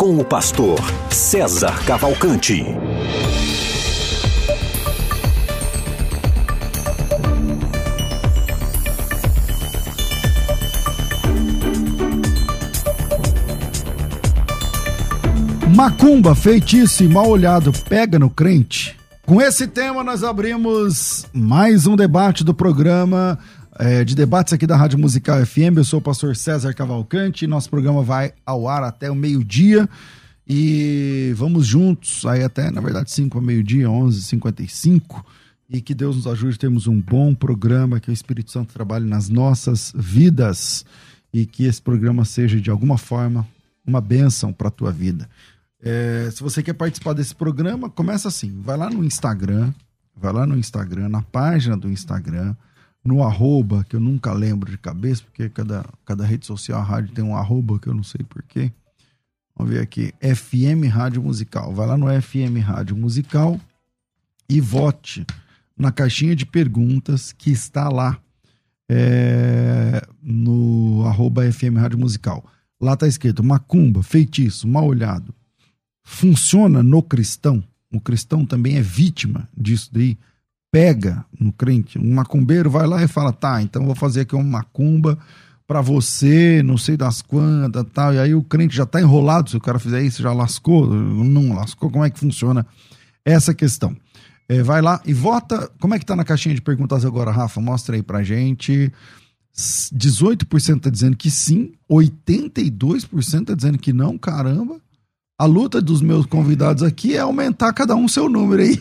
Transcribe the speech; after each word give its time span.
com 0.00 0.16
o 0.16 0.24
pastor 0.24 0.78
César 1.10 1.84
Cavalcante. 1.84 2.64
Macumba, 15.76 16.34
feitiço 16.34 17.04
e 17.04 17.08
mal 17.08 17.28
olhado 17.28 17.70
pega 17.86 18.18
no 18.18 18.30
crente? 18.30 18.96
Com 19.26 19.38
esse 19.38 19.66
tema, 19.66 20.02
nós 20.02 20.24
abrimos 20.24 21.26
mais 21.30 21.86
um 21.86 21.94
debate 21.94 22.42
do 22.42 22.54
programa 22.54 23.38
é, 23.80 24.04
de 24.04 24.14
debates 24.14 24.52
aqui 24.52 24.66
da 24.66 24.76
Rádio 24.76 24.98
Musical 24.98 25.44
FM. 25.44 25.78
Eu 25.78 25.84
sou 25.84 26.00
o 26.00 26.02
pastor 26.02 26.36
César 26.36 26.74
Cavalcante. 26.74 27.46
Nosso 27.46 27.70
programa 27.70 28.02
vai 28.02 28.34
ao 28.44 28.68
ar 28.68 28.84
até 28.84 29.10
o 29.10 29.14
meio-dia. 29.14 29.88
E 30.46 31.32
vamos 31.34 31.66
juntos, 31.66 32.26
aí 32.26 32.44
até, 32.44 32.70
na 32.70 32.80
verdade, 32.82 33.10
5 33.10 33.38
ao 33.38 33.42
meio-dia, 33.42 33.86
11h55. 33.86 35.24
E 35.66 35.80
que 35.80 35.94
Deus 35.94 36.16
nos 36.16 36.26
ajude 36.26 36.56
a 36.56 36.58
termos 36.58 36.86
um 36.86 37.00
bom 37.00 37.34
programa, 37.34 38.00
que 38.00 38.10
o 38.10 38.12
Espírito 38.12 38.50
Santo 38.50 38.74
trabalhe 38.74 39.08
nas 39.08 39.30
nossas 39.30 39.94
vidas. 39.96 40.84
E 41.32 41.46
que 41.46 41.64
esse 41.64 41.80
programa 41.80 42.26
seja, 42.26 42.60
de 42.60 42.68
alguma 42.70 42.98
forma, 42.98 43.48
uma 43.86 44.00
bênção 44.02 44.52
para 44.52 44.68
a 44.68 44.72
tua 44.72 44.92
vida. 44.92 45.26
É, 45.82 46.28
se 46.30 46.42
você 46.42 46.62
quer 46.62 46.74
participar 46.74 47.14
desse 47.14 47.34
programa, 47.34 47.88
começa 47.88 48.28
assim: 48.28 48.60
vai 48.60 48.76
lá 48.76 48.90
no 48.90 49.02
Instagram, 49.02 49.72
vai 50.14 50.34
lá 50.34 50.44
no 50.44 50.58
Instagram, 50.58 51.08
na 51.08 51.22
página 51.22 51.78
do 51.78 51.88
Instagram, 51.88 52.54
no 53.04 53.22
arroba, 53.22 53.84
que 53.88 53.96
eu 53.96 54.00
nunca 54.00 54.32
lembro 54.32 54.70
de 54.70 54.78
cabeça, 54.78 55.22
porque 55.22 55.48
cada, 55.48 55.84
cada 56.04 56.24
rede 56.24 56.46
social, 56.46 56.80
a 56.80 56.84
rádio 56.84 57.14
tem 57.14 57.24
um 57.24 57.36
arroba 57.36 57.78
que 57.78 57.88
eu 57.88 57.94
não 57.94 58.02
sei 58.02 58.24
porquê. 58.24 58.70
Vamos 59.56 59.72
ver 59.72 59.80
aqui, 59.80 60.14
FM 60.20 60.88
Rádio 60.90 61.22
Musical. 61.22 61.74
Vai 61.74 61.86
lá 61.86 61.96
no 61.96 62.06
FM 62.06 62.62
Rádio 62.62 62.96
Musical 62.96 63.60
e 64.48 64.60
vote 64.60 65.26
na 65.76 65.90
caixinha 65.90 66.36
de 66.36 66.44
perguntas 66.44 67.32
que 67.32 67.50
está 67.50 67.88
lá 67.88 68.18
é, 68.88 70.02
no 70.22 71.04
arroba 71.06 71.50
FM 71.50 71.76
Rádio 71.76 71.98
Musical. 71.98 72.44
Lá 72.80 72.94
está 72.94 73.06
escrito 73.06 73.42
macumba, 73.42 74.02
feitiço, 74.02 74.66
mal 74.66 74.86
olhado. 74.86 75.34
Funciona 76.02 76.82
no 76.82 77.02
cristão? 77.02 77.62
O 77.92 78.00
cristão 78.00 78.44
também 78.46 78.76
é 78.76 78.82
vítima 78.82 79.48
disso 79.56 79.90
daí 79.92 80.18
pega 80.70 81.24
no 81.38 81.52
crente. 81.52 81.98
Um 81.98 82.14
macumbeiro 82.14 82.70
vai 82.70 82.86
lá 82.86 83.02
e 83.02 83.08
fala: 83.08 83.32
tá, 83.32 83.62
então 83.62 83.84
vou 83.84 83.94
fazer 83.94 84.22
aqui 84.22 84.34
uma 84.34 84.44
macumba 84.44 85.18
para 85.66 85.80
você, 85.80 86.62
não 86.64 86.76
sei 86.76 86.96
das 86.96 87.22
quantas 87.22 87.84
tal. 87.92 88.14
E 88.14 88.18
aí 88.18 88.34
o 88.34 88.42
crente 88.42 88.74
já 88.74 88.84
tá 88.84 89.00
enrolado. 89.00 89.50
Se 89.50 89.56
o 89.56 89.60
cara 89.60 89.78
fizer 89.78 90.02
isso, 90.02 90.22
já 90.22 90.32
lascou? 90.32 90.86
Não 90.86 91.54
lascou? 91.54 91.90
Como 91.90 92.04
é 92.04 92.10
que 92.10 92.18
funciona 92.18 92.66
essa 93.24 93.54
questão? 93.54 93.96
É, 94.48 94.62
vai 94.62 94.82
lá 94.82 95.00
e 95.04 95.12
vota. 95.12 95.70
Como 95.80 95.94
é 95.94 95.98
que 95.98 96.04
tá 96.04 96.16
na 96.16 96.24
caixinha 96.24 96.54
de 96.54 96.60
perguntas 96.60 97.04
agora, 97.04 97.30
Rafa? 97.30 97.60
Mostra 97.60 97.94
aí 97.94 98.02
pra 98.02 98.22
gente. 98.22 98.92
18% 99.56 100.80
tá 100.80 100.90
dizendo 100.90 101.16
que 101.16 101.30
sim, 101.30 101.72
82% 101.90 103.44
tá 103.44 103.54
dizendo 103.54 103.78
que 103.78 103.92
não, 103.92 104.16
caramba. 104.16 104.80
A 105.40 105.46
luta 105.46 105.80
dos 105.80 106.02
meus 106.02 106.26
convidados 106.26 106.82
aqui 106.82 107.16
é 107.16 107.20
aumentar 107.20 107.72
cada 107.72 107.96
um 107.96 108.06
seu 108.06 108.28
número 108.28 108.60
aí. 108.60 108.78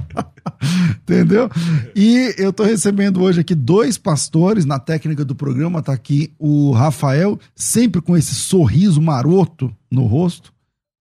Entendeu? 1.02 1.50
E 1.94 2.34
eu 2.38 2.50
tô 2.50 2.64
recebendo 2.64 3.20
hoje 3.20 3.42
aqui 3.42 3.54
dois 3.54 3.98
pastores 3.98 4.64
na 4.64 4.78
técnica 4.78 5.22
do 5.22 5.34
programa. 5.34 5.82
Tá 5.82 5.92
aqui 5.92 6.32
o 6.38 6.70
Rafael, 6.70 7.38
sempre 7.54 8.00
com 8.00 8.16
esse 8.16 8.34
sorriso 8.34 9.02
maroto 9.02 9.70
no 9.90 10.06
rosto. 10.06 10.50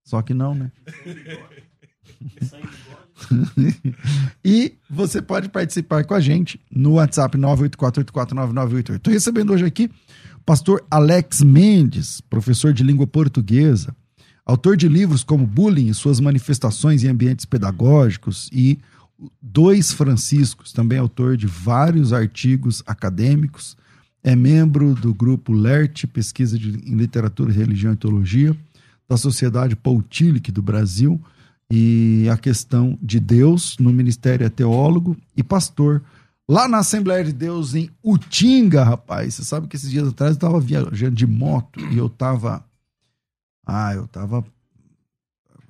Só 0.04 0.22
que 0.22 0.34
não, 0.34 0.54
né? 0.54 0.70
e 4.44 4.74
você 4.90 5.22
pode 5.22 5.48
participar 5.48 6.04
com 6.04 6.16
a 6.16 6.20
gente 6.20 6.60
no 6.70 6.96
WhatsApp 6.96 7.38
984849988. 7.38 9.00
Tô 9.00 9.10
recebendo 9.10 9.54
hoje 9.54 9.64
aqui 9.64 9.90
o 10.36 10.44
pastor 10.46 10.86
Alex 10.92 11.42
Mendes, 11.44 12.20
professor 12.20 12.74
de 12.74 12.84
língua 12.84 13.08
portuguesa 13.08 13.96
Autor 14.46 14.78
de 14.78 14.88
livros 14.88 15.24
como 15.24 15.48
Bullying 15.48 15.88
e 15.88 15.94
suas 15.94 16.20
manifestações 16.20 17.04
em 17.04 17.08
ambientes 17.08 17.46
pedagógicos 17.46 18.50
e 18.54 18.78
Dois 19.42 19.92
Franciscos, 19.92 20.72
também 20.72 21.00
autor 21.00 21.38
de 21.38 21.48
vários 21.48 22.14
artigos 22.14 22.84
acadêmicos, 22.86 23.76
é 24.24 24.36
membro 24.36 24.94
do 24.94 25.14
grupo 25.14 25.54
LERT, 25.54 26.06
Pesquisa 26.08 26.60
de, 26.60 26.70
em 26.70 26.96
Literatura, 26.96 27.52
Religião 27.52 27.94
e 27.94 27.98
Teologia, 27.98 28.56
da 29.08 29.18
Sociedade 29.18 29.76
Paul 29.76 30.02
Tillich 30.02 30.52
do 30.52 30.62
Brasil, 30.62 31.22
e 31.72 32.28
a 32.32 32.38
questão 32.38 32.98
de 33.02 33.20
Deus 33.20 33.78
no 33.80 33.92
Ministério 33.92 34.46
é 34.46 34.50
teólogo 34.50 35.16
e 35.36 35.44
pastor 35.44 36.04
lá 36.48 36.68
na 36.68 36.80
Assembleia 36.80 37.24
de 37.24 37.34
Deus 37.34 37.74
em 37.74 37.90
Utinga, 38.04 38.84
rapaz. 38.84 39.36
Você 39.36 39.44
sabe 39.44 39.68
que 39.68 39.76
esses 39.76 39.90
dias 39.90 40.08
atrás 40.08 40.32
eu 40.32 40.36
estava 40.36 40.60
viajando 40.60 41.16
de 41.16 41.26
moto 41.26 41.80
e 41.92 41.98
eu 41.98 42.08
estava 42.08 42.64
ah, 43.66 43.94
eu 43.94 44.08
tava, 44.08 44.46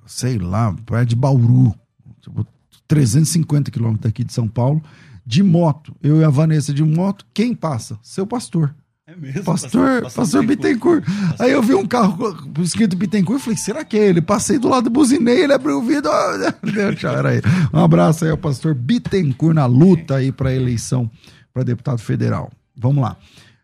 sei 0.06 0.38
lá, 0.38 0.74
perto 0.84 1.08
de 1.08 1.16
Bauru, 1.16 1.74
tipo, 2.20 2.46
350 2.86 3.70
quilômetros 3.70 4.04
daqui 4.04 4.24
de 4.24 4.32
São 4.32 4.46
Paulo, 4.46 4.82
de 5.24 5.42
moto. 5.42 5.94
Eu 6.02 6.20
e 6.20 6.24
a 6.24 6.30
Vanessa 6.30 6.72
de 6.72 6.84
moto, 6.84 7.26
quem 7.32 7.54
passa? 7.54 7.98
Seu 8.02 8.26
pastor. 8.26 8.74
É 9.08 9.14
mesmo? 9.14 9.44
Pastor, 9.44 10.02
pastor, 10.02 10.24
pastor 10.24 10.44
Bittencourt. 10.44 11.04
Pastor. 11.04 11.46
Aí 11.46 11.52
eu 11.52 11.62
vi 11.62 11.74
um 11.74 11.86
carro 11.86 12.36
escrito 12.58 12.96
Bittencourt 12.96 13.40
e 13.40 13.44
falei, 13.44 13.56
será 13.56 13.84
que 13.84 13.96
é 13.96 14.08
ele? 14.08 14.20
Passei 14.20 14.58
do 14.58 14.68
lado, 14.68 14.90
buzinei, 14.90 15.44
ele 15.44 15.52
abriu 15.52 15.78
o 15.78 15.82
vidro. 15.82 16.10
Deixa, 16.62 17.10
era 17.10 17.32
ele. 17.32 17.44
Um 17.72 17.78
abraço 17.78 18.24
aí 18.24 18.32
ao 18.32 18.36
pastor 18.36 18.74
Bittencourt 18.74 19.54
na 19.54 19.66
luta 19.66 20.16
aí 20.16 20.32
para 20.32 20.52
eleição 20.52 21.08
para 21.54 21.62
deputado 21.62 21.98
federal. 21.98 22.50
Vamos 22.76 23.00
lá. 23.02 23.16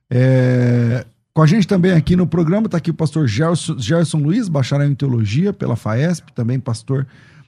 É, 0.09 1.04
com 1.34 1.43
a 1.43 1.47
gente 1.47 1.66
também 1.66 1.93
aqui 1.93 2.15
no 2.15 2.26
programa 2.26 2.66
está 2.66 2.78
aqui 2.78 2.91
o 2.91 2.94
pastor 2.94 3.26
Gerson, 3.26 3.78
Gerson 3.78 4.19
Luiz, 4.19 4.48
bacharel 4.48 4.91
em 4.91 4.94
teologia 4.94 5.53
pela 5.53 5.76
FAESP, 5.76 6.32
também 6.32 6.60
pastor 6.60 7.06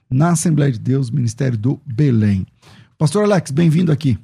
na 0.09 0.31
Assembleia 0.31 0.73
de 0.73 0.79
Deus, 0.79 1.11
Ministério 1.11 1.59
do 1.59 1.81
Belém. 1.85 2.47
Pastor 2.97 3.25
Alex, 3.25 3.51
bem-vindo 3.51 3.93
aqui. 3.93 4.19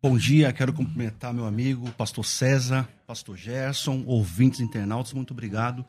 Bom 0.00 0.16
dia, 0.16 0.52
quero 0.52 0.72
cumprimentar 0.72 1.34
meu 1.34 1.44
amigo, 1.44 1.90
pastor 1.92 2.24
César, 2.24 2.88
pastor 3.06 3.36
Gerson, 3.36 4.04
ouvintes 4.06 4.60
internautas, 4.60 5.12
muito 5.12 5.32
obrigado. 5.32 5.84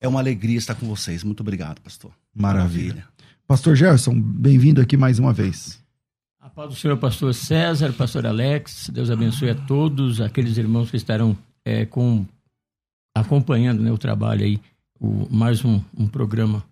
É 0.00 0.06
uma 0.06 0.20
alegria 0.20 0.58
estar 0.58 0.74
com 0.74 0.86
vocês. 0.86 1.24
Muito 1.24 1.40
obrigado, 1.40 1.80
pastor. 1.80 2.12
Maravilha. 2.34 2.88
Maravilha. 2.88 3.08
Pastor 3.46 3.74
Gerson, 3.74 4.20
bem-vindo 4.20 4.80
aqui 4.80 4.96
mais 4.96 5.18
uma 5.18 5.32
vez. 5.32 5.82
A 6.38 6.50
paz 6.50 6.68
do 6.68 6.76
Senhor, 6.76 6.96
pastor 6.98 7.32
César, 7.32 7.90
pastor 7.94 8.26
Alex, 8.26 8.90
Deus 8.92 9.10
abençoe 9.10 9.48
a 9.48 9.54
todos 9.54 10.20
aqueles 10.20 10.58
irmãos 10.58 10.90
que 10.90 10.96
estarão 10.98 11.36
é, 11.64 11.86
com, 11.86 12.24
acompanhando 13.14 13.82
né, 13.82 13.90
o 13.90 13.98
trabalho 13.98 14.44
aí, 14.44 14.60
o, 15.00 15.26
mais 15.30 15.64
um, 15.64 15.80
um 15.96 16.06
programa 16.06 16.64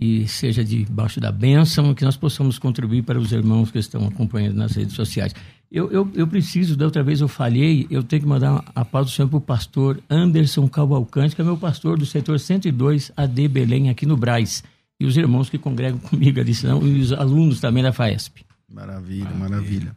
que 0.00 0.26
seja 0.26 0.64
debaixo 0.64 1.20
da 1.20 1.30
bênção, 1.30 1.94
que 1.94 2.04
nós 2.04 2.16
possamos 2.16 2.58
contribuir 2.58 3.02
para 3.02 3.18
os 3.18 3.32
irmãos 3.32 3.70
que 3.70 3.78
estão 3.78 4.06
acompanhando 4.06 4.56
nas 4.56 4.72
redes 4.72 4.94
sociais. 4.94 5.34
Eu, 5.70 5.92
eu, 5.92 6.10
eu 6.14 6.26
preciso, 6.26 6.74
da 6.74 6.86
outra 6.86 7.02
vez 7.02 7.20
eu 7.20 7.28
falhei, 7.28 7.86
eu 7.90 8.02
tenho 8.02 8.22
que 8.22 8.28
mandar 8.28 8.64
a 8.74 8.84
paz 8.84 9.06
do 9.06 9.12
Senhor 9.12 9.28
para 9.28 9.36
o 9.36 9.40
pastor 9.40 10.02
Anderson 10.08 10.66
Cavalcante, 10.68 11.36
que 11.36 11.42
é 11.42 11.44
meu 11.44 11.56
pastor 11.56 11.98
do 11.98 12.06
setor 12.06 12.40
102 12.40 13.12
AD 13.14 13.48
Belém, 13.48 13.90
aqui 13.90 14.06
no 14.06 14.16
Braz. 14.16 14.64
E 14.98 15.04
os 15.04 15.16
irmãos 15.16 15.50
que 15.50 15.58
congregam 15.58 15.98
comigo 16.00 16.40
ali, 16.40 16.54
são, 16.54 16.84
e 16.86 17.00
os 17.00 17.12
alunos 17.12 17.60
também 17.60 17.82
da 17.82 17.92
FAESP. 17.92 18.42
Maravilha, 18.68 19.30
maravilha. 19.30 19.38
maravilha. 19.38 19.96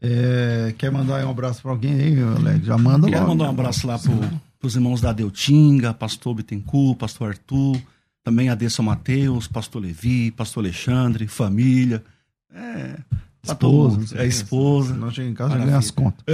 É, 0.00 0.74
quer 0.76 0.90
mandar 0.90 1.24
um 1.24 1.30
abraço 1.30 1.62
para 1.62 1.70
alguém 1.70 1.94
aí, 1.94 2.22
Alex? 2.22 2.66
Já 2.66 2.76
manda 2.76 3.08
Quero 3.08 3.28
mandar 3.28 3.44
um 3.44 3.50
abraço 3.50 3.86
lá 3.86 3.98
para 3.98 4.66
os 4.66 4.74
irmãos 4.74 5.00
da 5.00 5.12
Deltinga, 5.12 5.94
pastor 5.94 6.34
Bittencourt, 6.34 6.98
pastor 6.98 7.30
Arthur, 7.30 7.80
também 8.22 8.50
a 8.50 8.70
São 8.70 8.84
Mateus, 8.84 9.48
pastor 9.48 9.82
Levi, 9.82 10.30
pastor 10.30 10.64
Alexandre, 10.64 11.26
família. 11.26 12.04
É, 12.52 12.98
esposa, 13.42 14.18
é 14.18 14.26
esposa. 14.26 14.94
Nós 14.94 15.14
chegamos 15.14 15.32
em 15.32 15.34
casa 15.34 15.56
ganha 15.56 15.78
as 15.78 15.90
contas. 15.90 16.24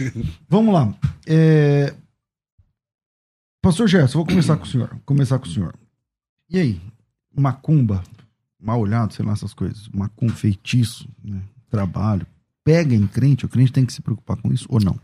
Vamos 0.48 0.72
lá. 0.72 0.94
É... 1.26 1.94
Pastor 3.62 3.88
Gerson, 3.88 4.18
vou 4.18 4.26
começar 4.26 4.56
com 4.56 4.64
o 4.64 4.68
senhor. 4.68 4.96
Começar 5.04 5.38
com 5.38 5.46
o 5.46 5.50
senhor. 5.50 5.74
E 6.48 6.58
aí, 6.58 6.80
macumba, 7.36 8.02
mal 8.58 8.80
olhado, 8.80 9.12
sei 9.12 9.24
lá, 9.24 9.32
essas 9.32 9.52
coisas, 9.52 9.88
macum, 9.88 10.28
feitiço, 10.28 11.08
né? 11.22 11.42
trabalho, 11.68 12.26
pega 12.64 12.94
em 12.94 13.06
crente, 13.06 13.46
o 13.46 13.48
crente 13.48 13.72
tem 13.72 13.84
que 13.84 13.92
se 13.92 14.02
preocupar 14.02 14.36
com 14.36 14.52
isso 14.52 14.66
ou 14.68 14.80
não? 14.80 14.98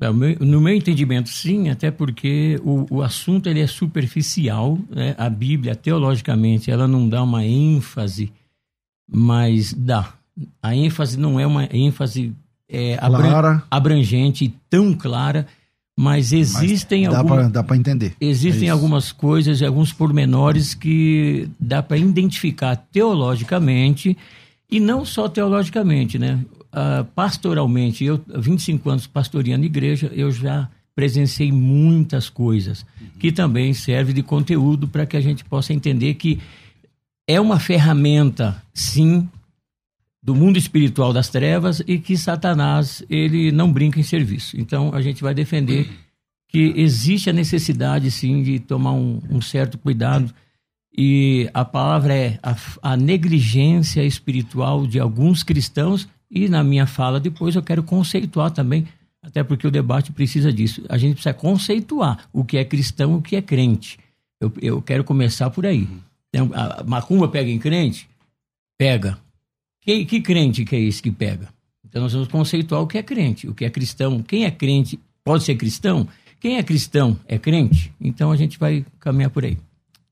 É, 0.00 0.08
no 0.44 0.60
meu 0.60 0.74
entendimento, 0.74 1.28
sim, 1.28 1.68
até 1.68 1.90
porque 1.90 2.60
o, 2.64 2.86
o 2.96 3.02
assunto 3.02 3.48
ele 3.48 3.60
é 3.60 3.66
superficial. 3.66 4.78
Né? 4.90 5.14
A 5.16 5.28
Bíblia, 5.30 5.76
teologicamente, 5.76 6.70
ela 6.70 6.88
não 6.88 7.08
dá 7.08 7.22
uma 7.22 7.44
ênfase, 7.44 8.32
mas 9.08 9.72
dá. 9.72 10.12
A 10.60 10.74
ênfase 10.74 11.18
não 11.18 11.38
é 11.38 11.46
uma 11.46 11.68
ênfase 11.70 12.34
é, 12.68 12.98
abran 13.00 13.62
abrangente 13.70 14.44
e 14.46 14.48
tão 14.68 14.94
clara, 14.94 15.46
mas 15.96 16.32
existem 16.32 17.06
mas 17.06 17.14
algumas. 17.14 17.52
Dá 17.52 17.62
para 17.62 17.76
entender. 17.76 18.16
Existem 18.20 18.68
é 18.68 18.72
algumas 18.72 19.12
coisas, 19.12 19.62
alguns 19.62 19.92
pormenores 19.92 20.74
que 20.74 21.48
dá 21.58 21.80
para 21.82 21.96
identificar 21.96 22.74
teologicamente 22.74 24.16
e 24.70 24.80
não 24.80 25.04
só 25.04 25.28
teologicamente, 25.28 26.18
né? 26.18 26.44
uh, 26.74 27.04
pastoralmente, 27.14 28.04
eu 28.04 28.20
25 28.28 28.90
anos 28.90 29.06
pastoreando 29.06 29.64
igreja, 29.64 30.10
eu 30.12 30.30
já 30.30 30.68
presenciei 30.94 31.50
muitas 31.50 32.28
coisas 32.28 32.84
que 33.18 33.32
também 33.32 33.72
serve 33.72 34.12
de 34.12 34.22
conteúdo 34.22 34.86
para 34.86 35.06
que 35.06 35.16
a 35.16 35.20
gente 35.20 35.44
possa 35.44 35.72
entender 35.72 36.14
que 36.14 36.40
é 37.26 37.40
uma 37.40 37.58
ferramenta, 37.58 38.62
sim, 38.72 39.28
do 40.22 40.34
mundo 40.34 40.56
espiritual 40.56 41.12
das 41.12 41.28
trevas 41.28 41.82
e 41.86 41.98
que 41.98 42.16
Satanás 42.16 43.02
ele 43.10 43.50
não 43.50 43.72
brinca 43.72 43.98
em 43.98 44.04
serviço. 44.04 44.58
Então 44.58 44.94
a 44.94 45.02
gente 45.02 45.22
vai 45.22 45.34
defender 45.34 45.90
que 46.48 46.72
existe 46.76 47.28
a 47.28 47.32
necessidade, 47.32 48.10
sim, 48.10 48.42
de 48.42 48.60
tomar 48.60 48.92
um, 48.92 49.20
um 49.28 49.40
certo 49.40 49.76
cuidado 49.76 50.32
e 50.96 51.50
a 51.52 51.64
palavra 51.64 52.14
é 52.14 52.38
a, 52.40 52.56
a 52.82 52.96
negligência 52.96 54.04
espiritual 54.04 54.86
de 54.86 55.00
alguns 55.00 55.42
cristãos 55.42 56.08
e 56.30 56.48
na 56.48 56.62
minha 56.62 56.86
fala 56.86 57.18
depois 57.18 57.56
eu 57.56 57.62
quero 57.62 57.82
conceituar 57.82 58.52
também, 58.52 58.86
até 59.20 59.42
porque 59.42 59.66
o 59.66 59.70
debate 59.70 60.12
precisa 60.12 60.52
disso. 60.52 60.84
A 60.88 60.96
gente 60.96 61.14
precisa 61.14 61.34
conceituar 61.34 62.28
o 62.32 62.44
que 62.44 62.58
é 62.58 62.64
cristão 62.64 63.16
o 63.16 63.22
que 63.22 63.34
é 63.34 63.42
crente. 63.42 63.98
Eu, 64.40 64.52
eu 64.60 64.82
quero 64.82 65.02
começar 65.02 65.50
por 65.50 65.66
aí. 65.66 65.88
Então, 66.28 66.50
a 66.52 66.84
macumba 66.84 67.28
pega 67.28 67.50
em 67.50 67.58
crente? 67.58 68.08
Pega. 68.78 69.18
Que, 69.80 70.04
que 70.04 70.20
crente 70.20 70.64
que 70.64 70.76
é 70.76 70.80
esse 70.80 71.02
que 71.02 71.10
pega? 71.10 71.48
Então 71.84 72.02
nós 72.02 72.12
vamos 72.12 72.28
conceituar 72.28 72.82
o 72.82 72.86
que 72.86 72.98
é 72.98 73.02
crente, 73.02 73.48
o 73.48 73.54
que 73.54 73.64
é 73.64 73.70
cristão. 73.70 74.22
Quem 74.22 74.44
é 74.44 74.50
crente 74.50 74.98
pode 75.22 75.44
ser 75.44 75.54
cristão? 75.56 76.08
Quem 76.40 76.56
é 76.56 76.62
cristão 76.62 77.18
é 77.26 77.38
crente? 77.38 77.92
Então 78.00 78.30
a 78.32 78.36
gente 78.36 78.58
vai 78.58 78.84
caminhar 78.98 79.30
por 79.30 79.44
aí. 79.44 79.56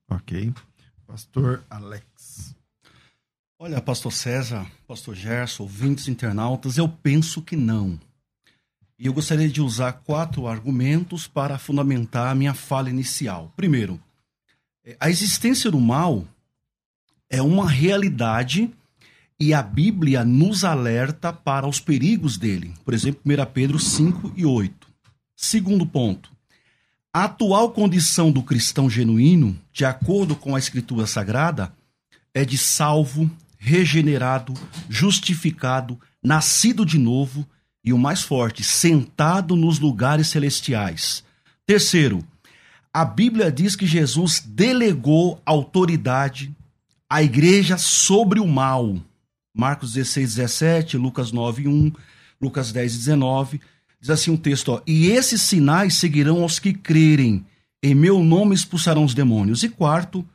Ok. 0.09 0.53
Pastor 1.13 1.63
Alex. 1.69 2.55
Olha, 3.59 3.79
pastor 3.79 4.11
César, 4.11 4.65
pastor 4.87 5.13
Gerson, 5.13 5.61
ouvintes 5.61 6.07
internautas, 6.07 6.79
eu 6.79 6.89
penso 6.89 7.39
que 7.39 7.55
não. 7.55 7.99
E 8.97 9.05
eu 9.05 9.13
gostaria 9.13 9.47
de 9.47 9.61
usar 9.61 9.93
quatro 9.93 10.47
argumentos 10.47 11.27
para 11.27 11.59
fundamentar 11.59 12.31
a 12.31 12.33
minha 12.33 12.55
fala 12.55 12.89
inicial. 12.89 13.53
Primeiro, 13.55 14.01
a 14.99 15.07
existência 15.07 15.69
do 15.69 15.79
mal 15.79 16.27
é 17.29 17.43
uma 17.43 17.69
realidade 17.69 18.73
e 19.39 19.53
a 19.53 19.61
Bíblia 19.61 20.25
nos 20.25 20.63
alerta 20.63 21.31
para 21.31 21.67
os 21.67 21.79
perigos 21.79 22.37
dele. 22.39 22.73
Por 22.83 22.91
exemplo, 22.91 23.21
1 23.23 23.53
Pedro 23.53 23.77
5 23.77 24.33
e 24.35 24.47
8. 24.47 24.87
Segundo 25.35 25.85
ponto, 25.85 26.32
a 27.13 27.25
atual 27.25 27.69
condição 27.69 28.31
do 28.31 28.41
cristão 28.41 28.89
genuíno, 28.89 29.55
de 29.71 29.85
acordo 29.85 30.35
com 30.35 30.55
a 30.55 30.59
Escritura 30.59 31.05
Sagrada, 31.05 31.71
é 32.33 32.43
de 32.43 32.57
salvo, 32.57 33.29
regenerado, 33.59 34.53
justificado, 34.89 35.99
nascido 36.23 36.83
de 36.83 36.97
novo 36.97 37.47
e 37.85 37.93
o 37.93 37.99
mais 37.99 38.23
forte, 38.23 38.63
sentado 38.63 39.55
nos 39.55 39.77
lugares 39.77 40.27
celestiais. 40.27 41.23
Terceiro, 41.67 42.25
a 42.91 43.05
Bíblia 43.05 43.51
diz 43.51 43.75
que 43.75 43.85
Jesus 43.85 44.39
delegou 44.39 45.39
autoridade 45.45 46.51
à 47.07 47.21
igreja 47.21 47.77
sobre 47.77 48.39
o 48.39 48.47
mal. 48.47 48.97
Marcos 49.55 49.93
16, 49.93 50.35
17, 50.35 50.97
Lucas 50.97 51.31
9, 51.31 51.67
1, 51.67 51.93
Lucas 52.41 52.71
10, 52.71 52.97
19. 52.97 53.61
Diz 54.03 54.09
assim 54.09 54.31
um 54.31 54.35
texto, 54.35 54.67
ó, 54.73 54.81
e 54.85 55.07
esses 55.07 55.41
sinais 55.43 55.95
seguirão 55.95 56.43
aos 56.43 56.59
que 56.59 56.73
crerem. 56.73 57.45
Em 57.81 57.95
meu 57.95 58.21
nome 58.21 58.53
expulsarão 58.53 59.05
os 59.05 59.13
demônios. 59.13 59.63
E 59.63 59.69
quarto, 59.69 60.27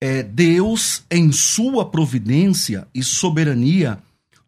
é, 0.00 0.24
Deus, 0.24 1.04
em 1.08 1.30
sua 1.30 1.88
providência 1.88 2.88
e 2.92 3.04
soberania, 3.04 4.00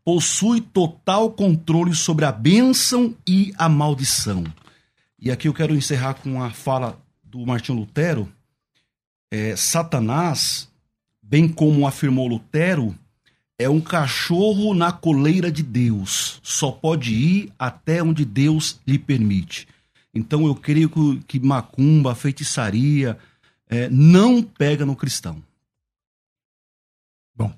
possui 0.05 0.60
total 0.60 1.31
controle 1.31 1.94
sobre 1.94 2.25
a 2.25 2.32
bênção 2.32 3.14
e 3.25 3.55
a 3.56 3.69
maldição. 3.69 4.43
E 5.20 5.31
aqui 5.31 5.46
eu 5.46 5.55
quero 5.55 5.76
encerrar 5.76 6.14
com 6.14 6.43
a 6.43 6.50
fala 6.50 7.00
do 7.22 7.46
Martinho 7.46 7.78
Lutero. 7.78 8.28
É, 9.31 9.55
Satanás, 9.55 10.69
bem 11.22 11.46
como 11.46 11.87
afirmou 11.87 12.26
Lutero, 12.26 12.93
é 13.58 13.69
um 13.69 13.81
cachorro 13.81 14.72
na 14.72 14.93
coleira 14.93 15.50
de 15.50 15.64
Deus. 15.64 16.38
Só 16.44 16.70
pode 16.70 17.12
ir 17.12 17.52
até 17.58 18.00
onde 18.02 18.25
Deus 18.25 18.81
lhe 18.87 18.99
permite. 18.99 19.66
Então 20.14 20.46
eu 20.46 20.55
creio 20.55 20.88
que, 21.26 21.40
macumba, 21.40 22.14
feitiçaria, 22.14 23.19
é, 23.69 23.90
não 23.90 24.40
pega 24.43 24.87
no 24.87 24.94
cristão. 24.94 25.43
Bom, 27.34 27.52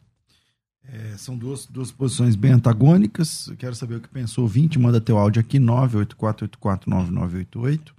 é, 0.85 1.19
são 1.19 1.37
duas, 1.37 1.67
duas 1.67 1.93
posições 1.93 2.35
bem 2.35 2.52
antagônicas. 2.52 3.49
Eu 3.49 3.56
quero 3.56 3.75
saber 3.75 3.97
o 3.97 4.00
que 4.00 4.08
pensou 4.08 4.47
o 4.47 4.49
20. 4.49 4.79
Manda 4.79 5.02
teu 5.02 5.19
áudio 5.19 5.41
aqui, 5.41 5.58
984849988. 5.58 7.93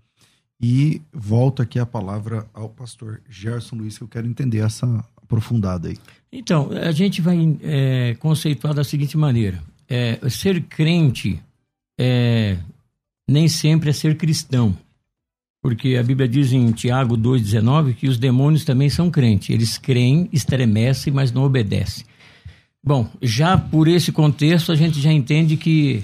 E 0.59 1.03
volto 1.11 1.61
aqui 1.61 1.77
a 1.79 1.85
palavra 1.85 2.49
ao 2.53 2.69
pastor 2.69 3.21
Gerson 3.29 3.75
Luiz, 3.77 3.97
que 3.97 4.03
eu 4.03 4.07
quero 4.07 4.27
entender 4.27 4.59
essa 4.59 5.03
aprofundada 5.31 5.87
aí. 5.87 5.97
Então, 6.31 6.69
a 6.71 6.91
gente 6.91 7.21
vai 7.21 7.57
é, 7.61 8.15
conceituar 8.19 8.73
da 8.73 8.83
seguinte 8.83 9.17
maneira: 9.17 9.61
é, 9.89 10.19
ser 10.29 10.61
crente 10.63 11.39
é, 11.99 12.57
nem 13.27 13.47
sempre 13.47 13.89
é 13.89 13.93
ser 13.93 14.17
cristão. 14.17 14.75
Porque 15.61 15.95
a 15.95 16.03
Bíblia 16.03 16.27
diz 16.27 16.51
em 16.51 16.71
Tiago 16.71 17.15
2,19 17.15 17.93
que 17.93 18.07
os 18.07 18.17
demônios 18.17 18.65
também 18.65 18.89
são 18.89 19.11
crentes. 19.11 19.51
Eles 19.51 19.77
creem, 19.77 20.27
estremecem, 20.33 21.13
mas 21.13 21.31
não 21.31 21.43
obedecem. 21.43 22.03
Bom, 22.83 23.07
já 23.21 23.55
por 23.55 23.87
esse 23.87 24.11
contexto, 24.11 24.71
a 24.71 24.75
gente 24.75 24.99
já 24.99 25.11
entende 25.11 25.55
que 25.55 26.03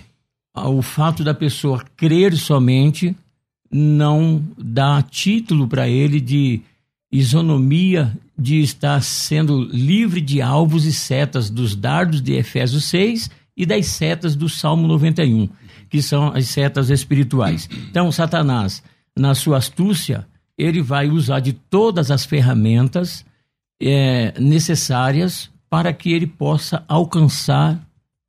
o 0.53 0.81
fato 0.83 1.23
da 1.23 1.33
pessoa 1.33 1.83
crer 1.95 2.35
somente 2.37 3.15
não 3.71 4.43
dá 4.55 5.01
título 5.01 5.67
para 5.67 5.89
ele 5.89 6.21
de 6.21 6.61
isonomia 7.11 8.15
de 8.37 8.61
estar 8.61 9.01
sendo 9.01 9.63
livre 9.63 10.21
de 10.21 10.41
alvos 10.41 10.85
e 10.85 10.93
setas 10.93 11.49
dos 11.49 11.75
dardos 11.75 12.21
de 12.21 12.33
Efésios 12.33 12.85
6 12.85 13.29
e 13.55 13.65
das 13.65 13.87
setas 13.87 14.35
do 14.35 14.47
Salmo 14.47 14.87
91, 14.87 15.49
que 15.89 16.01
são 16.01 16.27
as 16.27 16.47
setas 16.47 16.89
espirituais. 16.89 17.69
Então, 17.89 18.11
Satanás 18.11 18.83
na 19.17 19.33
sua 19.33 19.57
astúcia, 19.57 20.27
ele 20.57 20.81
vai 20.81 21.09
usar 21.09 21.39
de 21.39 21.53
todas 21.53 22.11
as 22.11 22.25
ferramentas 22.25 23.25
é, 23.81 24.33
necessárias 24.39 25.49
para 25.69 25.91
que 25.91 26.11
ele 26.11 26.27
possa 26.27 26.83
alcançar 26.87 27.79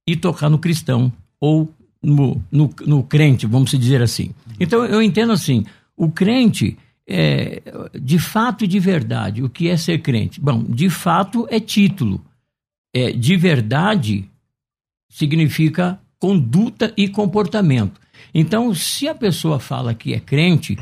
e 0.06 0.16
tocar 0.16 0.48
no 0.48 0.58
cristão 0.58 1.12
ou 1.40 1.72
no, 2.02 2.42
no, 2.50 2.70
no 2.86 3.02
crente, 3.02 3.46
vamos 3.46 3.70
dizer 3.70 4.02
assim. 4.02 4.30
Então 4.58 4.84
eu 4.84 5.02
entendo 5.02 5.32
assim: 5.32 5.64
o 5.96 6.10
crente, 6.10 6.76
é, 7.08 7.62
de 7.98 8.18
fato 8.18 8.64
e 8.64 8.68
de 8.68 8.78
verdade, 8.78 9.42
o 9.42 9.48
que 9.48 9.68
é 9.68 9.76
ser 9.76 10.02
crente? 10.02 10.38
Bom, 10.38 10.62
de 10.62 10.90
fato 10.90 11.46
é 11.50 11.58
título, 11.58 12.22
é, 12.92 13.12
de 13.12 13.34
verdade 13.36 14.28
significa 15.08 15.98
conduta 16.18 16.92
e 16.96 17.08
comportamento. 17.08 17.98
Então, 18.34 18.74
se 18.74 19.08
a 19.08 19.14
pessoa 19.14 19.58
fala 19.58 19.94
que 19.94 20.12
é 20.12 20.20
crente, 20.20 20.76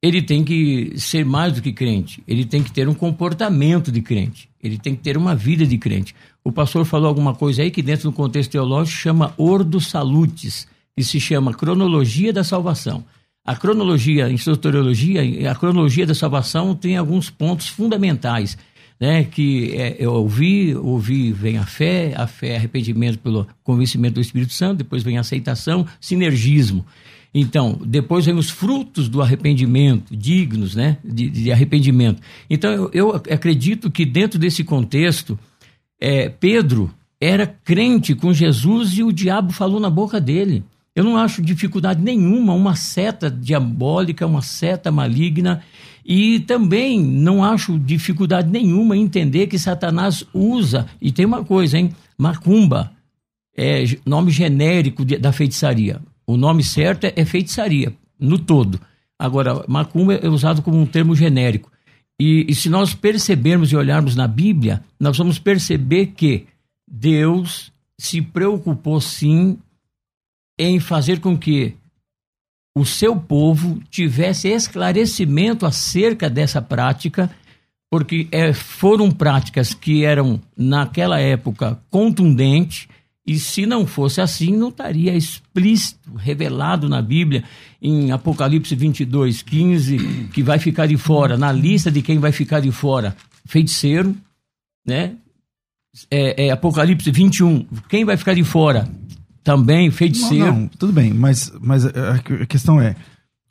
ele 0.00 0.22
tem 0.22 0.44
que 0.44 0.92
ser 0.96 1.24
mais 1.24 1.54
do 1.54 1.62
que 1.62 1.72
crente, 1.72 2.22
ele 2.28 2.44
tem 2.44 2.62
que 2.62 2.70
ter 2.70 2.88
um 2.88 2.94
comportamento 2.94 3.90
de 3.90 4.00
crente, 4.00 4.48
ele 4.62 4.78
tem 4.78 4.94
que 4.94 5.02
ter 5.02 5.16
uma 5.16 5.34
vida 5.34 5.66
de 5.66 5.76
crente. 5.76 6.14
O 6.44 6.52
pastor 6.52 6.84
falou 6.84 7.08
alguma 7.08 7.34
coisa 7.34 7.62
aí 7.62 7.70
que, 7.70 7.82
dentro 7.82 8.10
do 8.10 8.12
contexto 8.14 8.52
teológico, 8.52 8.96
chama 8.96 9.34
Ordo 9.36 9.80
Salutis, 9.80 10.68
que 10.96 11.02
se 11.02 11.18
chama 11.18 11.54
Cronologia 11.54 12.32
da 12.32 12.44
Salvação. 12.44 13.04
A 13.44 13.56
cronologia, 13.56 14.30
em 14.30 14.36
soteriologia, 14.36 15.50
a 15.50 15.54
cronologia 15.54 16.06
da 16.06 16.14
salvação 16.14 16.74
tem 16.74 16.96
alguns 16.96 17.28
pontos 17.28 17.68
fundamentais 17.68 18.56
né, 19.02 19.24
que 19.24 19.72
é, 19.74 19.96
eu 19.98 20.12
ouvi, 20.12 20.76
ouvi 20.76 21.32
vem 21.32 21.58
a 21.58 21.66
fé, 21.66 22.14
a 22.16 22.28
fé 22.28 22.50
é 22.50 22.56
arrependimento 22.56 23.18
pelo 23.18 23.48
convencimento 23.64 24.14
do 24.14 24.20
Espírito 24.20 24.52
Santo, 24.52 24.78
depois 24.78 25.02
vem 25.02 25.18
a 25.18 25.22
aceitação, 25.22 25.84
sinergismo. 26.00 26.86
Então, 27.34 27.80
depois 27.84 28.26
vem 28.26 28.36
os 28.36 28.48
frutos 28.48 29.08
do 29.08 29.20
arrependimento, 29.20 30.16
dignos, 30.16 30.76
né? 30.76 30.98
De, 31.02 31.28
de 31.28 31.50
arrependimento. 31.50 32.22
Então, 32.48 32.70
eu, 32.70 32.90
eu, 32.92 33.10
acredito 33.10 33.90
que 33.90 34.04
dentro 34.04 34.38
desse 34.38 34.62
contexto, 34.62 35.36
é, 36.00 36.28
Pedro 36.28 36.88
era 37.20 37.44
crente 37.46 38.14
com 38.14 38.32
Jesus 38.32 38.98
e 38.98 39.02
o 39.02 39.12
diabo 39.12 39.52
falou 39.52 39.80
na 39.80 39.90
boca 39.90 40.20
dele. 40.20 40.62
Eu 40.94 41.04
não 41.04 41.16
acho 41.16 41.40
dificuldade 41.40 42.02
nenhuma, 42.02 42.52
uma 42.52 42.76
seta 42.76 43.30
diabólica, 43.30 44.26
uma 44.26 44.42
seta 44.42 44.90
maligna, 44.90 45.62
e 46.04 46.40
também 46.40 47.00
não 47.00 47.42
acho 47.42 47.78
dificuldade 47.78 48.50
nenhuma 48.50 48.96
entender 48.96 49.46
que 49.46 49.58
Satanás 49.58 50.24
usa, 50.34 50.86
e 51.00 51.10
tem 51.10 51.24
uma 51.24 51.44
coisa, 51.44 51.78
hein? 51.78 51.92
Macumba, 52.18 52.92
é 53.56 53.84
nome 54.04 54.30
genérico 54.30 55.04
de, 55.04 55.16
da 55.16 55.32
feitiçaria. 55.32 56.00
O 56.26 56.36
nome 56.36 56.62
certo 56.62 57.04
é, 57.04 57.12
é 57.16 57.24
feitiçaria, 57.24 57.94
no 58.18 58.38
todo. 58.38 58.80
Agora, 59.18 59.64
macumba 59.68 60.14
é 60.14 60.28
usado 60.28 60.62
como 60.62 60.78
um 60.78 60.86
termo 60.86 61.14
genérico. 61.14 61.70
E, 62.20 62.46
e, 62.48 62.54
se 62.54 62.68
nós 62.68 62.94
percebermos 62.94 63.72
e 63.72 63.76
olharmos 63.76 64.14
na 64.14 64.28
Bíblia, 64.28 64.82
nós 65.00 65.16
vamos 65.16 65.38
perceber 65.38 66.06
que 66.08 66.46
Deus 66.88 67.72
se 67.98 68.20
preocupou 68.20 69.00
sim 69.00 69.58
em 70.58 70.78
fazer 70.78 71.20
com 71.20 71.36
que 71.36 71.74
o 72.74 72.84
seu 72.84 73.14
povo 73.16 73.80
tivesse 73.90 74.48
esclarecimento 74.48 75.66
acerca 75.66 76.30
dessa 76.30 76.62
prática, 76.62 77.30
porque 77.90 78.26
é, 78.32 78.52
foram 78.52 79.10
práticas 79.10 79.74
que 79.74 80.04
eram, 80.04 80.40
naquela 80.56 81.20
época, 81.20 81.78
contundentes, 81.90 82.88
e 83.26 83.38
se 83.38 83.66
não 83.66 83.86
fosse 83.86 84.20
assim, 84.20 84.56
não 84.56 84.70
estaria 84.70 85.14
explícito, 85.14 86.12
revelado 86.16 86.88
na 86.88 87.00
Bíblia, 87.00 87.44
em 87.80 88.10
Apocalipse 88.10 88.74
22, 88.74 89.42
15, 89.42 90.28
que 90.32 90.42
vai 90.42 90.58
ficar 90.58 90.86
de 90.86 90.96
fora, 90.96 91.36
na 91.36 91.52
lista 91.52 91.90
de 91.90 92.02
quem 92.02 92.18
vai 92.18 92.32
ficar 92.32 92.60
de 92.60 92.72
fora, 92.72 93.16
feiticeiro, 93.44 94.16
né? 94.84 95.14
É, 96.10 96.46
é, 96.46 96.50
Apocalipse 96.50 97.10
21, 97.10 97.66
quem 97.88 98.04
vai 98.04 98.16
ficar 98.16 98.34
de 98.34 98.42
fora? 98.42 98.88
Também 99.42 99.90
feiticeiro. 99.90 100.46
Não, 100.46 100.60
não, 100.60 100.68
tudo 100.68 100.92
bem, 100.92 101.12
mas, 101.12 101.52
mas 101.60 101.84
a 101.84 102.18
questão 102.46 102.80
é, 102.80 102.94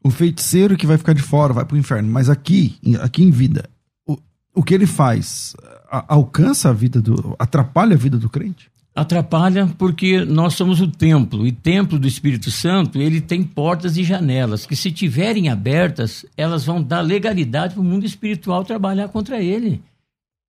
o 0.04 0.10
feiticeiro 0.10 0.78
que 0.78 0.88
vai 0.88 0.98
ficar 0.98 1.14
de 1.14 1.22
fora 1.22 1.54
vai 1.54 1.66
para 1.66 1.76
o 1.76 1.78
inferno, 1.78 2.12
mas 2.12 2.30
aqui, 2.30 2.78
aqui 3.02 3.24
em 3.24 3.32
vida, 3.32 3.70
o, 4.08 4.18
o 4.56 4.64
que 4.64 4.74
ele 4.74 4.88
faz 4.88 5.56
a, 5.92 6.14
alcança 6.16 6.70
a 6.70 6.74
vida 6.74 7.02
do, 7.02 7.36
atrapalha 7.38 7.94
a 7.94 7.98
vida 7.98 8.18
do 8.18 8.30
crente? 8.30 8.72
Atrapalha 8.94 9.68
porque 9.78 10.26
nós 10.26 10.54
somos 10.54 10.82
o 10.82 10.88
templo 10.88 11.48
e 11.48 11.52
templo 11.52 11.98
do 11.98 12.08
Espírito 12.08 12.52
Santo 12.52 13.00
ele 13.00 13.22
tem 13.22 13.42
portas 13.42 13.96
e 13.96 14.04
janelas 14.04 14.66
que 14.66 14.76
se 14.76 14.92
tiverem 14.92 15.48
abertas 15.48 16.26
elas 16.36 16.66
vão 16.66 16.82
dar 16.82 17.00
legalidade 17.02 17.74
para 17.74 17.82
o 17.82 17.86
mundo 17.86 18.06
espiritual 18.06 18.66
trabalhar 18.66 19.08
contra 19.08 19.42
ele. 19.42 19.82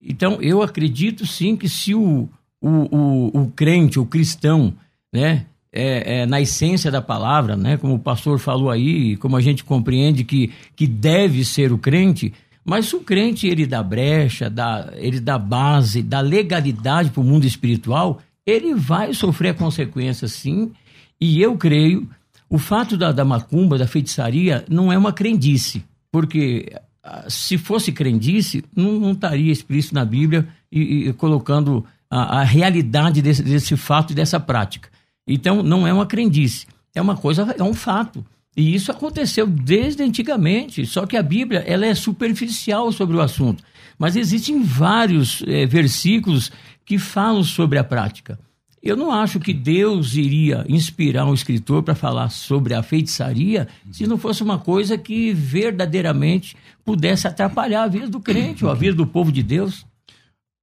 Então 0.02 0.40
eu 0.40 0.61
acredito 0.61 1.25
sim 1.25 1.56
que 1.56 1.68
se 1.68 1.94
o, 1.94 2.28
o, 2.61 2.68
o, 2.68 3.42
o 3.42 3.52
crente, 3.54 4.00
o 4.00 4.06
cristão, 4.06 4.75
né, 5.12 5.47
é, 5.73 6.21
é, 6.21 6.26
na 6.26 6.40
essência 6.40 6.90
da 6.90 7.00
palavra, 7.00 7.57
né, 7.57 7.76
como 7.76 7.95
o 7.95 7.99
pastor 7.99 8.38
falou 8.38 8.71
aí, 8.71 9.16
como 9.16 9.37
a 9.37 9.40
gente 9.40 9.64
compreende 9.64 10.25
que, 10.25 10.52
que 10.76 10.87
deve 10.87 11.45
ser 11.45 11.73
o 11.73 11.78
crente, 11.78 12.33
mas 12.64 12.92
o 12.92 13.00
crente 13.00 13.47
ele 13.47 13.66
dá 13.66 13.83
brecha, 13.83 14.49
dá, 14.49 14.92
ele 14.97 15.19
dá 15.19 15.38
base, 15.38 16.02
dá 16.02 16.21
legalidade 16.21 17.11
para 17.11 17.21
o 17.21 17.25
mundo 17.25 17.47
espiritual, 17.47 18.21
ele 18.47 18.75
vai 18.75 19.14
sofrer 19.14 19.54
consequências 19.54 20.33
sim, 20.33 20.73
e 21.21 21.40
eu 21.40 21.57
creio, 21.57 22.09
o 22.49 22.59
fato 22.59 22.97
da, 22.97 23.12
da 23.12 23.25
macumba, 23.25 23.78
da 23.78 23.87
feitiçaria, 23.87 24.64
não 24.69 24.92
é 24.92 24.99
uma 24.99 25.12
crendice, 25.12 25.83
porque 26.11 26.71
ah, 27.02 27.25
se 27.28 27.57
fosse 27.57 27.90
crendice, 27.92 28.62
não, 28.76 28.92
não 28.92 29.12
estaria 29.12 29.50
explícito 29.50 29.95
na 29.95 30.04
Bíblia 30.04 30.47
e, 30.71 31.09
e 31.09 31.12
colocando 31.14 31.85
a, 32.11 32.40
a 32.40 32.42
realidade 32.45 33.23
desse, 33.23 33.42
desse 33.42 33.76
fato 33.76 34.12
e 34.12 34.14
dessa 34.14 34.38
prática. 34.38 34.91
Então, 35.26 35.62
não 35.62 35.87
é 35.87 35.93
uma 35.93 36.07
crendice, 36.07 36.67
é 36.95 37.00
uma 37.00 37.17
coisa, 37.17 37.55
é 37.59 37.62
um 37.62 37.75
fato. 37.75 38.25
E 38.57 38.75
isso 38.75 38.91
aconteceu 38.91 39.47
desde 39.47 40.02
antigamente, 40.02 40.85
só 40.85 41.07
que 41.07 41.17
a 41.17 41.23
Bíblia 41.23 41.61
ela 41.61 41.87
é 41.87 41.95
superficial 41.95 42.93
sobre 42.93 43.17
o 43.17 43.21
assunto. 43.21 43.62
Mas 43.99 44.17
existem 44.17 44.62
vários 44.62 45.43
é, 45.47 45.64
versículos 45.64 46.50
que 46.85 46.99
falam 46.99 47.43
sobre 47.43 47.79
a 47.79 47.85
prática. 47.85 48.38
Eu 48.83 48.97
não 48.97 49.12
acho 49.12 49.38
que 49.38 49.55
Deus 49.55 50.17
iria 50.17 50.67
inspirar 50.69 51.25
um 51.25 51.33
escritor 51.33 51.85
para 51.85 51.95
falar 51.95 52.31
sobre 52.31 52.75
a 52.75 52.83
feitiçaria 52.83 53.69
se 53.93 54.09
não 54.09 54.19
fosse 54.19 54.43
uma 54.43 54.59
coisa 54.59 54.99
que 54.99 55.33
verdadeiramente 55.33 56.57
pudesse 56.85 57.29
atrapalhar 57.29 57.85
a 57.85 57.88
vida 57.88 58.09
do 58.09 58.19
crente 58.19 58.64
ou 58.64 58.71
a 58.71 58.75
vida 58.75 58.97
do 58.97 59.07
povo 59.07 59.31
de 59.31 59.43
Deus. 59.43 59.87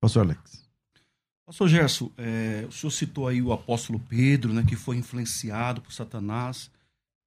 Pastor 0.01 0.25
Alex. 0.25 0.59
Pastor 1.50 1.68
Gerson, 1.68 2.12
é, 2.15 2.63
o 2.70 2.72
senhor 2.72 2.91
citou 2.91 3.27
aí 3.27 3.41
o 3.41 3.51
apóstolo 3.51 4.00
Pedro, 4.08 4.53
né, 4.53 4.63
que 4.63 4.75
foi 4.75 4.98
influenciado 4.98 5.82
por 5.82 5.91
Satanás, 5.91 6.70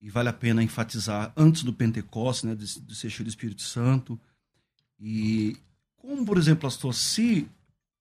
e 0.00 0.08
vale 0.08 0.28
a 0.28 0.32
pena 0.32 0.62
enfatizar 0.62 1.32
antes 1.36 1.64
do 1.64 1.72
Pentecostes, 1.72 2.44
né, 2.44 2.54
de, 2.54 2.80
de 2.82 2.94
ser 2.94 3.10
cheio 3.10 3.24
do 3.24 3.30
Espírito 3.30 3.62
Santo. 3.62 4.16
E 5.00 5.56
como, 5.96 6.24
por 6.24 6.38
exemplo, 6.38 6.62
pastor, 6.62 6.94
se 6.94 7.48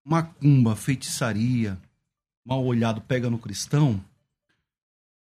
macumba, 0.06 0.76
feitiçaria, 0.76 1.76
mal 2.46 2.64
olhado 2.64 3.02
pega 3.02 3.28
no 3.28 3.40
cristão, 3.40 4.00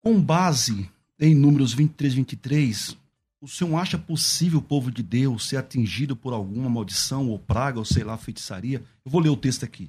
com 0.03 0.21
base 0.21 0.91
em 1.17 1.33
Números 1.33 1.73
23, 1.73 2.15
23, 2.15 2.99
o 3.41 3.47
senhor 3.47 3.77
acha 3.77 3.97
possível 3.97 4.59
o 4.59 4.63
povo 4.63 4.91
de 4.91 5.05
Deus 5.05 5.49
ser 5.49 5.59
atingido 5.59 6.17
por 6.17 6.33
alguma 6.33 6.69
maldição 6.69 7.29
ou 7.29 7.39
praga, 7.39 7.79
ou 7.79 7.85
sei 7.85 8.03
lá, 8.03 8.19
feitiçaria? 8.19 8.83
Eu 9.05 9.13
vou 9.13 9.21
ler 9.21 9.31
o 9.31 9.37
texto 9.37 9.65
aqui. 9.65 9.89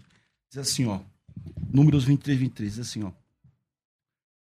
Diz 0.53 0.59
assim, 0.59 0.85
ó. 0.85 0.99
Números 1.73 2.03
23, 2.03 2.39
23, 2.39 2.75
diz 2.75 2.79
assim, 2.87 3.03
ó. 3.03 3.11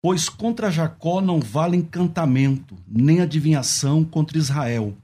Pois 0.00 0.28
contra 0.28 0.70
Jacó 0.70 1.20
não 1.20 1.40
vale 1.40 1.76
encantamento, 1.76 2.78
nem 2.86 3.20
adivinhação 3.20 4.04
contra 4.04 4.38
Israel. 4.38 4.96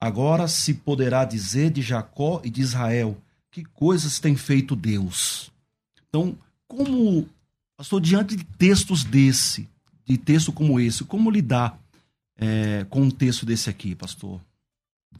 Agora 0.00 0.48
se 0.48 0.72
poderá 0.72 1.26
dizer 1.26 1.70
de 1.70 1.82
Jacó 1.82 2.40
e 2.42 2.48
de 2.48 2.62
Israel: 2.62 3.14
que 3.50 3.62
coisas 3.62 4.18
tem 4.18 4.36
feito 4.36 4.74
Deus? 4.74 5.52
Então, 6.08 6.34
como 6.66 7.28
estou 7.78 8.00
diante 8.00 8.34
de 8.34 8.44
textos 8.44 9.04
desse, 9.04 9.68
de 10.06 10.16
texto 10.16 10.50
como 10.50 10.80
esse, 10.80 11.04
como 11.04 11.30
lidar 11.30 11.78
é, 12.38 12.86
com 12.88 13.02
um 13.02 13.10
texto 13.10 13.44
desse 13.44 13.68
aqui, 13.68 13.94
pastor? 13.94 14.40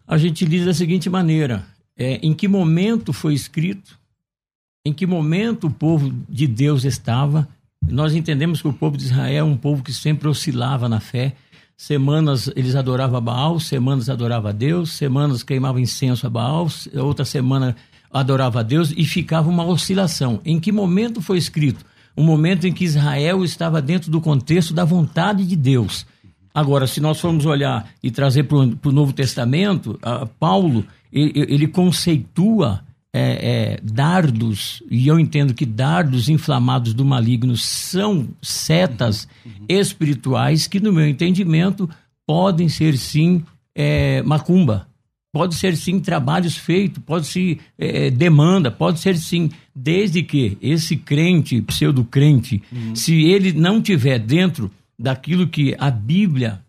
A 0.07 0.17
gente 0.17 0.47
diz 0.47 0.65
da 0.65 0.73
seguinte 0.73 1.11
maneira: 1.11 1.67
é, 1.95 2.15
em 2.23 2.33
que 2.33 2.49
momento 2.49 3.13
foi 3.13 3.35
escrito? 3.35 3.99
Em 4.89 4.93
que 4.95 5.07
momento 5.07 5.67
o 5.67 5.71
povo 5.71 6.11
de 6.27 6.47
Deus 6.47 6.83
estava? 6.83 7.47
Nós 7.87 8.15
entendemos 8.15 8.63
que 8.63 8.69
o 8.69 8.73
povo 8.73 8.97
de 8.97 9.05
Israel 9.05 9.47
é 9.47 9.51
um 9.51 9.55
povo 9.55 9.83
que 9.83 9.93
sempre 9.93 10.27
oscilava 10.27 10.89
na 10.89 10.99
fé. 10.99 11.35
Semanas 11.77 12.51
eles 12.57 12.75
adoravam 12.75 13.21
Baal, 13.21 13.61
semanas 13.61 14.09
adoravam 14.09 14.49
a 14.49 14.53
Deus, 14.53 14.93
semanas 14.93 15.43
queimavam 15.43 15.79
incenso 15.79 16.27
a 16.27 16.31
Baal, 16.31 16.69
outra 16.95 17.27
semana 17.27 17.77
adorava 18.11 18.61
a 18.61 18.63
Deus 18.63 18.91
e 18.97 19.05
ficava 19.05 19.51
uma 19.51 19.63
oscilação. 19.63 20.41
Em 20.43 20.59
que 20.59 20.73
momento 20.73 21.21
foi 21.21 21.37
escrito? 21.37 21.85
Um 22.17 22.25
momento 22.25 22.67
em 22.67 22.73
que 22.73 22.87
Israel 22.87 23.45
estava 23.45 23.83
dentro 23.83 24.11
do 24.11 24.23
contexto 24.23 24.73
da 24.73 24.87
vontade 24.87 25.45
de 25.45 25.55
Deus. 25.55 26.07
Agora, 26.55 26.87
se 26.87 26.99
nós 26.99 27.21
formos 27.21 27.45
olhar 27.45 27.91
e 28.03 28.11
trazer 28.11 28.45
para 28.45 28.57
o 28.57 28.93
Novo 28.93 29.13
Testamento, 29.13 30.01
Paulo 30.41 30.83
ele, 31.13 31.33
ele 31.35 31.69
conceitua 31.69 32.88
é, 33.19 33.21
é, 33.21 33.81
dardos, 33.83 34.81
e 34.89 35.09
eu 35.09 35.19
entendo 35.19 35.53
que 35.53 35.67
dardos 35.67 36.29
inflamados 36.29 36.95
do 36.95 37.05
maligno 37.05 37.57
são 37.57 38.29
setas 38.41 39.27
uhum. 39.45 39.67
espirituais 39.69 40.69
que, 40.69 40.79
no 40.79 40.93
meu 40.93 41.09
entendimento, 41.09 41.91
podem 42.25 42.69
ser 42.69 42.97
sim 42.97 43.43
é, 43.75 44.23
macumba. 44.23 44.87
Pode 45.33 45.57
ser 45.57 45.77
sim 45.77 45.99
trabalhos 45.99 46.57
feitos, 46.57 47.03
pode 47.05 47.27
ser 47.27 47.59
é, 47.77 48.09
demanda, 48.09 48.71
pode 48.71 49.01
ser 49.01 49.17
sim, 49.17 49.51
desde 49.75 50.23
que 50.23 50.57
esse 50.63 50.97
crente, 50.97 51.61
pseudo-crente, 51.61 52.63
uhum. 52.71 52.95
se 52.95 53.25
ele 53.25 53.53
não 53.53 53.83
tiver 53.83 54.21
dentro 54.21 54.71
daquilo 54.97 55.49
que 55.49 55.75
a 55.77 55.91
Bíblia 55.91 56.61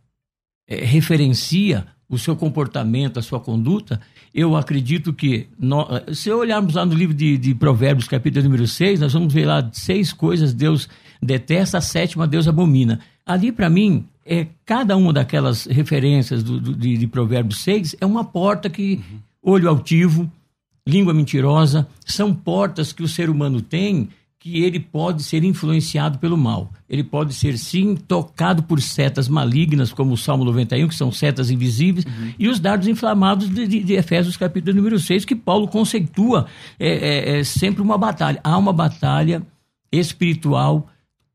é, 0.68 0.84
referencia, 0.84 1.86
o 2.10 2.18
seu 2.18 2.36
comportamento, 2.36 3.20
a 3.20 3.22
sua 3.22 3.40
conduta, 3.40 4.02
eu 4.34 4.56
acredito 4.56 5.14
que, 5.14 5.48
nós, 5.60 6.18
se 6.18 6.32
olharmos 6.32 6.74
lá 6.74 6.86
no 6.86 6.94
livro 6.94 7.14
de, 7.14 7.38
de, 7.38 7.54
Provérbios, 7.54 8.08
capítulo 8.08 8.44
número 8.44 8.68
6, 8.68 9.00
nós 9.00 9.14
vamos 9.14 9.32
ver 9.34 9.46
lá 9.46 9.70
seis 9.72 10.12
coisas 10.12 10.54
Deus 10.54 10.90
detesta, 11.22 11.78
a 11.78 11.82
sétima 11.82 12.28
Deus 12.28 12.48
abomina. 12.48 13.00
Ali, 13.26 13.52
para 13.52 13.70
mim, 13.70 14.06
é, 14.26 14.48
cada 14.66 14.98
uma 14.98 15.14
daquelas 15.14 15.66
referências 15.66 16.42
do, 16.42 16.60
do, 16.60 16.76
de, 16.76 16.98
de, 16.98 17.08
Provérbios 17.08 17.60
6 17.60 17.98
é 18.02 18.06
uma 18.06 18.24
porta 18.24 18.70
que, 18.70 18.96
uhum. 18.96 19.20
olho 19.54 19.70
altivo, 19.70 20.32
língua 20.88 21.14
mentirosa, 21.14 21.88
são 22.06 22.34
portas 22.34 22.92
que 22.92 23.04
o 23.04 23.08
ser 23.08 23.30
humano 23.30 23.62
tem 23.62 24.10
que 24.40 24.64
ele 24.64 24.80
pode 24.80 25.22
ser 25.22 25.44
influenciado 25.44 26.18
pelo 26.18 26.38
mal. 26.38 26.72
Ele 26.90 27.04
pode 27.04 27.34
ser, 27.34 27.58
sim, 27.58 27.96
tocado 27.96 28.64
por 28.64 28.82
setas 28.82 29.28
malignas, 29.28 29.92
como 29.92 30.14
o 30.14 30.18
Salmo 30.18 30.46
91, 30.46 30.88
que 30.88 30.96
são 30.96 31.12
setas 31.12 31.52
invisíveis, 31.52 32.06
uhum. 32.06 32.34
e 32.40 32.48
os 32.48 32.58
dardos 32.58 32.88
inflamados 32.88 33.50
de, 33.50 33.68
de, 33.68 33.84
de, 33.84 33.94
Efésios, 33.96 34.38
capítulo 34.38 34.78
número 34.78 34.98
6, 34.98 35.26
que 35.26 35.36
Paulo 35.36 35.68
conceitua 35.68 36.48
é, 36.80 36.88
é, 36.88 37.40
é 37.40 37.44
sempre 37.44 37.82
uma 37.82 37.98
batalha. 37.98 38.40
Há 38.42 38.58
uma 38.58 38.72
batalha 38.72 39.46
espiritual 39.92 40.88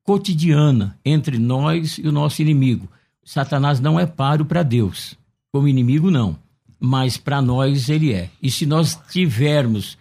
cotidiana 0.02 0.98
entre 1.04 1.38
nós 1.38 1.98
e 1.98 2.08
o 2.08 2.12
nosso 2.12 2.40
inimigo. 2.40 2.88
Satanás 3.22 3.80
não 3.80 4.00
é 4.00 4.06
páreo 4.06 4.46
para 4.46 4.62
Deus, 4.62 5.14
como 5.52 5.68
inimigo 5.68 6.10
não, 6.10 6.38
mas 6.80 7.18
para 7.18 7.42
nós 7.42 7.90
ele 7.90 8.14
é. 8.14 8.30
E 8.42 8.50
se 8.50 8.64
nós 8.64 8.98
tivermos 9.10 9.98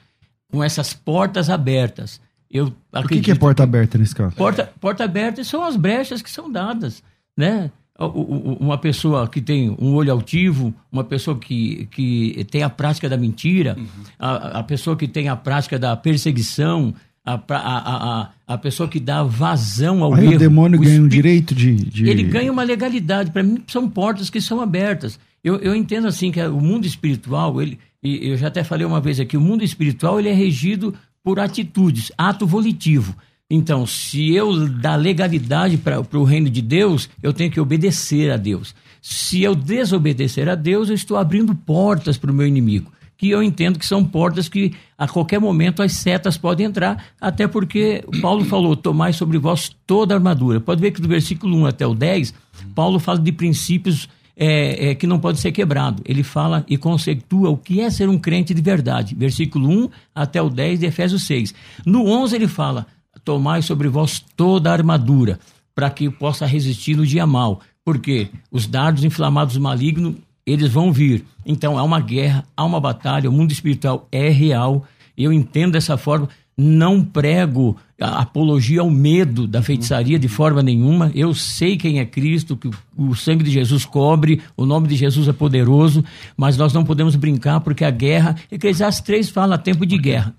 com 0.49 0.63
essas 0.63 0.93
portas 0.93 1.49
abertas 1.49 2.21
eu 2.53 2.71
o 2.93 3.07
que, 3.07 3.19
que 3.19 3.31
é 3.31 3.35
porta 3.35 3.63
aberta 3.63 3.97
nesse 3.97 4.13
caso? 4.13 4.35
Porta, 4.35 4.71
porta 4.79 5.03
aberta 5.03 5.43
são 5.43 5.63
as 5.63 5.75
brechas 5.75 6.21
que 6.21 6.29
são 6.29 6.51
dadas, 6.51 7.01
né? 7.35 7.71
Uma 7.99 8.77
pessoa 8.77 9.27
que 9.27 9.41
tem 9.41 9.75
um 9.79 9.93
olho 9.93 10.11
altivo, 10.11 10.73
uma 10.91 11.03
pessoa 11.03 11.37
que, 11.37 11.87
que 11.91 12.45
tem 12.51 12.63
a 12.63 12.69
prática 12.69 13.09
da 13.09 13.17
mentira, 13.17 13.75
uhum. 13.77 13.85
a, 14.19 14.59
a 14.59 14.63
pessoa 14.63 14.95
que 14.95 15.07
tem 15.07 15.29
a 15.29 15.35
prática 15.35 15.79
da 15.79 15.95
perseguição, 15.95 16.93
a, 17.25 17.33
a, 17.49 18.21
a, 18.21 18.29
a 18.47 18.57
pessoa 18.57 18.89
que 18.89 18.99
dá 18.99 19.23
vazão 19.23 20.03
ao 20.03 20.13
Aí 20.13 20.25
erro. 20.25 20.35
O 20.35 20.39
demônio 20.39 20.79
o 20.79 20.83
ganha 20.83 21.01
um 21.01 21.07
direito 21.07 21.55
de, 21.55 21.75
de, 21.75 22.09
Ele 22.09 22.23
ganha 22.23 22.51
uma 22.51 22.63
legalidade. 22.63 23.31
Para 23.31 23.43
mim, 23.43 23.63
são 23.67 23.89
portas 23.89 24.29
que 24.29 24.41
são 24.41 24.59
abertas. 24.59 25.19
Eu, 25.43 25.57
eu 25.57 25.75
entendo 25.75 26.07
assim 26.07 26.31
que 26.31 26.41
o 26.41 26.59
mundo 26.59 26.85
espiritual, 26.85 27.61
ele, 27.61 27.79
e 28.01 28.29
eu 28.29 28.37
já 28.37 28.47
até 28.47 28.63
falei 28.63 28.85
uma 28.85 28.99
vez 28.99 29.19
aqui, 29.19 29.37
o 29.37 29.41
mundo 29.41 29.63
espiritual 29.63 30.19
ele 30.19 30.29
é 30.29 30.33
regido 30.33 30.93
por 31.23 31.39
atitudes, 31.39 32.11
ato 32.17 32.45
volitivo. 32.45 33.15
Então, 33.49 33.85
se 33.85 34.33
eu 34.33 34.67
dar 34.67 34.95
legalidade 34.95 35.77
para 35.77 35.99
o 35.99 36.23
reino 36.23 36.49
de 36.49 36.61
Deus, 36.61 37.09
eu 37.21 37.31
tenho 37.31 37.51
que 37.51 37.59
obedecer 37.59 38.31
a 38.31 38.37
Deus. 38.37 38.73
Se 39.01 39.43
eu 39.43 39.53
desobedecer 39.53 40.49
a 40.49 40.55
Deus, 40.55 40.89
eu 40.89 40.95
estou 40.95 41.17
abrindo 41.17 41.53
portas 41.53 42.17
para 42.17 42.31
o 42.31 42.33
meu 42.33 42.47
inimigo. 42.47 42.91
Que 43.15 43.29
eu 43.29 43.43
entendo 43.43 43.77
que 43.77 43.85
são 43.85 44.03
portas 44.03 44.49
que 44.49 44.73
a 44.97 45.07
qualquer 45.07 45.39
momento 45.39 45.83
as 45.83 45.93
setas 45.93 46.35
podem 46.35 46.65
entrar, 46.65 47.05
até 47.21 47.47
porque 47.47 48.03
Paulo 48.21 48.43
falou: 48.43 48.75
tomai 48.75 49.13
sobre 49.13 49.37
vós 49.37 49.73
toda 49.85 50.13
a 50.13 50.17
armadura. 50.17 50.59
Pode 50.59 50.81
ver 50.81 50.91
que 50.91 51.01
do 51.01 51.07
versículo 51.07 51.55
1 51.57 51.65
até 51.67 51.85
o 51.85 51.93
10, 51.93 52.33
Paulo 52.73 52.99
fala 52.99 53.19
de 53.19 53.31
princípios 53.31 54.09
é, 54.35 54.89
é, 54.89 54.95
que 54.95 55.07
não 55.07 55.19
pode 55.19 55.39
ser 55.39 55.51
quebrado. 55.51 56.01
Ele 56.05 56.23
fala 56.23 56.65
e 56.67 56.77
conceitua 56.77 57.49
o 57.49 57.57
que 57.57 57.81
é 57.81 57.89
ser 57.89 58.09
um 58.09 58.17
crente 58.17 58.53
de 58.53 58.61
verdade. 58.61 59.15
Versículo 59.15 59.69
1 59.69 59.89
até 60.13 60.41
o 60.41 60.49
10 60.49 60.79
de 60.79 60.85
Efésios 60.85 61.25
6. 61.27 61.53
No 61.85 62.05
11 62.07 62.35
ele 62.35 62.47
fala: 62.47 62.87
Tomai 63.23 63.61
sobre 63.61 63.87
vós 63.87 64.23
toda 64.35 64.69
a 64.69 64.73
armadura, 64.73 65.39
para 65.73 65.89
que 65.89 66.09
possa 66.09 66.45
resistir 66.45 66.95
no 66.95 67.05
dia 67.05 67.25
mal. 67.25 67.61
Porque 67.85 68.29
os 68.51 68.65
dardos 68.65 69.03
inflamados 69.03 69.57
malignos, 69.57 70.15
eles 70.45 70.71
vão 70.71 70.91
vir. 70.91 71.25
Então 71.45 71.77
há 71.77 71.83
uma 71.83 71.99
guerra, 71.99 72.45
há 72.55 72.63
uma 72.63 72.79
batalha, 72.79 73.29
o 73.29 73.33
mundo 73.33 73.51
espiritual 73.51 74.07
é 74.11 74.29
real. 74.29 74.85
Eu 75.15 75.31
entendo 75.31 75.73
dessa 75.73 75.95
forma 75.95 76.27
não 76.57 77.03
prego 77.03 77.77
apologia 77.99 78.81
ao 78.81 78.89
medo 78.89 79.47
da 79.47 79.61
feitiçaria 79.61 80.19
de 80.19 80.27
forma 80.27 80.61
nenhuma. 80.61 81.11
Eu 81.15 81.33
sei 81.33 81.77
quem 81.77 81.99
é 81.99 82.05
Cristo, 82.05 82.57
que 82.57 82.69
o 82.95 83.15
sangue 83.15 83.43
de 83.43 83.51
Jesus 83.51 83.85
cobre, 83.85 84.41
o 84.55 84.65
nome 84.65 84.87
de 84.87 84.95
Jesus 84.95 85.27
é 85.27 85.33
poderoso, 85.33 86.03
mas 86.37 86.57
nós 86.57 86.73
não 86.73 86.83
podemos 86.83 87.15
brincar 87.15 87.61
porque 87.61 87.83
a 87.83 87.91
guerra. 87.91 88.35
Eclesiastes 88.51 89.03
3 89.03 89.29
fala 89.29 89.57
tempo 89.57 89.85
de 89.85 89.97
guerra. 89.97 90.35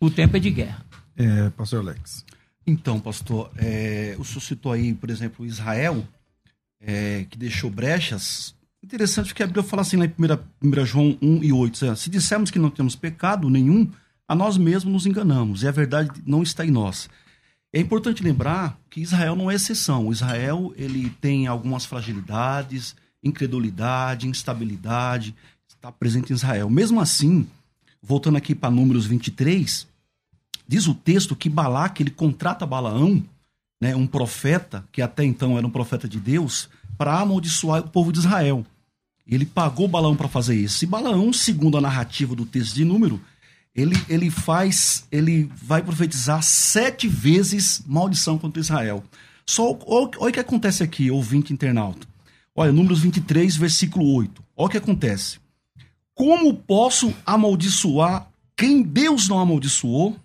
O 0.00 0.10
tempo 0.10 0.36
é 0.36 0.40
de 0.40 0.50
guerra. 0.50 0.84
É, 1.16 1.50
pastor 1.50 1.80
Alex. 1.80 2.24
Então, 2.66 2.98
pastor, 2.98 3.50
é, 3.56 4.16
o 4.18 4.24
senhor 4.24 4.40
citou 4.40 4.72
aí, 4.72 4.94
por 4.94 5.10
exemplo, 5.10 5.46
Israel, 5.46 6.02
é, 6.80 7.26
que 7.30 7.38
deixou 7.38 7.70
brechas. 7.70 8.54
Interessante 8.82 9.34
que 9.34 9.42
a 9.42 9.46
Bíblia 9.46 9.62
fala 9.62 9.82
assim 9.82 9.96
lá 9.96 10.04
em 10.04 10.12
1, 10.62 10.80
1 10.80 10.86
João 10.86 11.18
1 11.22 11.44
e 11.44 11.52
8: 11.52 11.96
se 11.96 12.10
dissermos 12.10 12.50
que 12.50 12.58
não 12.58 12.70
temos 12.70 12.96
pecado 12.96 13.48
nenhum, 13.48 13.90
a 14.26 14.34
nós 14.34 14.56
mesmos 14.56 14.92
nos 14.92 15.06
enganamos 15.06 15.62
e 15.62 15.68
a 15.68 15.70
verdade 15.70 16.22
não 16.26 16.42
está 16.42 16.64
em 16.64 16.70
nós. 16.70 17.08
É 17.72 17.80
importante 17.80 18.22
lembrar 18.22 18.78
que 18.88 19.00
Israel 19.00 19.34
não 19.34 19.50
é 19.50 19.54
exceção. 19.54 20.12
Israel 20.12 20.72
ele 20.76 21.10
tem 21.20 21.46
algumas 21.46 21.84
fragilidades, 21.84 22.94
incredulidade, 23.22 24.28
instabilidade, 24.28 25.34
está 25.68 25.90
presente 25.90 26.30
em 26.30 26.36
Israel. 26.36 26.70
Mesmo 26.70 27.00
assim, 27.00 27.46
voltando 28.00 28.36
aqui 28.36 28.54
para 28.54 28.70
Números 28.70 29.06
23, 29.06 29.86
diz 30.68 30.86
o 30.86 30.94
texto 30.94 31.34
que 31.34 31.50
Balaque 31.50 32.02
ele 32.02 32.10
contrata 32.10 32.64
Balaão, 32.64 33.24
né, 33.80 33.94
um 33.94 34.06
profeta, 34.06 34.84
que 34.92 35.02
até 35.02 35.24
então 35.24 35.58
era 35.58 35.66
um 35.66 35.70
profeta 35.70 36.08
de 36.08 36.20
Deus, 36.20 36.68
para 36.96 37.18
amaldiçoar 37.18 37.80
o 37.80 37.88
povo 37.88 38.12
de 38.12 38.20
Israel. 38.20 38.64
Ele 39.26 39.44
pagou 39.44 39.88
Balaão 39.88 40.14
para 40.14 40.28
fazer 40.28 40.54
isso. 40.54 40.84
E 40.84 40.86
Balaão, 40.86 41.32
segundo 41.32 41.76
a 41.76 41.80
narrativa 41.80 42.36
do 42.36 42.46
texto 42.46 42.74
de 42.74 42.84
Número, 42.84 43.20
ele, 43.74 43.96
ele 44.08 44.30
faz, 44.30 45.06
ele 45.10 45.50
vai 45.54 45.82
profetizar 45.82 46.42
sete 46.42 47.08
vezes 47.08 47.82
maldição 47.86 48.38
contra 48.38 48.60
Israel. 48.60 49.02
Só 49.44 49.76
olha 49.86 50.10
o 50.18 50.32
que 50.32 50.40
acontece 50.40 50.82
aqui, 50.82 51.10
ouvinte 51.10 51.52
internauta. 51.52 52.06
Olha, 52.54 52.70
Números 52.70 53.00
23, 53.00 53.56
versículo 53.56 54.14
8. 54.14 54.42
Olha 54.56 54.66
o 54.66 54.70
que 54.70 54.78
acontece. 54.78 55.38
Como 56.14 56.54
posso 56.54 57.12
amaldiçoar 57.26 58.30
quem 58.56 58.82
Deus 58.82 59.28
não 59.28 59.40
amaldiçoou? 59.40 60.16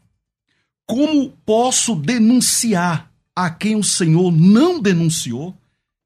Como 0.86 1.32
posso 1.44 1.96
denunciar 1.96 3.12
a 3.36 3.50
quem 3.50 3.76
o 3.76 3.84
Senhor 3.84 4.32
não 4.32 4.80
denunciou? 4.80 5.56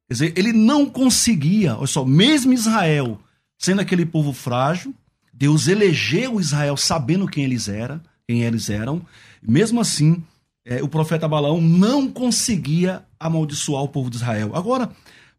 Quer 0.08 0.14
dizer, 0.14 0.34
ele 0.38 0.54
não 0.54 0.86
conseguia, 0.86 1.76
olha 1.76 1.88
só, 1.88 2.06
mesmo 2.06 2.54
Israel, 2.54 3.20
sendo 3.58 3.82
aquele 3.82 4.06
povo 4.06 4.32
frágil, 4.32 4.94
Deus 5.34 5.68
elegeu 5.68 6.40
Israel 6.40 6.78
sabendo 6.78 7.28
quem 7.28 7.44
eles 7.44 7.68
eram, 7.68 8.00
quem 8.28 8.44
eles 8.44 8.70
eram. 8.70 9.06
Mesmo 9.42 9.82
assim, 9.82 10.24
é, 10.64 10.82
o 10.84 10.88
profeta 10.88 11.28
Balaão 11.28 11.60
não 11.60 12.10
conseguia 12.10 13.04
amaldiçoar 13.20 13.82
o 13.82 13.90
povo 13.90 14.10
de 14.10 14.18
Israel. 14.18 14.56
Agora, 14.56 14.92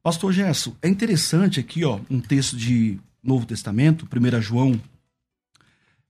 pastor 0.03 0.33
Gerson, 0.33 0.75
é 0.83 0.89
interessante 0.89 1.61
aqui, 1.61 1.85
ó, 1.85 2.01
um 2.11 2.21
texto 2.21 2.57
de 2.57 2.99
Novo 3.23 3.47
Testamento, 3.47 4.07
1 4.07 4.43
João 4.43 4.81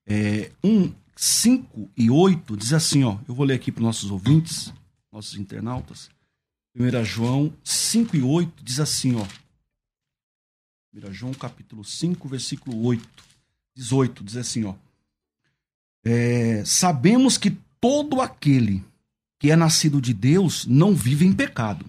é, 0.07 0.51
1, 0.63 0.93
5 1.15 1.91
e 1.97 2.11
8, 2.11 2.57
diz 2.57 2.73
assim, 2.73 3.05
ó, 3.05 3.19
eu 3.29 3.35
vou 3.35 3.47
ler 3.47 3.55
aqui 3.55 3.71
para 3.71 3.81
os 3.81 3.87
nossos 3.87 4.11
ouvintes, 4.11 4.73
nossos 5.13 5.37
internautas. 5.37 6.11
1 6.77 7.05
João 7.05 7.53
5 7.63 8.17
e 8.17 8.23
8 8.23 8.65
diz 8.65 8.81
assim, 8.81 9.15
ó. 9.15 9.27
1 10.93 11.13
João 11.13 11.33
capítulo 11.33 11.85
5, 11.85 12.29
versículo 12.29 12.85
8. 12.85 13.34
18, 13.75 14.25
diz 14.25 14.37
assim, 14.37 14.65
ó. 14.65 14.75
É, 16.05 16.63
sabemos 16.65 17.39
que 17.39 17.51
todo 17.81 18.21
aquele 18.21 18.85
que 19.39 19.51
é 19.51 19.57
nascido 19.57 20.01
de 20.01 20.15
Deus 20.15 20.67
não 20.67 20.95
vive 20.95 21.27
em 21.27 21.33
pecado. 21.33 21.85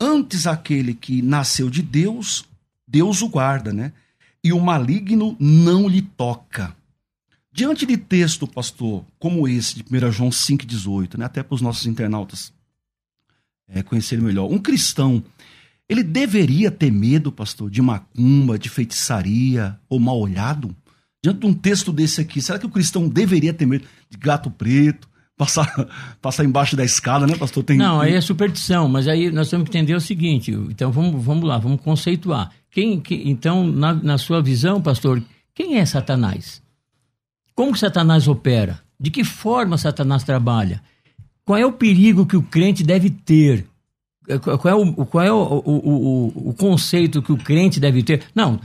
Antes 0.00 0.46
aquele 0.46 0.94
que 0.94 1.22
nasceu 1.22 1.68
de 1.68 1.82
Deus, 1.82 2.44
Deus 2.86 3.22
o 3.22 3.28
guarda, 3.28 3.72
né? 3.72 3.92
E 4.42 4.52
o 4.52 4.60
maligno 4.60 5.36
não 5.38 5.88
lhe 5.88 6.02
toca. 6.02 6.74
Diante 7.52 7.84
de 7.84 7.96
texto, 7.96 8.46
pastor, 8.46 9.04
como 9.18 9.48
esse 9.48 9.76
de 9.76 9.84
1 9.84 10.12
João 10.12 10.30
5,18, 10.30 11.18
né? 11.18 11.24
até 11.24 11.42
para 11.42 11.54
os 11.54 11.60
nossos 11.60 11.86
internautas 11.86 12.52
é, 13.68 13.82
conhecerem 13.82 14.24
melhor, 14.24 14.50
um 14.50 14.58
cristão, 14.58 15.22
ele 15.88 16.04
deveria 16.04 16.70
ter 16.70 16.92
medo, 16.92 17.32
pastor, 17.32 17.68
de 17.68 17.82
macumba, 17.82 18.56
de 18.56 18.68
feitiçaria 18.68 19.78
ou 19.88 19.98
mal 19.98 20.18
olhado? 20.18 20.74
Diante 21.22 21.40
de 21.40 21.46
um 21.46 21.52
texto 21.52 21.92
desse 21.92 22.20
aqui, 22.20 22.40
será 22.40 22.58
que 22.58 22.66
o 22.66 22.70
cristão 22.70 23.06
deveria 23.08 23.52
ter 23.52 23.66
medo 23.66 23.86
de 24.08 24.16
gato 24.16 24.50
preto, 24.50 25.08
passar, 25.36 25.68
passar 26.20 26.44
embaixo 26.44 26.76
da 26.76 26.84
escada, 26.84 27.26
né, 27.26 27.36
pastor? 27.36 27.62
Tem... 27.62 27.76
Não, 27.76 28.00
aí 28.00 28.14
é 28.14 28.20
superstição, 28.20 28.88
mas 28.88 29.06
aí 29.06 29.30
nós 29.30 29.50
temos 29.50 29.68
que 29.68 29.76
entender 29.76 29.94
o 29.94 30.00
seguinte, 30.00 30.50
então 30.50 30.90
vamos, 30.90 31.22
vamos 31.22 31.44
lá, 31.44 31.58
vamos 31.58 31.80
conceituar. 31.82 32.50
Quem, 32.70 33.00
que, 33.00 33.22
então, 33.28 33.66
na, 33.66 33.92
na 33.92 34.16
sua 34.16 34.42
visão, 34.42 34.80
pastor, 34.80 35.22
quem 35.54 35.76
é 35.76 35.84
Satanás? 35.84 36.62
Como 37.54 37.72
que 37.72 37.78
Satanás 37.78 38.26
opera? 38.26 38.80
De 38.98 39.10
que 39.10 39.24
forma 39.24 39.76
Satanás 39.76 40.24
trabalha? 40.24 40.82
Qual 41.44 41.58
é 41.58 41.66
o 41.66 41.72
perigo 41.72 42.24
que 42.24 42.36
o 42.36 42.42
crente 42.42 42.82
deve 42.82 43.10
ter? 43.10 43.66
Qual 44.40 44.68
é 44.68 44.74
o, 44.74 45.06
qual 45.06 45.24
é 45.24 45.32
o, 45.32 45.36
o, 45.36 45.72
o, 45.74 46.50
o 46.50 46.54
conceito 46.54 47.20
que 47.20 47.32
o 47.32 47.36
crente 47.36 47.80
deve 47.80 48.02
ter? 48.02 48.22
Não, 48.34 48.60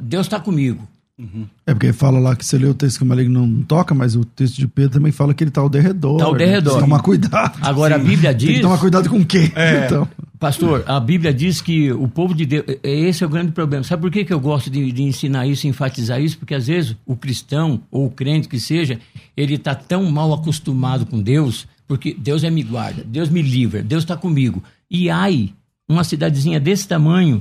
Deus 0.00 0.26
está 0.26 0.40
comigo. 0.40 0.88
Uhum. 1.18 1.46
É 1.66 1.74
porque 1.74 1.92
fala 1.92 2.18
lá 2.18 2.34
que 2.34 2.44
você 2.44 2.56
lê 2.58 2.66
o 2.66 2.74
texto 2.74 2.98
que 2.98 3.04
o 3.04 3.06
maligno 3.06 3.46
não 3.46 3.62
toca, 3.62 3.94
mas 3.94 4.16
o 4.16 4.24
texto 4.24 4.56
de 4.56 4.66
Pedro 4.66 4.92
também 4.94 5.12
fala 5.12 5.34
que 5.34 5.44
ele 5.44 5.50
está 5.50 5.60
ao 5.60 5.68
derredor. 5.68 6.16
Está 6.16 6.24
ao 6.26 6.34
derredor. 6.34 6.74
Né? 6.74 6.80
Tomar 6.80 7.00
cuidado. 7.02 7.58
Agora 7.60 7.94
Sim. 7.96 8.00
a 8.00 8.04
Bíblia 8.04 8.34
diz. 8.34 8.46
Tem 8.46 8.56
que 8.56 8.62
tomar 8.62 8.78
cuidado 8.78 9.08
com 9.10 9.18
o 9.18 9.26
quê? 9.26 9.52
É, 9.54 9.84
então. 9.86 10.08
Pastor, 10.38 10.82
a 10.88 10.98
Bíblia 10.98 11.32
diz 11.32 11.60
que 11.60 11.92
o 11.92 12.08
povo 12.08 12.34
de 12.34 12.44
Deus. 12.46 12.64
é- 12.82 12.90
Esse 13.08 13.22
é 13.22 13.26
o 13.26 13.30
grande 13.30 13.52
problema. 13.52 13.84
Sabe 13.84 14.02
por 14.02 14.10
que, 14.10 14.24
que 14.24 14.32
eu 14.32 14.40
gosto 14.40 14.68
de, 14.70 14.90
de 14.90 15.02
ensinar 15.02 15.46
isso, 15.46 15.68
enfatizar 15.68 16.20
isso? 16.20 16.36
Porque 16.38 16.54
às 16.54 16.66
vezes 16.66 16.96
o 17.06 17.14
cristão, 17.14 17.82
ou 17.90 18.06
o 18.06 18.10
crente 18.10 18.48
que 18.48 18.58
seja, 18.58 18.98
ele 19.36 19.54
está 19.54 19.74
tão 19.74 20.10
mal 20.10 20.32
acostumado 20.32 21.06
com 21.06 21.22
Deus, 21.22 21.68
porque 21.86 22.16
Deus 22.18 22.42
é 22.42 22.50
me 22.50 22.62
guarda, 22.64 23.04
Deus 23.06 23.28
me 23.28 23.40
livra, 23.42 23.82
Deus 23.82 24.02
está 24.02 24.16
comigo. 24.16 24.62
E 24.90 25.08
ai, 25.08 25.52
uma 25.88 26.02
cidadezinha 26.02 26.58
desse 26.58 26.88
tamanho, 26.88 27.40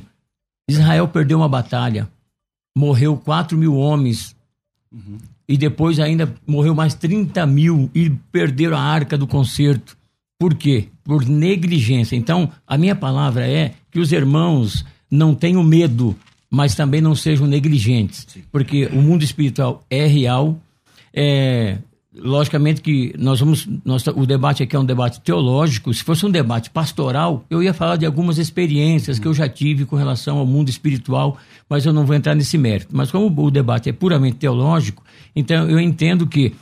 Israel 0.70 1.08
perdeu 1.08 1.40
uma 1.40 1.50
batalha, 1.50 2.08
morreu 2.76 3.18
4 3.18 3.58
mil 3.58 3.76
homens, 3.76 4.36
e 5.48 5.58
depois 5.58 6.00
ainda 6.00 6.34
morreu 6.46 6.74
mais 6.74 6.94
30 6.94 7.46
mil 7.46 7.90
e 7.94 8.10
perderam 8.10 8.78
a 8.78 8.82
arca 8.82 9.18
do 9.18 9.28
concerto. 9.28 9.98
Por 10.40 10.56
quê? 10.56 10.88
Por 11.04 11.26
negligência. 11.26 12.16
Então, 12.16 12.50
a 12.66 12.78
minha 12.78 12.96
palavra 12.96 13.48
é 13.48 13.74
que 13.92 14.00
os 14.00 14.12
irmãos 14.12 14.86
não 15.10 15.36
tenham 15.36 15.64
medo, 15.64 16.16
mas 16.50 16.74
também 16.74 17.02
não 17.02 17.16
sejam 17.16 17.46
negligentes, 17.46 18.28
porque 18.52 18.86
o 18.88 19.02
mundo 19.02 19.24
espiritual 19.24 19.86
é 19.90 20.06
real. 20.06 20.60
É, 21.14 21.78
logicamente 22.14 22.82
que 22.82 23.14
nós 23.18 23.40
vamos, 23.40 23.68
nós, 23.86 24.06
o 24.08 24.26
debate 24.26 24.64
aqui 24.64 24.76
é 24.76 24.80
um 24.80 24.86
debate 24.86 25.22
teológico. 25.22 25.94
Se 25.94 26.04
fosse 26.04 26.26
um 26.26 26.30
debate 26.30 26.70
pastoral, 26.70 27.46
eu 27.50 27.64
ia 27.64 27.74
falar 27.74 27.96
de 27.96 28.06
algumas 28.06 28.38
experiências 28.38 29.18
que 29.18 29.28
eu 29.28 29.34
já 29.34 29.48
tive 29.48 29.86
com 29.86 29.96
relação 29.96 30.38
ao 30.38 30.46
mundo 30.46 30.70
espiritual, 30.70 31.38
mas 31.70 31.86
eu 31.86 31.94
não 31.94 32.06
vou 32.06 32.16
entrar 32.16 32.36
nesse 32.36 32.58
mérito. 32.58 32.96
Mas 32.96 33.12
como 33.12 33.32
o 33.42 33.52
debate 33.52 33.90
é 33.90 33.94
puramente 33.94 34.38
teológico, 34.38 35.04
então 35.36 35.70
eu 35.70 35.80
entendo 35.80 36.28
que 36.28 36.54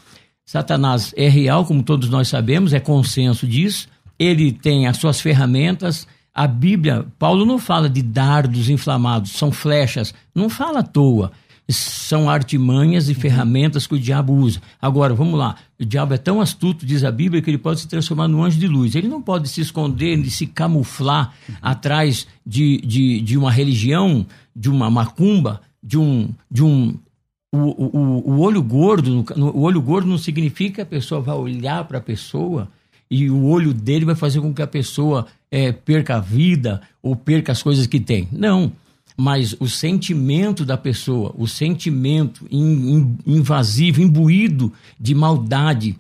Satanás 0.46 1.14
é 1.16 1.28
real, 1.28 1.66
como 1.66 1.84
todos 1.84 2.10
nós 2.10 2.28
sabemos, 2.28 2.74
é 2.74 2.80
consenso 2.80 3.48
disso. 3.48 3.88
Ele 4.18 4.52
tem 4.52 4.88
as 4.88 4.98
suas 4.98 5.22
ferramentas. 5.22 6.08
A 6.34 6.48
Bíblia, 6.48 7.06
Paulo 7.18 7.46
não 7.46 7.58
fala 7.60 7.90
de 7.90 8.02
dardos 8.02 8.70
inflamados, 8.70 9.32
são 9.32 9.52
flechas, 9.52 10.14
não 10.34 10.50
fala 10.50 10.80
à 10.80 10.84
toa. 10.84 11.32
São 11.70 12.30
artimanhas 12.30 13.10
e 13.10 13.14
ferramentas 13.14 13.86
que 13.86 13.94
o 13.94 14.00
diabo 14.00 14.34
usa. 14.34 14.60
Agora, 14.82 15.14
vamos 15.14 15.38
lá. 15.38 15.56
O 15.80 15.86
diabo 15.86 16.14
é 16.16 16.18
tão 16.18 16.42
astuto, 16.42 16.86
diz 16.86 17.04
a 17.04 17.12
Bíblia, 17.12 17.42
que 17.42 17.50
ele 17.50 17.58
pode 17.58 17.82
se 17.82 17.88
transformar 17.88 18.28
num 18.28 18.44
anjo 18.44 18.60
de 18.60 18.68
luz. 18.68 18.96
Ele 18.96 19.08
não 19.08 19.22
pode 19.22 19.48
se 19.48 19.62
esconder, 19.62 20.18
nem 20.18 20.30
se 20.30 20.48
camuflar 20.48 21.34
atrás 21.62 22.28
de, 22.46 22.78
de, 22.82 23.22
de 23.22 23.38
uma 23.38 23.52
religião, 23.52 24.26
de 24.56 24.70
uma 24.70 24.90
macumba, 24.90 25.62
de 25.82 25.98
um, 25.98 26.30
de 26.50 26.64
um 26.64 26.98
o, 27.52 27.58
o, 27.58 28.32
o 28.32 28.40
olho 28.40 28.62
gordo, 28.62 29.26
o 29.36 29.62
olho 29.62 29.82
gordo 29.82 30.08
não 30.08 30.18
significa 30.18 30.76
que 30.76 30.82
a 30.82 30.86
pessoa 30.86 31.20
vai 31.20 31.36
olhar 31.36 31.84
para 31.86 31.98
a 31.98 32.02
pessoa 32.02 32.70
e 33.10 33.30
o 33.30 33.46
olho 33.46 33.74
dele 33.74 34.06
vai 34.06 34.16
fazer 34.16 34.40
com 34.40 34.54
que 34.54 34.62
a 34.62 34.68
pessoa 34.68 35.26
eh, 35.50 35.72
perca 35.72 36.18
a 36.18 36.20
vida 36.20 36.82
ou 37.02 37.16
perca 37.16 37.52
as 37.52 37.64
coisas 37.64 37.88
que 37.88 38.00
tem. 38.00 38.28
Não. 38.32 38.72
Mas 39.20 39.54
o 39.60 39.68
sentimento 39.68 40.64
da 40.64 40.78
pessoa, 40.78 41.34
o 41.38 41.46
sentimento 41.46 42.48
in- 42.50 42.94
in- 42.96 43.18
invasivo, 43.28 44.02
imbuído 44.02 44.72
de 45.00 45.14
maldade, 45.14 45.98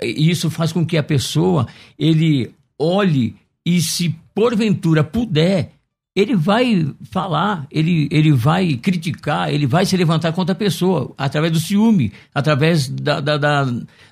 isso 0.00 0.48
faz 0.50 0.72
com 0.72 0.84
que 0.86 0.96
a 0.96 1.02
pessoa 1.02 1.66
ele 1.98 2.50
olhe 2.78 3.34
e 3.64 3.80
se 3.80 4.14
porventura 4.34 5.02
puder 5.02 5.72
ele 6.14 6.34
vai 6.34 6.86
falar, 7.10 7.66
ele, 7.70 8.08
ele 8.10 8.32
vai 8.32 8.74
criticar, 8.76 9.52
ele 9.52 9.66
vai 9.66 9.84
se 9.84 9.94
levantar 9.98 10.32
contra 10.32 10.54
a 10.54 10.56
pessoa, 10.56 11.12
através 11.18 11.52
do 11.52 11.60
ciúme, 11.60 12.10
através 12.34 12.88
da, 12.88 13.20
da- 13.20 13.36
da- 13.36 13.64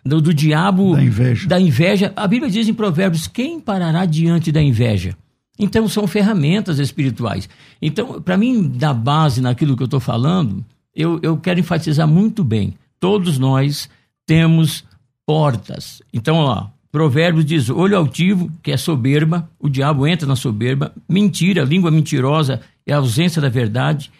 do, 0.05 0.21
do 0.21 0.35
diabo. 0.35 0.95
Da 0.97 1.03
inveja. 1.03 1.49
Da 1.49 1.59
inveja. 1.59 2.13
A 2.15 2.27
Bíblia 2.29 2.51
diz 2.51 2.69
em 2.69 2.75
Provérbios: 2.75 3.27
quem 3.27 3.59
parará 3.59 4.05
diante 4.05 4.53
da 4.53 4.61
inveja? 4.63 5.17
Então, 5.59 5.88
são 5.88 6.07
ferramentas 6.07 6.79
espirituais. 6.79 7.49
Então, 7.81 8.21
para 8.21 8.37
mim, 8.37 8.69
dar 8.69 8.95
base 8.95 9.40
naquilo 9.40 9.77
que 9.77 9.83
eu 9.83 9.87
estou 9.87 10.01
falando, 10.01 10.64
eu, 10.95 11.21
eu 11.23 11.37
quero 11.37 11.61
enfatizar 11.61 12.09
muito 12.09 12.43
bem. 12.43 12.75
Todos 12.99 13.38
nós 13.38 13.88
temos 14.27 14.85
portas. 15.27 16.03
Então, 16.12 16.37
ó, 16.37 16.67
Provérbios 16.90 17.45
diz: 17.45 17.71
olho 17.71 17.97
altivo, 17.97 18.51
que 18.62 18.71
é 18.71 18.77
soberba, 18.77 19.49
o 19.59 19.69
diabo 19.69 20.07
entra 20.07 20.29
na 20.29 20.37
soberba, 20.37 20.93
mentira, 21.09 21.64
língua 21.64 21.90
mentirosa 21.90 22.61
é 22.87 22.93
a 22.93 22.99
ausência 22.99 23.43
da 23.43 23.49
verdade, 23.49 24.12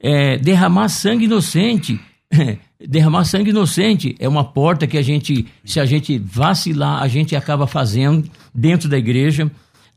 é, 0.00 0.38
derramar 0.38 0.88
sangue 0.88 1.26
inocente. 1.26 2.00
derramar 2.80 3.24
sangue 3.24 3.50
inocente 3.50 4.16
é 4.18 4.26
uma 4.26 4.44
porta 4.44 4.86
que 4.86 4.96
a 4.96 5.02
gente, 5.02 5.46
se 5.64 5.78
a 5.78 5.84
gente 5.84 6.18
vacilar, 6.18 7.02
a 7.02 7.08
gente 7.08 7.36
acaba 7.36 7.66
fazendo 7.66 8.28
dentro 8.54 8.88
da 8.88 8.96
igreja. 8.96 9.50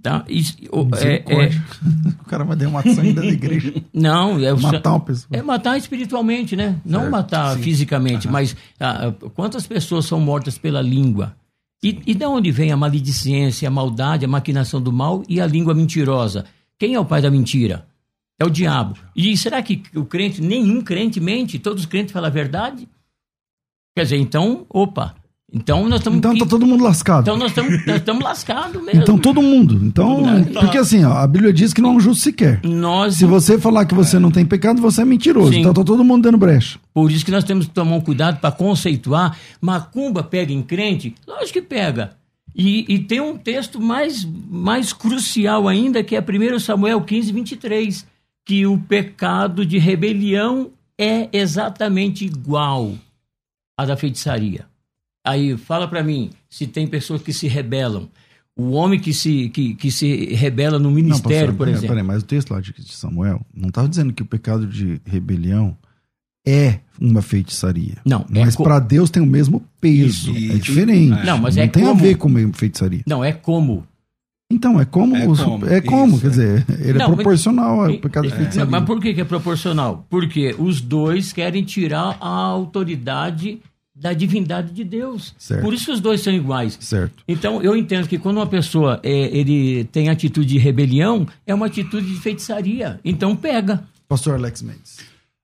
Tá? 0.06 0.24
Isso, 0.30 0.56
o- 0.72 0.88
é- 0.98 1.24
é-. 1.28 1.50
O 2.22 2.26
cara 2.26 2.44
vai 2.44 2.56
derramar 2.56 2.84
sangue 2.84 3.14
da 3.14 3.26
igreja. 3.26 3.74
não, 3.94 4.38
é 4.40 4.54
Matar 4.54 4.92
uma 4.92 5.00
pessoa. 5.00 5.28
é 5.32 5.42
matar 5.42 5.78
espiritualmente, 5.80 6.56
né? 6.56 6.80
Não 6.86 7.00
Certo, 7.02 7.12
matar 7.12 7.56
sim. 7.56 7.64
fisicamente, 7.64 8.28
mas 8.28 8.56
ah, 8.80 9.12
quantas 9.34 9.66
pessoas 9.66 10.06
são 10.06 10.20
mortas 10.20 10.58
pela 10.60 10.80
língua? 10.82 11.36
E, 11.84 12.00
e 12.06 12.14
de 12.14 12.26
onde 12.26 12.52
vem 12.52 12.72
a 12.72 12.78
maledicência, 12.78 13.68
a 13.68 13.72
maldade, 13.72 14.26
a 14.26 14.28
maquinação 14.28 14.80
do 14.82 14.92
mal 14.92 15.24
e 15.28 15.42
a 15.42 15.48
língua 15.48 15.74
mentirosa? 15.74 16.46
Quem 16.78 16.94
é 16.94 17.00
o 17.00 17.06
pai 17.06 17.22
da 17.22 17.32
mentira? 17.32 17.88
É 18.40 18.46
o 18.46 18.50
diabo. 18.50 18.96
E 19.16 19.36
será 19.38 19.62
que 19.64 19.82
o 19.96 20.06
crente, 20.06 20.40
nenhum 20.42 20.82
crente 20.82 21.20
mente? 21.20 21.58
Todos 21.58 21.82
os 21.84 21.86
crentes 21.88 22.12
falam 22.14 22.28
a 22.28 22.32
verdade? 22.34 22.88
Quer 23.96 24.04
dizer, 24.04 24.18
então, 24.18 24.66
opa. 24.70 25.16
Então 25.56 25.88
nós 25.88 26.02
estamos. 26.02 26.20
Então 26.20 26.38
tá 26.38 26.46
todo 26.46 26.68
mundo 26.68 26.84
lascado. 26.84 27.22
Então 27.22 27.38
nós 27.38 27.54
estamos 27.96 28.22
lascados 28.22 28.84
mesmo. 28.84 29.02
Então 29.02 29.18
todo 29.18 29.42
mundo. 29.42 29.80
Então, 29.82 30.44
porque 30.54 30.78
assim, 30.78 31.06
ó, 31.06 31.14
a 31.14 31.26
Bíblia 31.26 31.54
diz 31.54 31.74
que 31.74 31.82
não 31.82 31.92
é 31.92 31.94
um 31.94 32.00
justo 32.00 32.24
sequer. 32.24 32.60
nós 32.62 33.16
Se 33.16 33.26
você 33.26 33.58
falar 33.58 33.86
que 33.86 33.96
você 33.96 34.20
não 34.20 34.30
tem 34.30 34.46
pecado, 34.46 34.82
você 34.82 35.04
é 35.04 35.06
mentiroso. 35.06 35.54
Sim. 35.54 35.62
Então 35.62 35.74
tá 35.74 35.82
todo 35.82 36.04
mundo 36.04 36.24
dando 36.24 36.38
brecha. 36.38 36.78
Por 36.94 37.10
isso 37.10 37.24
que 37.24 37.32
nós 37.32 37.46
temos 37.46 37.68
que 37.68 37.72
tomar 37.72 37.96
um 37.96 38.02
cuidado 38.02 38.40
para 38.40 38.52
conceituar. 38.52 39.38
Macumba 39.62 40.22
pega 40.22 40.52
em 40.52 40.62
crente? 40.62 41.16
Lógico 41.26 41.54
que 41.54 41.62
pega. 41.62 42.12
E, 42.54 42.86
e 42.94 43.00
tem 43.00 43.22
um 43.22 43.38
texto 43.38 43.80
mais, 43.80 44.26
mais 44.50 44.92
crucial 44.92 45.70
ainda, 45.70 46.04
que 46.04 46.18
é 46.18 46.20
1 46.20 46.60
Samuel 46.60 47.02
15, 47.02 47.32
23, 47.32 48.06
que 48.46 48.66
o 48.66 48.78
pecado 48.78 49.66
de 49.66 49.78
rebelião 49.78 50.70
é 50.98 51.30
exatamente 51.32 52.26
igual 52.26 52.94
à 53.78 53.86
da 53.86 53.96
feitiçaria. 53.96 54.66
Aí 55.26 55.58
fala 55.58 55.88
para 55.88 56.04
mim 56.04 56.30
se 56.50 56.68
tem 56.68 56.86
pessoas 56.88 57.22
que 57.22 57.34
se 57.34 57.48
rebelam. 57.48 58.08
O 58.58 58.72
homem 58.72 58.98
que 59.00 59.14
se, 59.14 59.50
que, 59.50 59.74
que 59.76 59.92
se 59.92 60.34
rebela 60.34 60.80
no 60.80 60.90
ministério, 60.90 61.48
pastor, 61.48 61.56
por 61.58 61.68
exemplo. 61.68 61.88
Peraí, 61.90 62.04
mas 62.04 62.22
o 62.24 62.26
texto 62.26 62.52
lá 62.52 62.62
de 62.62 62.74
Samuel 62.94 63.42
não 63.54 63.68
estava 63.68 63.90
dizendo 63.90 64.14
que 64.14 64.22
o 64.24 64.26
pecado 64.26 64.66
de 64.66 65.02
rebelião 65.06 65.76
é 66.48 66.80
uma 67.02 67.22
feitiçaria. 67.22 67.98
Não, 68.06 68.22
é 68.34 68.46
Mas 68.46 68.56
co- 68.56 68.64
para 68.64 68.80
Deus 68.80 69.10
tem 69.10 69.22
o 69.22 69.26
mesmo 69.26 69.62
peso. 69.82 70.32
Isso. 70.32 70.54
É 70.54 70.58
diferente. 70.58 71.26
Não, 71.26 71.38
mas 71.40 71.56
não 71.58 71.64
é 71.64 71.68
tem 71.68 71.84
como- 71.84 72.00
a 72.00 72.02
ver 72.02 72.16
com 72.18 72.54
feitiçaria. 72.54 73.02
Não, 73.06 73.24
é 73.26 73.34
como. 73.34 73.86
Então, 74.50 74.80
é 74.80 74.86
como. 74.86 75.18
É 75.18 75.28
os- 75.28 75.42
como, 75.42 75.66
é 75.66 75.82
como, 75.82 76.14
isso, 76.14 76.22
quer 76.22 76.28
é. 76.28 76.30
dizer, 76.30 76.66
ele 76.80 76.94
Não, 76.94 77.06
é 77.06 77.08
mas- 77.10 77.16
proporcional 77.16 77.82
ao 77.84 77.98
pecado 77.98 78.28
de 78.28 78.34
É, 78.34 78.38
feitiçaria. 78.38 78.72
Mas 78.72 78.86
por 78.86 79.02
que, 79.02 79.14
que 79.14 79.20
é 79.22 79.26
proporcional? 79.26 80.06
Porque 80.10 80.56
os 80.58 80.80
dois 80.80 81.34
querem 81.34 81.64
tirar 81.64 82.16
a 82.22 82.28
autoridade 82.30 83.60
da 83.96 84.12
divindade 84.12 84.74
de 84.74 84.84
Deus. 84.84 85.34
Certo. 85.38 85.62
Por 85.62 85.74
isso 85.74 85.86
que 85.86 85.92
os 85.92 86.02
dois 86.02 86.22
são 86.22 86.34
iguais. 86.34 86.78
Certo. 86.82 87.24
Então, 87.28 87.62
eu 87.62 87.78
entendo 87.78 88.08
que 88.08 88.18
quando 88.18 88.38
uma 88.38 88.48
pessoa 88.48 89.00
é, 89.02 89.10
ele 89.10 89.86
tem 89.86 90.10
atitude 90.10 90.48
de 90.48 90.58
rebelião, 90.58 91.26
é 91.48 91.54
uma 91.54 91.68
atitude 91.68 92.14
de 92.14 92.20
feitiçaria. 92.20 93.00
Então, 93.06 93.36
pega. 93.36 93.84
Pastor 94.08 94.36
Alex 94.36 94.62
Mendes. 94.62 94.98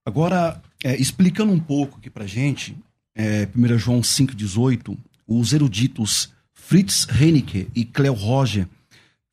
Agora, 0.06 0.62
é, 0.84 0.96
explicando 1.00 1.54
um 1.54 1.60
pouco 1.60 1.98
aqui 1.98 2.10
pra 2.10 2.26
gente, 2.26 2.76
é, 3.16 3.48
1 3.56 3.78
João 3.78 4.02
5,18, 4.02 4.98
os 5.28 5.54
eruditos 5.54 6.30
Fritz 6.54 7.08
Heinecke 7.20 7.68
e 7.74 7.86
Cleo 7.86 8.14
Roger 8.14 8.68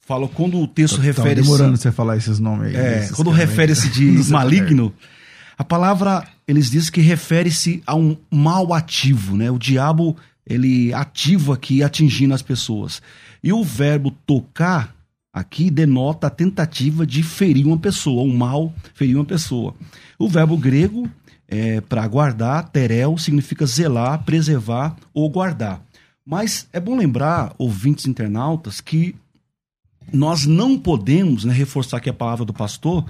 falam 0.00 0.28
quando 0.28 0.58
o 0.58 0.66
texto 0.66 0.96
Tava 0.96 1.06
refere 1.06 1.42
demorando 1.42 1.76
você 1.76 1.92
falar 1.92 2.16
esses 2.16 2.38
nomes 2.38 2.68
aí. 2.68 2.76
É, 2.76 3.08
quando 3.14 3.30
refere-se 3.30 3.90
de 3.90 4.22
sei 4.24 4.32
maligno, 4.32 4.92
a 5.56 5.64
palavra, 5.64 6.26
eles 6.48 6.70
dizem 6.70 6.90
que 6.90 7.02
refere-se 7.02 7.82
a 7.86 7.94
um 7.94 8.16
mal 8.30 8.72
ativo, 8.72 9.36
né? 9.36 9.50
O 9.50 9.58
diabo, 9.58 10.16
ele 10.46 10.94
ativo 10.94 11.52
aqui, 11.52 11.82
atingindo 11.82 12.32
as 12.32 12.40
pessoas. 12.40 13.02
E 13.44 13.52
o 13.52 13.62
verbo 13.62 14.10
tocar 14.10 14.96
aqui 15.30 15.70
denota 15.70 16.26
a 16.26 16.30
tentativa 16.30 17.06
de 17.06 17.22
ferir 17.22 17.66
uma 17.66 17.76
pessoa, 17.76 18.22
um 18.22 18.34
mal 18.34 18.72
ferir 18.94 19.16
uma 19.16 19.26
pessoa. 19.26 19.74
O 20.18 20.26
verbo 20.26 20.56
grego, 20.56 21.08
é, 21.46 21.82
para 21.82 22.08
guardar, 22.08 22.70
terel, 22.70 23.18
significa 23.18 23.66
zelar, 23.66 24.24
preservar 24.24 24.96
ou 25.12 25.28
guardar. 25.28 25.82
Mas 26.24 26.66
é 26.72 26.80
bom 26.80 26.96
lembrar, 26.96 27.54
ouvintes 27.58 28.06
internautas, 28.06 28.80
que 28.80 29.14
nós 30.10 30.46
não 30.46 30.78
podemos, 30.78 31.44
né, 31.44 31.52
reforçar 31.52 31.98
aqui 31.98 32.08
a 32.08 32.14
palavra 32.14 32.46
do 32.46 32.54
pastor, 32.54 33.04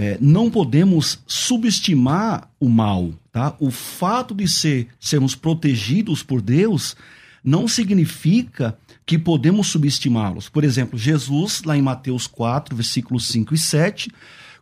é, 0.00 0.16
não 0.18 0.50
podemos 0.50 1.18
subestimar 1.26 2.48
o 2.58 2.70
mal, 2.70 3.12
tá? 3.30 3.54
O 3.60 3.70
fato 3.70 4.34
de 4.34 4.48
ser, 4.48 4.88
sermos 4.98 5.34
protegidos 5.34 6.22
por 6.22 6.40
Deus 6.40 6.96
não 7.44 7.68
significa 7.68 8.78
que 9.04 9.18
podemos 9.18 9.66
subestimá-los. 9.66 10.48
Por 10.48 10.64
exemplo, 10.64 10.98
Jesus, 10.98 11.62
lá 11.64 11.76
em 11.76 11.82
Mateus 11.82 12.26
4, 12.26 12.74
versículos 12.74 13.26
5 13.26 13.52
e 13.52 13.58
7, 13.58 14.10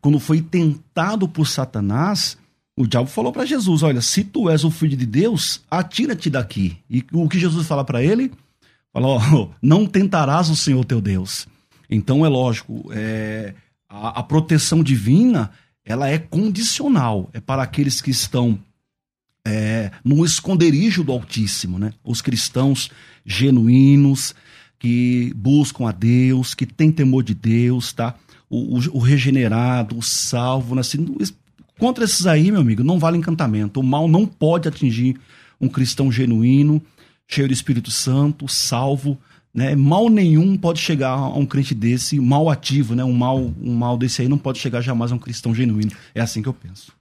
quando 0.01 0.19
foi 0.19 0.43
tentado 0.43 1.29
por 1.29 1.47
Satanás, 1.47 2.37
o 2.77 2.85
diabo 2.85 3.09
falou 3.09 3.33
para 3.33 3.47
Jesus: 3.47 3.85
Olha, 3.85 4.01
se 4.01 4.25
tu 4.25 4.51
és 4.51 4.65
o 4.65 4.73
filho 4.73 4.97
de 4.97 5.07
Deus, 5.07 5.61
atira-te 5.71 6.29
daqui. 6.29 6.79
E 6.91 7.05
o 7.13 7.29
que 7.29 7.39
Jesus 7.39 7.65
fala 7.65 7.85
para 7.85 8.03
ele? 8.03 8.33
Falou: 8.93 9.21
oh, 9.33 9.51
Não 9.63 9.87
tentarás 9.87 10.51
o 10.51 10.57
Senhor 10.57 10.85
teu 10.85 11.01
Deus. 11.01 11.47
Então 11.89 12.27
é 12.27 12.29
lógico, 12.29 12.91
é, 12.93 13.55
a, 13.89 14.21
a 14.21 14.23
proteção 14.23 14.83
divina 14.83 15.51
ela 15.85 16.09
é 16.09 16.19
condicional, 16.19 17.31
é 17.33 17.41
para 17.41 17.63
aqueles 17.63 18.03
que 18.03 18.11
estão 18.11 18.59
é, 19.47 19.91
no 20.05 20.23
esconderijo 20.25 21.03
do 21.03 21.13
Altíssimo, 21.13 21.79
né? 21.79 21.95
Os 22.05 22.21
cristãos 22.21 22.91
genuínos 23.25 24.35
que 24.79 25.33
buscam 25.35 25.89
a 25.89 25.93
Deus, 25.93 26.55
que 26.55 26.67
têm 26.67 26.93
temor 26.93 27.23
de 27.23 27.35
Deus, 27.35 27.93
tá? 27.95 28.15
O, 28.51 28.77
o, 28.77 28.97
o 28.97 28.99
regenerado, 28.99 29.97
o 29.97 30.03
salvo, 30.03 30.79
assim, 30.79 31.07
contra 31.79 32.05
esses 32.05 32.27
aí, 32.27 32.53
meu 32.53 32.61
amigo, 32.61 32.85
não 32.85 32.99
vale 32.99 33.17
encantamento. 33.17 33.81
O 33.81 33.83
mal 33.83 34.07
não 34.07 34.27
pode 34.27 34.69
atingir 34.69 35.19
um 35.59 35.69
cristão 35.69 36.13
genuíno, 36.13 36.83
cheio 37.27 37.49
do 37.49 37.55
Espírito 37.55 37.91
Santo, 37.91 38.47
salvo, 38.47 39.19
né? 39.59 39.75
Mal 39.75 40.09
nenhum 40.09 40.57
pode 40.57 40.79
chegar 40.79 41.11
a 41.11 41.37
um 41.37 41.45
crente 41.45 41.75
desse, 41.75 42.21
mal 42.21 42.49
ativo, 42.49 42.95
né? 42.95 43.03
Um 43.03 43.13
mal, 43.13 43.39
um 43.39 43.75
mal 43.75 43.99
desse 43.99 44.23
aí 44.23 44.29
não 44.29 44.39
pode 44.39 44.61
chegar 44.61 44.81
jamais 44.81 45.11
a 45.11 45.17
um 45.17 45.19
cristão 45.19 45.53
genuíno. 45.53 45.91
É 46.15 46.21
assim 46.21 46.41
que 46.41 46.49
eu 46.49 46.55
penso. 46.55 46.93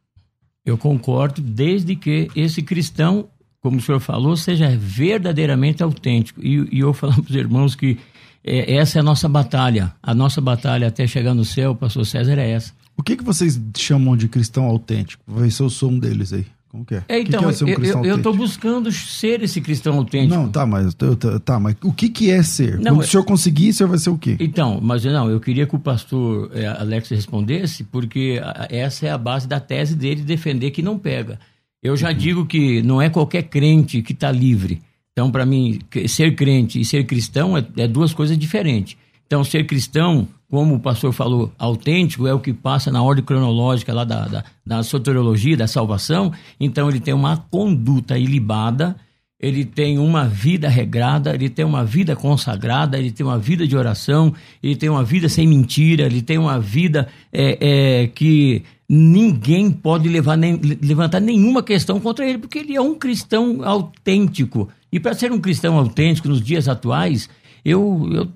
Eu 0.65 0.75
concordo, 0.75 1.39
desde 1.39 1.95
que 1.95 2.29
esse 2.35 2.63
cristão, 2.63 3.29
como 3.61 3.77
o 3.77 3.81
senhor 3.81 3.99
falou, 3.99 4.35
seja 4.35 4.75
verdadeiramente 4.75 5.83
autêntico. 5.83 6.43
E, 6.43 6.67
e 6.71 6.79
eu 6.79 6.93
falo 6.93 7.13
para 7.21 7.29
os 7.29 7.35
irmãos 7.35 7.75
que 7.75 7.99
é, 8.43 8.75
essa 8.75 8.97
é 8.97 9.01
a 9.01 9.03
nossa 9.03 9.29
batalha. 9.29 9.93
A 10.01 10.15
nossa 10.15 10.41
batalha 10.41 10.87
até 10.87 11.05
chegar 11.05 11.35
no 11.35 11.45
céu, 11.45 11.75
pastor 11.75 12.07
César, 12.07 12.39
é 12.39 12.49
essa. 12.49 12.73
O 12.97 13.03
que, 13.03 13.15
que 13.15 13.23
vocês 13.23 13.61
chamam 13.77 14.17
de 14.17 14.27
cristão 14.27 14.65
autêntico? 14.65 15.23
Vou 15.27 15.43
ver 15.43 15.51
se 15.51 15.61
eu 15.61 15.69
sou 15.69 15.91
um 15.91 15.99
deles 15.99 16.33
aí. 16.33 16.45
Como 16.77 16.85
que 16.85 16.95
é? 16.95 17.03
é 17.07 17.19
então, 17.19 17.51
que 17.51 17.65
que 17.65 17.89
é 17.89 17.97
um 17.97 18.05
eu 18.05 18.17
estou 18.17 18.35
buscando 18.35 18.91
ser 18.91 19.41
esse 19.41 19.59
cristão 19.59 19.97
autêntico. 19.97 20.35
Não, 20.35 20.47
tá, 20.47 20.65
mas, 20.65 20.95
tá, 21.43 21.59
mas 21.59 21.75
o 21.81 21.91
que, 21.91 22.09
que 22.09 22.29
é 22.29 22.43
ser? 22.43 22.77
Não, 22.77 22.95
Quando 22.95 23.01
o 23.01 23.07
senhor 23.07 23.23
conseguir, 23.23 23.69
o 23.69 23.73
senhor 23.73 23.89
vai 23.89 23.97
ser 23.97 24.11
o 24.11 24.17
quê? 24.17 24.37
Então, 24.39 24.79
mas 24.81 25.03
não, 25.03 25.29
eu 25.29 25.39
queria 25.39 25.65
que 25.65 25.75
o 25.75 25.79
pastor 25.79 26.51
é, 26.53 26.67
Alex 26.67 27.09
respondesse, 27.09 27.83
porque 27.83 28.39
essa 28.69 29.07
é 29.07 29.09
a 29.09 29.17
base 29.17 29.47
da 29.47 29.59
tese 29.59 29.95
dele 29.95 30.21
defender 30.21 30.69
que 30.69 30.83
não 30.83 30.99
pega. 30.99 31.39
Eu 31.81 31.97
já 31.97 32.09
uhum. 32.09 32.17
digo 32.17 32.45
que 32.45 32.81
não 32.83 33.01
é 33.01 33.09
qualquer 33.09 33.43
crente 33.43 34.03
que 34.03 34.13
está 34.13 34.31
livre. 34.31 34.79
Então, 35.13 35.31
para 35.31 35.47
mim, 35.47 35.79
ser 36.07 36.35
crente 36.35 36.79
e 36.79 36.85
ser 36.85 37.05
cristão 37.05 37.57
é, 37.57 37.65
é 37.77 37.87
duas 37.87 38.13
coisas 38.13 38.37
diferentes. 38.37 38.95
Então, 39.25 39.43
ser 39.43 39.65
cristão 39.65 40.27
como 40.49 40.75
o 40.75 40.79
pastor 40.79 41.11
falou, 41.11 41.51
autêntico 41.57 42.25
é 42.25 42.33
o 42.33 42.39
que 42.39 42.53
passa 42.53 42.89
na 42.91 43.03
ordem 43.03 43.23
cronológica 43.23 43.93
lá 43.93 44.03
da, 44.05 44.27
da, 44.27 44.43
da 44.65 44.83
soteriologia, 44.83 45.57
da 45.57 45.67
salvação. 45.67 46.31
Então 46.59 46.89
ele 46.89 47.01
tem 47.01 47.13
uma 47.13 47.37
conduta 47.37 48.17
ilibada, 48.17 48.95
ele 49.39 49.65
tem 49.65 49.99
uma 49.99 50.25
vida 50.25 50.69
regrada, 50.69 51.35
ele 51.35 51.49
tem 51.49 51.65
uma 51.65 51.83
vida 51.83 52.15
consagrada, 52.15 52.97
ele 52.97 53.11
tem 53.11 53.25
uma 53.25 53.37
vida 53.37 53.67
de 53.67 53.75
oração, 53.75 54.33
ele 54.63 54.75
tem 54.75 54.89
uma 54.89 55.03
vida 55.03 55.27
sem 55.27 55.45
mentira, 55.45 56.05
ele 56.05 56.21
tem 56.21 56.37
uma 56.37 56.59
vida 56.59 57.07
é, 57.31 57.57
é, 58.03 58.07
que 58.07 58.63
ninguém 58.89 59.69
pode 59.69 60.07
levar, 60.07 60.37
nem, 60.37 60.55
levantar 60.81 61.19
nenhuma 61.19 61.61
questão 61.61 61.99
contra 61.99 62.25
ele, 62.25 62.37
porque 62.37 62.59
ele 62.59 62.75
é 62.75 62.81
um 62.81 62.95
cristão 62.95 63.63
autêntico. 63.63 64.69
E 64.91 64.99
para 64.99 65.13
ser 65.13 65.31
um 65.31 65.39
cristão 65.39 65.77
autêntico 65.77 66.29
nos 66.29 66.41
dias 66.41 66.69
atuais, 66.69 67.29
eu, 67.65 68.09
eu 68.13 68.27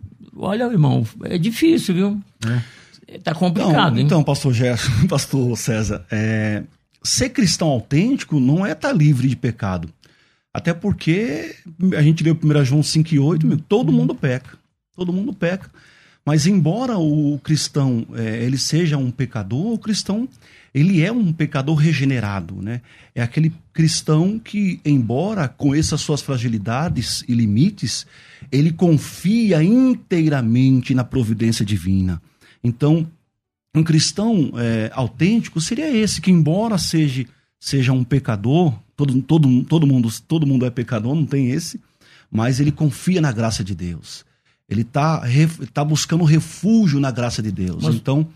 olha, 0.41 0.63
irmão, 0.65 1.05
é 1.23 1.37
difícil, 1.37 1.95
viu? 1.95 2.21
É. 2.45 3.19
Tá 3.19 3.33
complicado, 3.35 3.99
hein? 3.99 4.05
Então, 4.05 4.23
pastor 4.23 4.53
Gerson, 4.53 4.89
pastor 5.07 5.57
César, 5.57 6.05
é, 6.09 6.63
ser 7.03 7.29
cristão 7.29 7.67
autêntico 7.67 8.39
não 8.39 8.65
é 8.65 8.71
estar 8.71 8.89
tá 8.89 8.93
livre 8.93 9.27
de 9.27 9.35
pecado. 9.35 9.89
Até 10.53 10.73
porque 10.73 11.55
a 11.97 12.01
gente 12.01 12.23
leu 12.23 12.37
1 12.41 12.65
João 12.65 12.83
5 12.83 13.13
e 13.13 13.19
8, 13.19 13.57
todo 13.69 13.91
mundo 13.91 14.13
peca. 14.13 14.57
Todo 14.95 15.13
mundo 15.13 15.33
peca. 15.33 15.69
Mas 16.25 16.45
embora 16.45 16.97
o 16.97 17.39
cristão 17.43 18.05
é, 18.13 18.43
ele 18.43 18.57
seja 18.57 18.97
um 18.97 19.09
pecador, 19.09 19.73
o 19.73 19.79
cristão 19.79 20.27
ele 20.73 21.01
é 21.01 21.11
um 21.11 21.33
pecador 21.33 21.75
regenerado, 21.75 22.55
né? 22.61 22.81
É 23.13 23.21
aquele 23.21 23.53
cristão 23.73 24.39
que, 24.39 24.79
embora 24.85 25.47
conheça 25.47 25.97
suas 25.97 26.21
fragilidades 26.21 27.23
e 27.27 27.33
limites, 27.33 28.05
ele 28.51 28.71
confia 28.71 29.61
inteiramente 29.61 30.95
na 30.95 31.03
providência 31.03 31.65
divina. 31.65 32.21
Então, 32.63 33.05
um 33.75 33.83
cristão 33.83 34.51
é, 34.55 34.89
autêntico 34.93 35.59
seria 35.59 35.89
esse 35.89 36.21
que, 36.21 36.31
embora 36.31 36.77
seja, 36.77 37.25
seja 37.59 37.91
um 37.91 38.03
pecador, 38.03 38.73
todo, 38.95 39.21
todo, 39.21 39.63
todo, 39.63 39.87
mundo, 39.87 40.09
todo 40.25 40.47
mundo 40.47 40.65
é 40.65 40.69
pecador, 40.69 41.15
não 41.15 41.25
tem 41.25 41.51
esse, 41.51 41.81
mas 42.29 42.61
ele 42.61 42.71
confia 42.71 43.19
na 43.19 43.31
graça 43.31 43.63
de 43.63 43.75
Deus. 43.75 44.25
Ele 44.69 44.81
está 44.83 45.21
tá 45.73 45.83
buscando 45.83 46.23
refúgio 46.23 46.97
na 46.99 47.11
graça 47.11 47.41
de 47.41 47.51
Deus. 47.51 47.83
Mas... 47.83 47.95
Então, 47.95 48.27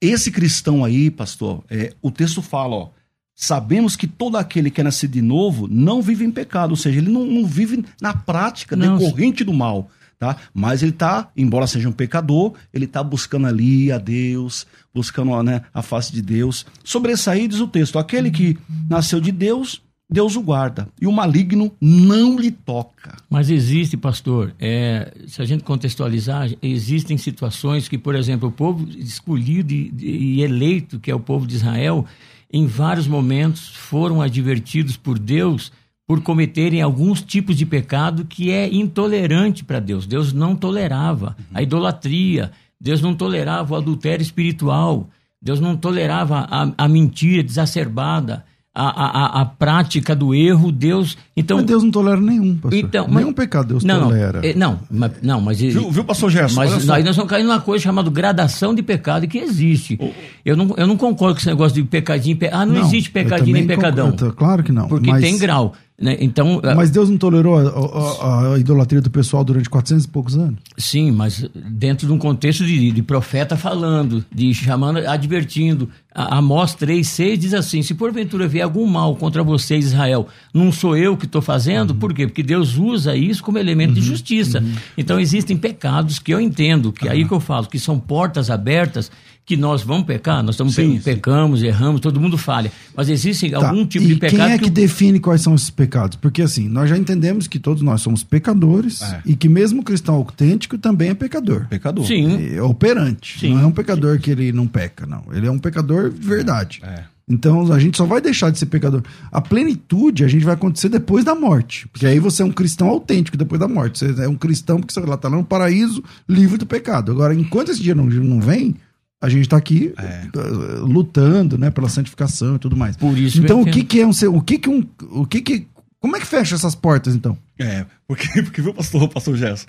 esse 0.00 0.30
cristão 0.30 0.84
aí, 0.84 1.10
pastor, 1.10 1.62
é, 1.68 1.92
o 2.00 2.10
texto 2.10 2.40
fala, 2.40 2.76
ó, 2.76 2.90
sabemos 3.34 3.96
que 3.96 4.06
todo 4.06 4.36
aquele 4.36 4.70
que 4.70 4.80
é 4.80 4.84
nascido 4.84 5.12
de 5.12 5.22
novo 5.22 5.68
não 5.68 6.00
vive 6.00 6.24
em 6.24 6.30
pecado, 6.30 6.70
ou 6.70 6.76
seja, 6.76 6.98
ele 6.98 7.10
não, 7.10 7.24
não 7.26 7.46
vive 7.46 7.84
na 8.00 8.14
prática 8.14 8.76
não, 8.76 8.96
decorrente 8.96 9.44
do 9.44 9.52
mal, 9.52 9.90
tá? 10.18 10.36
Mas 10.54 10.82
ele 10.82 10.92
está, 10.92 11.30
embora 11.36 11.66
seja 11.66 11.88
um 11.88 11.92
pecador, 11.92 12.54
ele 12.72 12.84
está 12.84 13.02
buscando 13.02 13.46
ali 13.46 13.90
a 13.92 13.98
Deus, 13.98 14.66
buscando 14.94 15.42
né, 15.42 15.62
a 15.72 15.82
face 15.82 16.12
de 16.12 16.22
Deus. 16.22 16.66
Sobressair, 16.84 17.48
diz 17.48 17.60
o 17.60 17.68
texto, 17.68 17.98
aquele 17.98 18.30
que 18.30 18.58
nasceu 18.88 19.20
de 19.20 19.32
Deus, 19.32 19.82
Deus 20.10 20.34
o 20.34 20.42
guarda. 20.42 20.88
E 21.00 21.06
o 21.06 21.12
maligno 21.12 21.70
não 21.80 22.38
lhe 22.38 22.50
toca. 22.50 23.16
Mas 23.30 23.48
existe, 23.48 23.96
pastor, 23.96 24.52
é, 24.58 25.12
se 25.26 25.40
a 25.40 25.44
gente 25.44 25.62
contextualizar, 25.62 26.50
existem 26.60 27.16
situações 27.16 27.88
que, 27.88 27.96
por 27.96 28.16
exemplo, 28.16 28.48
o 28.48 28.52
povo 28.52 28.88
escolhido 28.98 29.72
e, 29.72 30.42
eleito, 30.42 30.98
que 30.98 31.10
é 31.10 31.14
o 31.14 31.20
povo 31.20 31.46
de 31.46 31.54
Israel, 31.54 32.04
em 32.52 32.66
vários 32.66 33.06
momentos 33.06 33.68
foram 33.68 34.20
advertidos 34.20 34.96
por 34.96 35.18
Deus 35.18 35.70
por 36.04 36.20
cometerem 36.22 36.82
alguns 36.82 37.22
tipos 37.22 37.56
de 37.56 37.64
pecado 37.64 38.24
que 38.24 38.50
é 38.50 38.68
intolerante 38.68 39.62
para 39.62 39.78
Deus. 39.78 40.08
Deus 40.08 40.32
não 40.32 40.56
tolerava 40.56 41.36
a 41.54 41.62
idolatria, 41.62 42.50
Deus 42.80 43.00
não 43.00 43.14
tolerava 43.14 43.74
o 43.74 43.76
adultério 43.76 44.22
espiritual, 44.22 45.08
Deus 45.40 45.60
não 45.60 45.76
tolerava 45.76 46.48
a, 46.50 46.72
a 46.76 46.88
mentira 46.88 47.46
exacerbada 47.46 48.44
a, 48.72 48.84
a, 48.84 49.40
a, 49.40 49.44
prática 49.44 50.14
do 50.14 50.32
erro, 50.32 50.70
Deus. 50.70 51.18
Então, 51.36 51.56
mas 51.56 51.66
Deus 51.66 51.82
não 51.82 51.90
tolera 51.90 52.20
nenhum, 52.20 52.54
pastor. 52.56 52.78
Então, 52.78 53.06
mas, 53.08 53.16
nenhum 53.16 53.32
pecado 53.32 53.68
Deus 53.68 53.84
não, 53.84 54.04
tolera. 54.04 54.46
É, 54.46 54.54
não, 54.54 54.78
mas, 54.88 55.12
não, 55.20 55.40
mas. 55.40 55.60
Viu, 55.60 55.90
viu 55.90 56.04
pastor 56.04 56.30
Gerson? 56.30 56.54
Mas 56.56 56.70
nós, 56.70 56.86
nós 56.86 57.06
estamos 57.10 57.28
caindo 57.28 57.48
numa 57.48 57.60
coisa 57.60 57.82
chamada 57.82 58.08
gradação 58.10 58.72
de 58.72 58.82
pecado 58.82 59.26
que 59.26 59.38
existe. 59.38 59.98
Oh. 60.00 60.10
Eu, 60.44 60.56
não, 60.56 60.72
eu 60.76 60.86
não 60.86 60.96
concordo 60.96 61.34
com 61.34 61.40
esse 61.40 61.48
negócio 61.48 61.74
de 61.74 61.82
pecadinho. 61.82 62.38
Ah, 62.52 62.64
não, 62.64 62.74
não 62.74 62.82
existe 62.82 63.10
pecadinho 63.10 63.54
nem 63.54 63.66
pecadão. 63.66 64.12
Concordo, 64.12 64.34
claro 64.36 64.62
que 64.62 64.72
não. 64.72 64.86
Porque 64.86 65.10
mas... 65.10 65.20
tem 65.20 65.36
grau. 65.36 65.74
Né? 66.00 66.16
Então, 66.18 66.62
mas 66.74 66.90
Deus 66.90 67.10
não 67.10 67.18
tolerou 67.18 67.58
a, 67.58 67.62
a, 67.62 68.54
a, 68.54 68.58
idolatria 68.58 69.02
do 69.02 69.10
pessoal 69.10 69.44
durante 69.44 69.68
400 69.68 70.06
e 70.06 70.08
poucos 70.08 70.34
anos? 70.34 70.58
Sim, 70.78 71.10
mas 71.10 71.46
dentro 71.54 72.06
de 72.06 72.12
um 72.12 72.16
contexto 72.16 72.64
de, 72.64 72.90
de 72.90 73.02
profeta 73.02 73.54
falando, 73.54 74.24
de 74.32 74.54
chamando, 74.54 75.06
advertindo. 75.06 75.90
Amós 76.14 76.74
3, 76.74 77.06
6 77.06 77.38
diz 77.38 77.54
assim: 77.54 77.82
Se 77.82 77.92
porventura 77.92 78.48
vier 78.48 78.64
algum 78.64 78.86
mal 78.86 79.14
contra 79.14 79.42
vocês, 79.42 79.84
Israel, 79.84 80.26
não 80.54 80.72
sou 80.72 80.96
eu 80.96 81.18
que 81.18 81.26
estou 81.26 81.42
fazendo, 81.42 81.90
uhum. 81.90 81.98
por 81.98 82.14
quê? 82.14 82.26
Porque 82.26 82.42
Deus 82.42 82.78
usa 82.78 83.14
isso 83.14 83.42
como 83.42 83.58
elemento 83.58 83.90
uhum. 83.90 83.94
de 83.96 84.00
justiça. 84.00 84.60
Uhum. 84.60 84.72
Então 84.96 85.20
existem 85.20 85.56
pecados 85.56 86.18
que 86.18 86.32
eu 86.32 86.40
entendo, 86.40 86.92
que 86.92 87.08
aí 87.10 87.26
que 87.26 87.32
eu 87.32 87.40
falo, 87.40 87.66
que 87.66 87.78
são 87.78 87.98
portas 87.98 88.48
abertas 88.48 89.10
que 89.50 89.56
nós 89.56 89.82
vamos 89.82 90.06
pecar, 90.06 90.44
nós 90.44 90.54
estamos 90.54 90.76
sim, 90.76 91.00
pecamos, 91.00 91.58
sim. 91.58 91.66
erramos, 91.66 92.00
todo 92.00 92.20
mundo 92.20 92.38
falha. 92.38 92.70
Mas 92.94 93.08
existe 93.08 93.50
tá. 93.50 93.68
algum 93.68 93.84
tipo 93.84 94.04
e 94.04 94.08
de 94.08 94.14
pecado. 94.14 94.36
Quem 94.36 94.52
é 94.52 94.56
que, 94.56 94.64
que, 94.66 94.70
define 94.70 95.18
quais 95.18 95.40
são 95.40 95.56
esses 95.56 95.70
pecados? 95.70 96.16
Porque 96.16 96.40
assim, 96.40 96.68
nós 96.68 96.88
já 96.88 96.96
entendemos 96.96 97.48
que 97.48 97.58
todos 97.58 97.82
nós 97.82 98.00
somos 98.00 98.22
pecadores 98.22 99.02
é. 99.02 99.22
e 99.26 99.34
que 99.34 99.48
mesmo 99.48 99.80
o 99.80 99.84
cristão 99.84 100.14
autêntico 100.14 100.78
também 100.78 101.10
é 101.10 101.14
pecador. 101.14 101.66
Pecador. 101.68 102.06
Sim. 102.06 102.54
É 102.54 102.62
operante. 102.62 103.40
Sim. 103.40 103.54
Não 103.54 103.62
é 103.62 103.66
um 103.66 103.72
pecador 103.72 104.14
sim. 104.14 104.22
que 104.22 104.30
ele 104.30 104.52
não 104.52 104.68
peca, 104.68 105.04
não. 105.04 105.24
Ele 105.32 105.48
é 105.48 105.50
um 105.50 105.58
pecador 105.58 106.10
de 106.10 106.24
verdade. 106.24 106.80
É. 106.84 107.02
Então 107.28 107.72
a 107.72 107.78
gente 107.80 107.96
só 107.96 108.06
vai 108.06 108.20
deixar 108.20 108.50
de 108.50 108.58
ser 108.60 108.66
pecador. 108.66 109.02
A 109.32 109.40
plenitude 109.40 110.24
a 110.24 110.28
gente 110.28 110.44
vai 110.44 110.54
acontecer 110.54 110.88
depois 110.88 111.24
da 111.24 111.34
morte. 111.34 111.88
Porque 111.88 112.06
aí 112.06 112.20
você 112.20 112.42
é 112.42 112.44
um 112.44 112.52
cristão 112.52 112.88
autêntico 112.88 113.36
depois 113.36 113.58
da 113.58 113.66
morte. 113.66 113.98
Você 113.98 114.22
é 114.22 114.28
um 114.28 114.36
cristão 114.36 114.78
porque 114.78 114.94
você 114.94 115.00
lá 115.00 115.16
está 115.16 115.28
no 115.28 115.42
paraíso, 115.42 116.04
livre 116.28 116.56
do 116.56 116.66
pecado. 116.66 117.10
Agora, 117.10 117.34
enquanto 117.34 117.72
esse 117.72 117.82
dia 117.82 117.96
não, 117.96 118.06
não 118.06 118.40
vem, 118.40 118.76
a 119.20 119.28
gente 119.28 119.42
está 119.42 119.56
aqui 119.56 119.92
é. 119.98 120.02
Eh, 120.02 120.78
lutando, 120.80 121.58
né, 121.58 121.70
pela 121.70 121.88
santificação 121.88 122.56
e 122.56 122.58
tudo 122.58 122.76
mais. 122.76 122.96
Por 122.96 123.18
isso 123.18 123.42
então 123.42 123.60
o 123.60 123.66
que, 123.66 123.84
que 123.84 124.00
é 124.00 124.06
um 124.06 124.10
o 124.10 124.40
que 124.40 124.58
que 124.58 124.70
um 124.70 124.86
o 125.10 125.26
que 125.26 125.42
que 125.42 125.66
Como 126.00 126.16
é 126.16 126.20
que 126.20 126.26
fecha 126.26 126.54
essas 126.54 126.74
portas, 126.74 127.14
então? 127.14 127.36
É, 127.58 127.84
porque, 128.08 128.26
porque 128.42 128.62
viu, 128.62 128.72
pastor, 128.72 129.06
pastor 129.08 129.36
Gerson? 129.36 129.66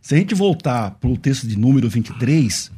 Se 0.00 0.14
a 0.14 0.18
gente 0.18 0.34
voltar 0.34 0.92
para 0.92 1.10
o 1.10 1.16
texto 1.16 1.46
de 1.46 1.58
número 1.58 1.88
23, 1.88 2.70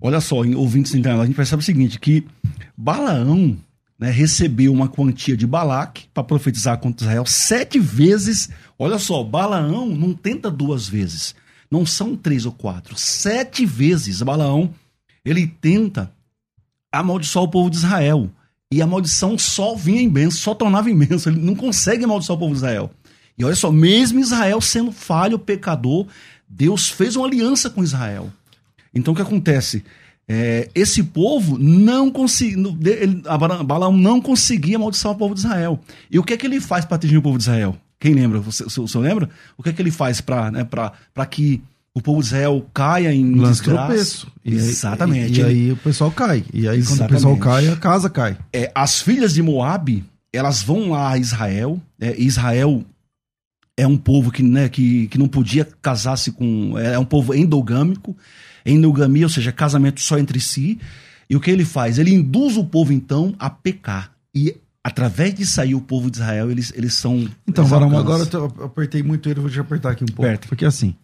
olha 0.00 0.20
só, 0.20 0.44
em 0.44 0.54
ouvintes 0.54 0.94
internos, 0.94 1.22
a 1.22 1.26
gente 1.26 1.36
percebe 1.36 1.62
o 1.62 1.64
seguinte, 1.64 1.98
que 1.98 2.26
Balaão 2.76 3.56
né, 3.98 4.10
recebeu 4.10 4.70
uma 4.72 4.88
quantia 4.88 5.34
de 5.34 5.46
Balaque 5.46 6.06
para 6.12 6.22
profetizar 6.22 6.76
contra 6.78 7.06
Israel 7.06 7.24
sete 7.24 7.78
vezes. 7.78 8.50
Olha 8.78 8.98
só, 8.98 9.24
Balaão 9.24 9.88
não 9.88 10.12
tenta 10.12 10.50
duas 10.50 10.86
vezes, 10.86 11.34
não 11.70 11.86
são 11.86 12.14
três 12.14 12.44
ou 12.44 12.52
quatro, 12.52 12.98
sete 12.98 13.64
vezes 13.64 14.20
Balaão 14.20 14.74
ele 15.24 15.46
tenta 15.46 16.12
amaldiçoar 16.92 17.44
o 17.44 17.50
povo 17.50 17.70
de 17.70 17.76
Israel. 17.76 18.30
E 18.70 18.82
a 18.82 18.86
maldição 18.86 19.38
só 19.38 19.74
vinha 19.74 20.00
em 20.00 20.08
bênção, 20.08 20.40
só 20.40 20.54
tornava 20.54 20.90
em 20.90 20.96
bênção. 20.96 21.32
Ele 21.32 21.40
não 21.40 21.54
consegue 21.54 22.04
amaldiçoar 22.04 22.36
o 22.36 22.40
povo 22.40 22.52
de 22.52 22.58
Israel. 22.58 22.90
E 23.38 23.44
olha 23.44 23.54
só, 23.54 23.70
mesmo 23.70 24.18
Israel 24.18 24.60
sendo 24.60 24.92
falho, 24.92 25.38
pecador, 25.38 26.06
Deus 26.48 26.88
fez 26.88 27.16
uma 27.16 27.26
aliança 27.26 27.68
com 27.68 27.82
Israel. 27.82 28.32
Então 28.94 29.12
o 29.12 29.16
que 29.16 29.22
acontece? 29.22 29.84
É, 30.26 30.70
esse 30.74 31.02
povo 31.02 31.58
não 31.58 32.10
conseguia. 32.10 32.56
Balaão 33.64 33.92
não 33.92 34.20
conseguia 34.20 34.76
amaldiçoar 34.76 35.14
o 35.14 35.18
povo 35.18 35.34
de 35.34 35.40
Israel. 35.40 35.80
E 36.10 36.18
o 36.18 36.22
que 36.22 36.32
é 36.32 36.36
que 36.36 36.46
ele 36.46 36.60
faz 36.60 36.84
para 36.84 36.96
atingir 36.96 37.18
o 37.18 37.22
povo 37.22 37.36
de 37.36 37.44
Israel? 37.44 37.76
Quem 37.98 38.14
lembra? 38.14 38.40
Você, 38.40 38.64
o 38.64 38.88
senhor 38.88 39.02
lembra? 39.02 39.28
O 39.56 39.62
que 39.62 39.70
é 39.70 39.72
que 39.72 39.82
ele 39.82 39.90
faz 39.90 40.20
para 40.20 40.50
né, 40.50 40.66
que 41.30 41.62
o 41.94 42.02
povo 42.02 42.20
de 42.20 42.26
Israel 42.26 42.66
caia 42.74 43.14
em 43.14 43.34
Lance 43.36 43.62
desgraça? 43.62 44.26
E 44.44 44.54
Exatamente. 44.54 45.40
E, 45.40 45.42
e, 45.42 45.44
aí 45.44 45.72
o 45.72 45.76
pessoal 45.76 46.10
cai. 46.10 46.44
E 46.52 46.68
aí 46.68 46.78
Exatamente. 46.78 46.98
quando 46.98 47.10
o 47.10 47.14
pessoal 47.14 47.36
cai, 47.36 47.68
a 47.68 47.76
casa 47.76 48.10
cai. 48.10 48.36
É, 48.52 48.70
as 48.74 49.00
filhas 49.00 49.32
de 49.32 49.42
Moabe, 49.42 50.04
elas 50.32 50.62
vão 50.62 50.90
lá 50.90 51.12
a 51.12 51.18
Israel. 51.18 51.80
É, 52.00 52.20
Israel 52.20 52.84
é 53.76 53.86
um 53.86 53.96
povo 53.96 54.32
que, 54.32 54.42
né, 54.42 54.68
que, 54.68 55.06
que 55.06 55.18
não 55.18 55.28
podia 55.28 55.64
casar-se 55.80 56.32
com. 56.32 56.76
É 56.78 56.98
um 56.98 57.04
povo 57.04 57.32
endogâmico. 57.32 58.16
Endogamia, 58.66 59.26
ou 59.26 59.30
seja, 59.30 59.52
casamento 59.52 60.00
só 60.00 60.18
entre 60.18 60.40
si. 60.40 60.80
E 61.30 61.36
o 61.36 61.40
que 61.40 61.50
ele 61.50 61.64
faz? 61.64 61.98
Ele 61.98 62.12
induz 62.12 62.56
o 62.56 62.64
povo, 62.64 62.92
então, 62.92 63.34
a 63.38 63.48
pecar. 63.48 64.12
E 64.34 64.56
através 64.82 65.34
de 65.34 65.46
sair 65.46 65.74
o 65.74 65.80
povo 65.80 66.10
de 66.10 66.16
Israel, 66.16 66.50
eles, 66.50 66.72
eles 66.74 66.94
são. 66.94 67.28
Então, 67.46 67.64
Varão, 67.64 67.96
agora 67.96 68.28
eu 68.32 68.46
apertei 68.64 69.02
muito 69.02 69.28
ele, 69.28 69.40
vou 69.40 69.50
te 69.50 69.60
apertar 69.60 69.92
aqui 69.92 70.02
um 70.02 70.08
pouco. 70.08 70.22
Perto. 70.22 70.48
Porque 70.48 70.64
assim, 70.64 70.94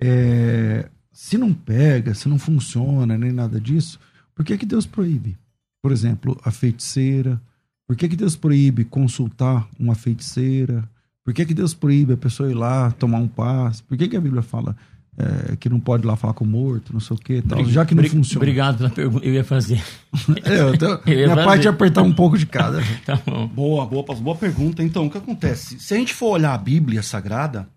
é, 0.00 0.88
se 1.12 1.36
não 1.36 1.52
pega, 1.52 2.14
se 2.14 2.28
não 2.28 2.38
funciona, 2.38 3.18
nem 3.18 3.32
nada 3.32 3.60
disso, 3.60 3.98
por 4.34 4.44
que, 4.44 4.56
que 4.56 4.66
Deus 4.66 4.86
proíbe? 4.86 5.36
Por 5.82 5.92
exemplo, 5.92 6.38
a 6.44 6.50
feiticeira. 6.50 7.40
Por 7.86 7.96
que, 7.96 8.08
que 8.08 8.16
Deus 8.16 8.36
proíbe 8.36 8.84
consultar 8.84 9.68
uma 9.78 9.94
feiticeira? 9.94 10.88
Por 11.24 11.34
que, 11.34 11.44
que 11.44 11.54
Deus 11.54 11.74
proíbe 11.74 12.14
a 12.14 12.16
pessoa 12.16 12.50
ir 12.50 12.54
lá 12.54 12.90
tomar 12.92 13.18
um 13.18 13.28
passe? 13.28 13.82
Por 13.82 13.96
que, 13.96 14.08
que 14.08 14.16
a 14.16 14.20
Bíblia 14.20 14.42
fala 14.42 14.76
é, 15.18 15.56
que 15.56 15.68
não 15.68 15.78
pode 15.78 16.04
ir 16.04 16.06
lá 16.06 16.16
falar 16.16 16.32
com 16.32 16.44
o 16.44 16.48
morto, 16.48 16.92
não 16.92 17.00
sei 17.00 17.16
o 17.16 17.18
que 17.18 17.42
tal, 17.42 17.64
já 17.66 17.84
que 17.84 17.94
não 17.94 18.02
funciona? 18.04 18.38
Obrigado 18.38 18.78
pela 18.78 18.90
pergunta, 18.90 19.26
eu 19.26 19.34
ia 19.34 19.44
fazer. 19.44 19.82
é, 20.44 20.60
eu 20.60 20.78
tô, 20.78 20.86
eu 21.10 21.16
minha 21.16 21.28
fazer. 21.28 21.44
parte 21.44 21.66
é 21.66 21.70
apertar 21.70 22.02
um 22.02 22.12
pouco 22.12 22.38
de 22.38 22.46
cada. 22.46 22.80
tá 23.04 23.20
bom. 23.26 23.46
Boa, 23.48 23.84
boa, 23.86 24.04
boa 24.14 24.36
pergunta. 24.36 24.82
Então, 24.82 25.06
o 25.06 25.10
que 25.10 25.18
acontece? 25.18 25.78
Se 25.78 25.92
a 25.92 25.96
gente 25.96 26.14
for 26.14 26.30
olhar 26.30 26.54
a 26.54 26.58
Bíblia 26.58 27.02
Sagrada, 27.02 27.68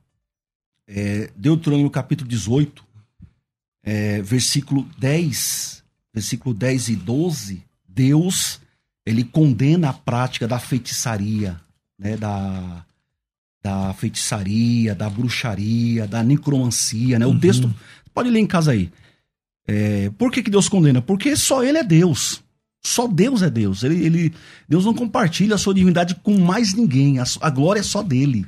é, 0.95 1.31
Deuteronômio 1.35 1.89
capítulo 1.89 2.29
18, 2.29 2.85
é, 3.83 4.21
versículo 4.21 4.87
10, 4.99 5.83
versículo 6.13 6.53
10 6.53 6.89
e 6.89 6.95
12, 6.95 7.63
Deus 7.87 8.61
ele 9.03 9.23
condena 9.23 9.89
a 9.89 9.93
prática 9.93 10.47
da 10.47 10.59
feitiçaria, 10.59 11.59
né, 11.97 12.15
da, 12.15 12.85
da 13.61 13.93
feitiçaria, 13.95 14.93
da 14.93 15.09
bruxaria, 15.09 16.07
da 16.07 16.23
necromancia, 16.23 17.17
né? 17.17 17.25
O 17.25 17.29
uhum. 17.29 17.39
texto, 17.39 17.73
pode 18.13 18.29
ler 18.29 18.39
em 18.39 18.47
casa 18.47 18.71
aí. 18.71 18.91
É, 19.67 20.09
por 20.11 20.31
que, 20.31 20.43
que 20.43 20.51
Deus 20.51 20.69
condena? 20.69 21.01
Porque 21.01 21.35
só 21.35 21.63
Ele 21.63 21.79
é 21.79 21.83
Deus. 21.83 22.41
Só 22.85 23.07
Deus 23.07 23.41
é 23.41 23.49
Deus. 23.49 23.83
Ele, 23.83 24.05
ele, 24.05 24.33
Deus 24.69 24.85
não 24.85 24.93
compartilha 24.93 25.55
a 25.55 25.57
sua 25.57 25.73
divindade 25.73 26.15
com 26.15 26.37
mais 26.37 26.73
ninguém. 26.73 27.19
A, 27.19 27.23
a 27.41 27.49
glória 27.49 27.79
é 27.79 27.83
só 27.83 28.01
dele. 28.01 28.45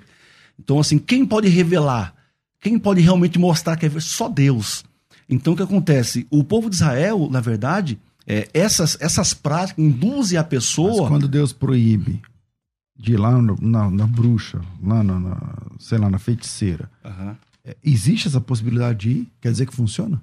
Então, 0.59 0.79
assim, 0.79 0.97
quem 0.97 1.25
pode 1.25 1.49
revelar? 1.49 2.14
Quem 2.65 2.79
pode 2.79 2.99
realmente 2.99 3.37
mostrar 3.37 3.77
que 3.77 3.85
é 3.85 3.99
só 3.99 4.27
Deus? 4.27 4.83
Então, 5.29 5.53
o 5.53 5.55
que 5.55 5.61
acontece? 5.61 6.25
O 6.31 6.43
povo 6.43 6.67
de 6.67 6.77
Israel, 6.77 7.29
na 7.29 7.39
verdade, 7.39 7.99
é, 8.25 8.49
essas, 8.55 8.97
essas 8.99 9.35
práticas 9.35 9.85
induzem 9.85 10.35
a 10.39 10.43
pessoa. 10.43 11.01
Mas 11.01 11.09
quando 11.09 11.27
Deus 11.27 11.53
proíbe 11.53 12.23
de 12.97 13.13
ir 13.13 13.17
lá 13.17 13.39
no, 13.39 13.55
na, 13.61 13.91
na, 13.91 14.07
bruxa, 14.07 14.59
lá 14.81 15.03
na, 15.03 15.19
na, 15.19 15.57
sei 15.77 15.99
lá, 15.99 16.09
na 16.09 16.17
feiticeira. 16.17 16.89
Uhum. 17.05 17.35
É, 17.63 17.77
existe 17.83 18.27
essa 18.27 18.41
possibilidade 18.41 18.97
de 18.97 19.09
ir? 19.11 19.31
Quer 19.39 19.51
dizer 19.51 19.67
que 19.67 19.75
funciona? 19.75 20.19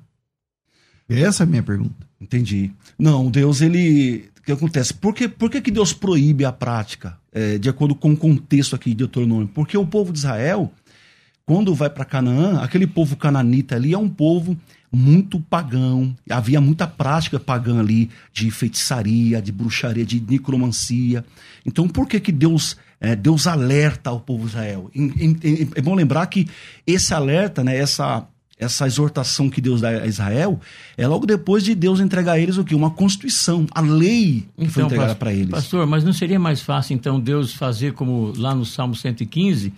Essa 1.09 1.44
é 1.44 1.46
a 1.46 1.48
minha 1.48 1.62
pergunta. 1.62 2.05
Entendi. 2.20 2.72
Não, 2.98 3.31
Deus, 3.31 3.61
ele. 3.61 4.28
O 4.40 4.42
que 4.42 4.50
acontece? 4.50 4.92
Por 4.92 5.14
que, 5.14 5.28
por 5.28 5.48
que, 5.48 5.61
que 5.61 5.70
Deus 5.70 5.92
proíbe 5.92 6.44
a 6.44 6.50
prática? 6.50 7.16
É, 7.31 7.57
de 7.57 7.68
acordo 7.68 7.94
com 7.94 8.11
o 8.11 8.16
contexto 8.16 8.74
aqui 8.74 8.90
de 8.90 8.96
Deuteronômio? 8.96 9.46
Porque 9.46 9.78
o 9.78 9.87
povo 9.87 10.12
de 10.12 10.18
Israel, 10.18 10.72
quando 11.53 11.75
vai 11.75 11.91
para 11.91 12.07
Canaã, 12.07 12.62
aquele 12.62 12.87
povo 12.87 13.15
cananita 13.15 13.77
ali 13.77 13.93
é 13.93 13.99
um 13.99 14.09
povo 14.09 14.57
muito 14.91 15.38
pagão. 15.38 16.17
Havia 16.31 16.62
muita 16.62 16.87
prática 16.87 17.38
pagã 17.38 17.79
ali 17.79 18.09
de 18.33 18.51
feitiçaria, 18.51 19.43
de 19.43 19.53
bruxaria, 19.53 20.03
de 20.03 20.19
necromancia. 20.19 21.23
Então, 21.67 21.87
por 21.87 22.09
que 22.09 22.19
que 22.21 22.33
Deus 22.33 22.79
é, 22.99 23.15
Deus 23.15 23.47
alerta 23.47 24.09
ao 24.09 24.19
povo 24.19 24.45
de 24.45 24.53
Israel? 24.53 24.91
É 25.75 25.83
bom 25.83 25.95
lembrar 25.95 26.25
que 26.29 26.49
esse 26.87 27.12
alerta, 27.12 27.62
né, 27.62 27.77
essa 27.77 28.27
essa 28.59 28.87
exortação 28.87 29.51
que 29.51 29.61
Deus 29.61 29.81
dá 29.81 29.88
a 29.88 30.07
Israel 30.07 30.59
é 30.97 31.07
logo 31.07 31.27
depois 31.27 31.65
de 31.65 31.75
Deus 31.75 32.01
entregar 32.01 32.33
a 32.33 32.38
eles 32.38 32.57
o 32.57 32.65
que 32.65 32.77
uma 32.77 32.91
constituição, 32.91 33.67
a 33.73 33.81
lei 33.81 34.47
que 34.57 34.62
então, 34.62 34.71
foi 34.71 34.83
entregada 34.85 35.17
para 35.17 35.33
eles. 35.35 35.51
Pastor, 35.51 35.87
mas 35.87 36.03
não 36.03 36.12
seria 36.12 36.38
mais 36.38 36.62
fácil 36.62 36.95
então 36.95 37.21
Deus 37.21 37.53
fazer 37.53 37.93
como 37.93 38.33
lá 38.38 38.55
no 38.55 38.65
Salmo 38.65 38.95
115? 38.95 39.75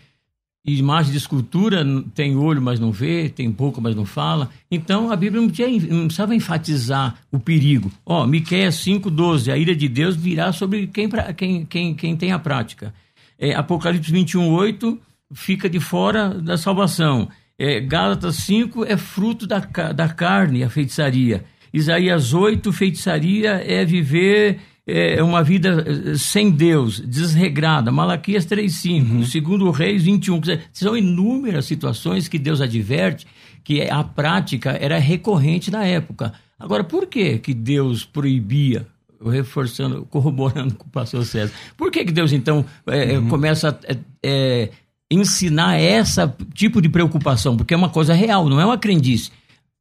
Imagem 0.64 1.12
de 1.12 1.18
escultura 1.18 1.84
tem 2.14 2.36
olho, 2.36 2.62
mas 2.62 2.80
não 2.80 2.90
vê, 2.90 3.28
tem 3.28 3.50
boca, 3.50 3.80
mas 3.80 3.94
não 3.94 4.06
fala. 4.06 4.50
Então 4.70 5.10
a 5.12 5.16
Bíblia 5.16 5.42
não, 5.42 5.50
tinha, 5.50 5.68
não 5.68 6.06
precisava 6.06 6.34
enfatizar 6.34 7.16
o 7.30 7.38
perigo. 7.38 7.92
Ó, 8.06 8.22
oh, 8.22 8.26
Miqueias 8.26 8.76
5,12, 8.76 9.52
a 9.52 9.58
ira 9.58 9.76
de 9.76 9.88
Deus 9.88 10.16
virá 10.16 10.52
sobre 10.52 10.86
quem, 10.86 11.08
quem, 11.36 11.66
quem, 11.66 11.94
quem 11.94 12.16
tem 12.16 12.32
a 12.32 12.38
prática. 12.38 12.94
É, 13.38 13.54
Apocalipse 13.54 14.10
21,8 14.10 14.98
fica 15.34 15.68
de 15.68 15.80
fora 15.80 16.30
da 16.30 16.56
salvação. 16.56 17.28
É, 17.58 17.80
Gálatas 17.80 18.36
5 18.36 18.84
é 18.84 18.96
fruto 18.96 19.46
da, 19.46 19.58
da 19.58 20.08
carne, 20.08 20.64
a 20.64 20.70
feitiçaria. 20.70 21.44
Isaías 21.72 22.32
8, 22.32 22.72
feitiçaria 22.72 23.62
é 23.66 23.84
viver 23.84 24.60
é, 24.86 25.16
é 25.16 25.22
uma 25.22 25.42
vida 25.42 25.84
eh, 25.86 26.18
sem 26.18 26.50
Deus, 26.50 27.00
desregrada. 27.00 27.90
Malaquias 27.90 28.46
3,5, 28.46 29.10
uhum. 29.10 29.24
segundo 29.24 29.70
Reis 29.70 30.02
21. 30.02 30.40
São 30.72 30.96
inúmeras 30.96 31.64
situações 31.64 32.28
que 32.28 32.38
Deus 32.38 32.60
adverte 32.60 33.26
que 33.62 33.80
a 33.82 34.04
prática 34.04 34.72
era 34.72 34.98
recorrente 34.98 35.70
na 35.70 35.84
época. 35.84 36.34
Agora, 36.58 36.84
por 36.84 37.06
que, 37.06 37.38
que 37.38 37.54
Deus 37.54 38.04
proibia? 38.04 38.86
Reforçando, 39.24 40.04
corroborando 40.04 40.74
com 40.74 40.86
o 40.86 40.90
pastor 40.90 41.24
César. 41.24 41.50
Por 41.78 41.90
que, 41.90 42.04
que 42.04 42.12
Deus, 42.12 42.30
então, 42.30 42.62
é, 42.86 43.16
uhum. 43.18 43.28
começa 43.28 43.70
a 43.70 43.96
é, 44.22 44.68
ensinar 45.10 45.80
esse 45.80 46.20
tipo 46.52 46.82
de 46.82 46.90
preocupação? 46.90 47.56
Porque 47.56 47.72
é 47.72 47.76
uma 47.76 47.88
coisa 47.88 48.12
real, 48.12 48.50
não 48.50 48.60
é 48.60 48.66
uma 48.66 48.76
crendice 48.76 49.30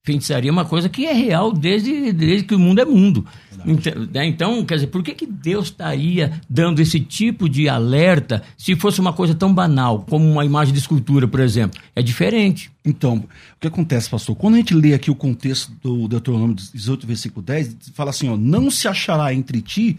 feitiçaria 0.06 0.50
é 0.50 0.52
uma 0.52 0.66
coisa 0.66 0.90
que 0.90 1.06
é 1.06 1.14
real 1.14 1.54
desde, 1.54 2.12
desde 2.12 2.46
que 2.46 2.54
o 2.54 2.60
mundo 2.60 2.82
é 2.82 2.86
mundo. 2.86 3.26
Então, 3.66 3.94
né? 4.14 4.26
então, 4.26 4.66
quer 4.66 4.76
dizer, 4.76 4.88
por 4.88 5.02
que, 5.02 5.14
que 5.16 5.26
Deus 5.26 5.68
estaria 5.68 6.42
dando 6.50 6.82
esse 6.82 7.00
tipo 7.00 7.48
de 7.48 7.70
alerta 7.70 8.44
se 8.58 8.76
fosse 8.76 9.00
uma 9.00 9.14
coisa 9.14 9.34
tão 9.34 9.54
banal, 9.54 10.02
como 10.02 10.30
uma 10.30 10.44
imagem 10.44 10.74
de 10.74 10.80
escultura, 10.80 11.26
por 11.26 11.40
exemplo? 11.40 11.80
É 11.96 12.02
diferente. 12.02 12.70
Então, 12.84 13.16
o 13.16 13.60
que 13.62 13.68
acontece, 13.68 14.10
pastor? 14.10 14.36
Quando 14.36 14.56
a 14.56 14.58
gente 14.58 14.74
lê 14.74 14.94
aqui 14.94 15.10
o 15.10 15.16
contexto 15.16 15.72
do 15.82 16.10
Deuteronômio 16.10 16.56
18, 16.56 17.08
versículo 17.08 17.42
10, 17.42 17.78
fala 17.94 18.10
assim: 18.10 18.28
ó, 18.28 18.36
não 18.36 18.70
se 18.70 18.90
achará 18.90 19.34
entre 19.34 19.62
ti 19.62 19.98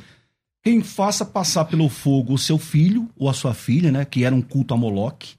quem 0.63 0.83
faça 0.83 1.25
passar 1.25 1.65
pelo 1.65 1.89
fogo 1.89 2.35
o 2.35 2.39
seu 2.39 2.59
filho 2.59 3.09
ou 3.17 3.31
a 3.31 3.33
sua 3.33 3.55
filha, 3.55 3.91
né? 3.91 4.05
Que 4.05 4.25
era 4.25 4.35
um 4.35 4.43
culto 4.43 4.75
a 4.75 4.77
Moloque. 4.77 5.35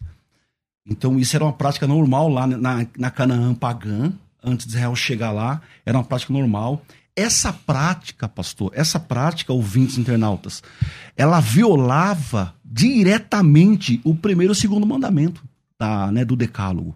Então, 0.87 1.19
isso 1.19 1.35
era 1.35 1.45
uma 1.45 1.53
prática 1.53 1.85
normal 1.85 2.29
lá 2.29 2.47
na, 2.47 2.87
na 2.97 3.11
Canaã 3.11 3.53
pagã 3.53 4.11
antes 4.45 4.65
de 4.65 4.73
Israel 4.73 4.95
chegar 4.95 5.31
lá, 5.31 5.61
era 5.85 5.97
uma 5.97 6.03
prática 6.03 6.33
normal. 6.33 6.81
Essa 7.15 7.53
prática, 7.53 8.27
pastor, 8.27 8.71
essa 8.73 8.99
prática, 8.99 9.53
ouvintes 9.53 9.97
internautas, 9.97 10.61
ela 11.15 11.39
violava 11.39 12.53
diretamente 12.63 14.01
o 14.03 14.13
primeiro 14.13 14.51
e 14.51 14.55
o 14.55 14.55
segundo 14.55 14.85
mandamento 14.85 15.43
da, 15.79 16.11
né, 16.11 16.25
do 16.25 16.35
decálogo. 16.35 16.95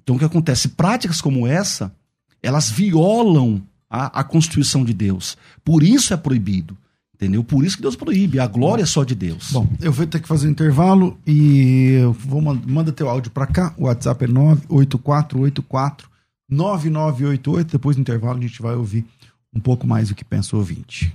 Então 0.00 0.14
o 0.14 0.18
que 0.18 0.24
acontece? 0.24 0.68
Práticas 0.68 1.20
como 1.20 1.46
essa, 1.46 1.92
elas 2.40 2.70
violam 2.70 3.60
a, 3.90 4.20
a 4.20 4.24
Constituição 4.24 4.84
de 4.84 4.94
Deus. 4.94 5.36
Por 5.64 5.82
isso 5.82 6.14
é 6.14 6.16
proibido. 6.16 6.76
Entendeu? 7.16 7.42
Por 7.42 7.64
isso 7.64 7.76
que 7.76 7.82
Deus 7.82 7.96
proíbe. 7.96 8.38
A 8.38 8.46
glória 8.46 8.82
é 8.82 8.86
só 8.86 9.02
de 9.02 9.14
Deus. 9.14 9.50
Bom, 9.50 9.66
eu 9.80 9.90
vou 9.90 10.06
ter 10.06 10.20
que 10.20 10.28
fazer 10.28 10.48
um 10.48 10.50
intervalo 10.50 11.18
e 11.26 12.02
vou 12.18 12.42
manda 12.42 12.92
teu 12.92 13.08
áudio 13.08 13.30
para 13.30 13.46
cá. 13.46 13.74
O 13.78 13.84
WhatsApp 13.84 14.26
é 14.26 14.28
98484 14.28 16.10
9988. 16.48 17.72
Depois 17.72 17.96
do 17.96 18.00
intervalo 18.00 18.38
a 18.38 18.42
gente 18.42 18.62
vai 18.62 18.74
ouvir 18.74 19.04
um 19.54 19.60
pouco 19.60 19.86
mais 19.86 20.10
o 20.10 20.14
que 20.14 20.24
pensa 20.24 20.54
o 20.54 20.58
ouvinte. 20.58 21.12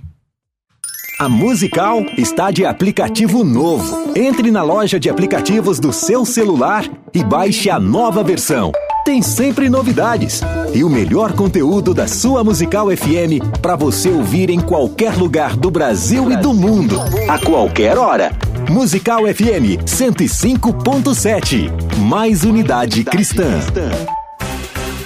A 1.18 1.28
Musical 1.28 2.00
está 2.18 2.50
de 2.50 2.64
aplicativo 2.64 3.44
novo. 3.44 4.12
Entre 4.16 4.50
na 4.50 4.62
loja 4.62 4.98
de 4.98 5.08
aplicativos 5.08 5.78
do 5.78 5.92
seu 5.92 6.24
celular 6.24 6.84
e 7.14 7.22
baixe 7.22 7.70
a 7.70 7.78
nova 7.78 8.24
versão. 8.24 8.72
Tem 9.04 9.22
sempre 9.22 9.68
novidades 9.68 10.40
e 10.74 10.82
o 10.82 10.88
melhor 10.88 11.32
conteúdo 11.32 11.92
da 11.92 12.08
sua 12.08 12.42
Musical 12.42 12.88
FM 12.88 13.60
para 13.60 13.76
você 13.76 14.08
ouvir 14.08 14.50
em 14.50 14.60
qualquer 14.60 15.16
lugar 15.16 15.56
do 15.56 15.70
Brasil 15.70 16.30
e 16.30 16.36
do 16.36 16.54
mundo, 16.54 16.96
a 17.28 17.38
qualquer 17.38 17.98
hora. 17.98 18.32
Musical 18.70 19.22
FM 19.22 19.82
105.7. 19.84 21.98
Mais 21.98 22.44
unidade 22.44 23.04
cristã. 23.04 23.60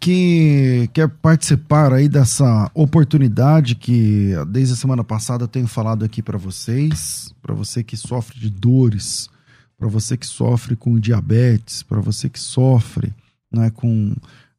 que 0.00 0.88
quer 0.92 1.08
participar 1.08 1.92
aí 1.92 2.08
dessa 2.08 2.70
oportunidade 2.74 3.74
que 3.74 4.32
desde 4.48 4.74
a 4.74 4.76
semana 4.76 5.02
passada 5.02 5.44
eu 5.44 5.48
tenho 5.48 5.66
falado 5.66 6.04
aqui 6.04 6.22
para 6.22 6.38
vocês, 6.38 7.34
para 7.42 7.54
você 7.54 7.82
que 7.82 7.96
sofre 7.96 8.38
de 8.38 8.50
dores, 8.50 9.28
para 9.76 9.88
você 9.88 10.16
que 10.16 10.26
sofre 10.26 10.76
com 10.76 10.98
diabetes, 10.98 11.82
para 11.82 12.00
você 12.00 12.28
que 12.28 12.40
sofre 12.40 13.14
né, 13.52 13.70
com 13.70 14.14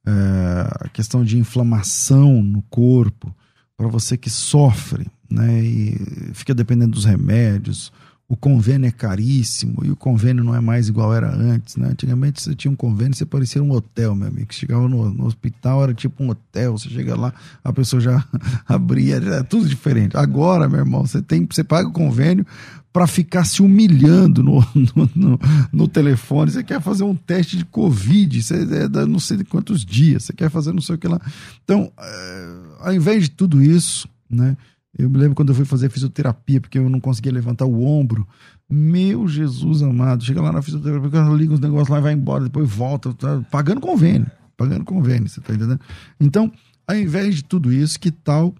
é, 0.05 0.85
a 0.85 0.89
questão 0.89 1.23
de 1.23 1.37
inflamação 1.37 2.41
no 2.41 2.61
corpo, 2.63 3.33
para 3.77 3.87
você 3.87 4.17
que 4.17 4.29
sofre 4.29 5.07
né, 5.29 5.63
e 5.63 6.31
fica 6.33 6.53
dependendo 6.53 6.91
dos 6.91 7.05
remédios, 7.05 7.91
o 8.29 8.37
convênio 8.37 8.87
é 8.87 8.91
caríssimo 8.91 9.83
e 9.83 9.89
o 9.89 9.95
convênio 9.95 10.43
não 10.43 10.53
é 10.53 10.61
mais 10.61 10.87
igual 10.87 11.11
era 11.11 11.35
antes, 11.35 11.75
né? 11.75 11.87
Antigamente 11.87 12.39
você 12.39 12.53
tinha 12.53 12.71
um 12.71 12.75
convênio, 12.75 13.15
você 13.15 13.25
parecia 13.25 13.61
um 13.61 13.71
hotel, 13.71 14.13
meu 14.13 14.27
amigo. 14.27 14.53
Chegava 14.53 14.87
no, 14.87 15.09
no 15.09 15.25
hospital, 15.25 15.81
era 15.81 15.95
tipo 15.95 16.23
um 16.23 16.29
hotel. 16.29 16.77
Você 16.77 16.89
chega 16.89 17.15
lá, 17.15 17.33
a 17.63 17.73
pessoa 17.73 17.99
já 17.99 18.23
abria, 18.69 19.15
era 19.15 19.43
tudo 19.43 19.67
diferente. 19.67 20.15
Agora, 20.15 20.69
meu 20.69 20.77
irmão, 20.77 21.07
você 21.07 21.23
tem, 21.23 21.47
você 21.49 21.63
paga 21.63 21.89
o 21.89 21.91
convênio 21.91 22.45
para 22.93 23.07
ficar 23.07 23.45
se 23.45 23.63
humilhando 23.63 24.43
no, 24.43 24.59
no, 24.95 25.09
no, 25.15 25.39
no, 25.73 25.87
telefone. 25.87 26.51
Você 26.51 26.63
quer 26.63 26.79
fazer 26.79 27.03
um 27.03 27.15
teste 27.15 27.57
de 27.57 27.65
Covid, 27.65 28.43
você 28.43 28.61
é 28.61 29.05
não 29.07 29.19
sei 29.19 29.37
de 29.37 29.43
quantos 29.43 29.83
dias, 29.83 30.25
você 30.25 30.33
quer 30.33 30.51
fazer 30.51 30.71
não 30.71 30.83
sei 30.83 30.93
o 30.93 30.97
que 30.99 31.07
lá. 31.07 31.19
Então, 31.63 31.91
é, 31.99 32.55
ao 32.81 32.93
invés 32.93 33.23
de 33.23 33.31
tudo 33.31 33.59
isso, 33.59 34.07
né? 34.29 34.55
Eu 34.97 35.09
me 35.09 35.17
lembro 35.17 35.35
quando 35.35 35.49
eu 35.49 35.55
fui 35.55 35.65
fazer 35.65 35.89
fisioterapia, 35.89 36.59
porque 36.59 36.77
eu 36.77 36.89
não 36.89 36.99
conseguia 36.99 37.31
levantar 37.31 37.65
o 37.65 37.83
ombro. 37.83 38.27
Meu 38.69 39.27
Jesus 39.27 39.81
amado, 39.81 40.23
chega 40.23 40.41
lá 40.41 40.51
na 40.51 40.61
fisioterapia, 40.61 41.21
liga 41.35 41.53
os 41.53 41.59
negócios 41.59 41.89
lá 41.89 41.99
e 41.99 42.01
vai 42.01 42.13
embora, 42.13 42.45
depois 42.45 42.69
volta, 42.69 43.13
tá 43.13 43.41
pagando 43.51 43.81
convênio, 43.81 44.29
pagando 44.57 44.83
convênio, 44.83 45.29
você 45.29 45.41
tá 45.41 45.53
entendendo? 45.53 45.79
Então, 46.19 46.51
ao 46.87 46.95
invés 46.95 47.35
de 47.35 47.43
tudo 47.43 47.71
isso, 47.71 47.99
que 47.99 48.11
tal 48.11 48.55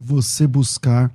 você 0.00 0.46
buscar 0.46 1.12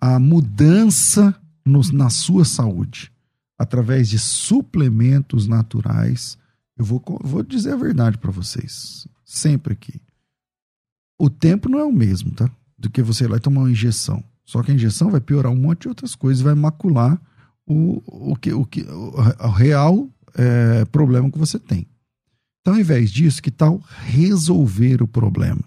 a 0.00 0.18
mudança 0.18 1.34
no, 1.64 1.80
na 1.92 2.10
sua 2.10 2.44
saúde 2.44 3.12
através 3.58 4.08
de 4.08 4.18
suplementos 4.18 5.46
naturais? 5.46 6.38
Eu 6.76 6.84
vou, 6.84 7.02
vou 7.22 7.42
dizer 7.42 7.72
a 7.72 7.76
verdade 7.76 8.18
para 8.18 8.30
vocês, 8.30 9.06
sempre 9.24 9.72
aqui. 9.72 10.00
O 11.18 11.30
tempo 11.30 11.68
não 11.68 11.78
é 11.78 11.84
o 11.84 11.92
mesmo, 11.92 12.30
tá? 12.32 12.50
Do 12.78 12.90
que 12.90 13.02
você 13.02 13.24
ir 13.24 13.28
lá 13.28 13.36
e 13.36 13.40
tomar 13.40 13.62
uma 13.62 13.70
injeção. 13.70 14.22
Só 14.44 14.62
que 14.62 14.70
a 14.70 14.74
injeção 14.74 15.10
vai 15.10 15.20
piorar 15.20 15.50
um 15.50 15.56
monte 15.56 15.82
de 15.82 15.88
outras 15.88 16.14
coisas, 16.14 16.42
vai 16.42 16.54
macular 16.54 17.20
o, 17.66 18.02
o, 18.06 18.36
que, 18.36 18.52
o, 18.52 18.64
que, 18.64 18.82
o, 18.82 19.48
real 19.50 20.08
é, 20.34 20.84
problema 20.86 21.30
que 21.30 21.38
você 21.38 21.58
tem. 21.58 21.86
Então, 22.60 22.74
ao 22.74 22.80
invés 22.80 23.10
disso, 23.10 23.42
que 23.42 23.50
tal 23.50 23.82
resolver 24.04 25.02
o 25.02 25.08
problema? 25.08 25.62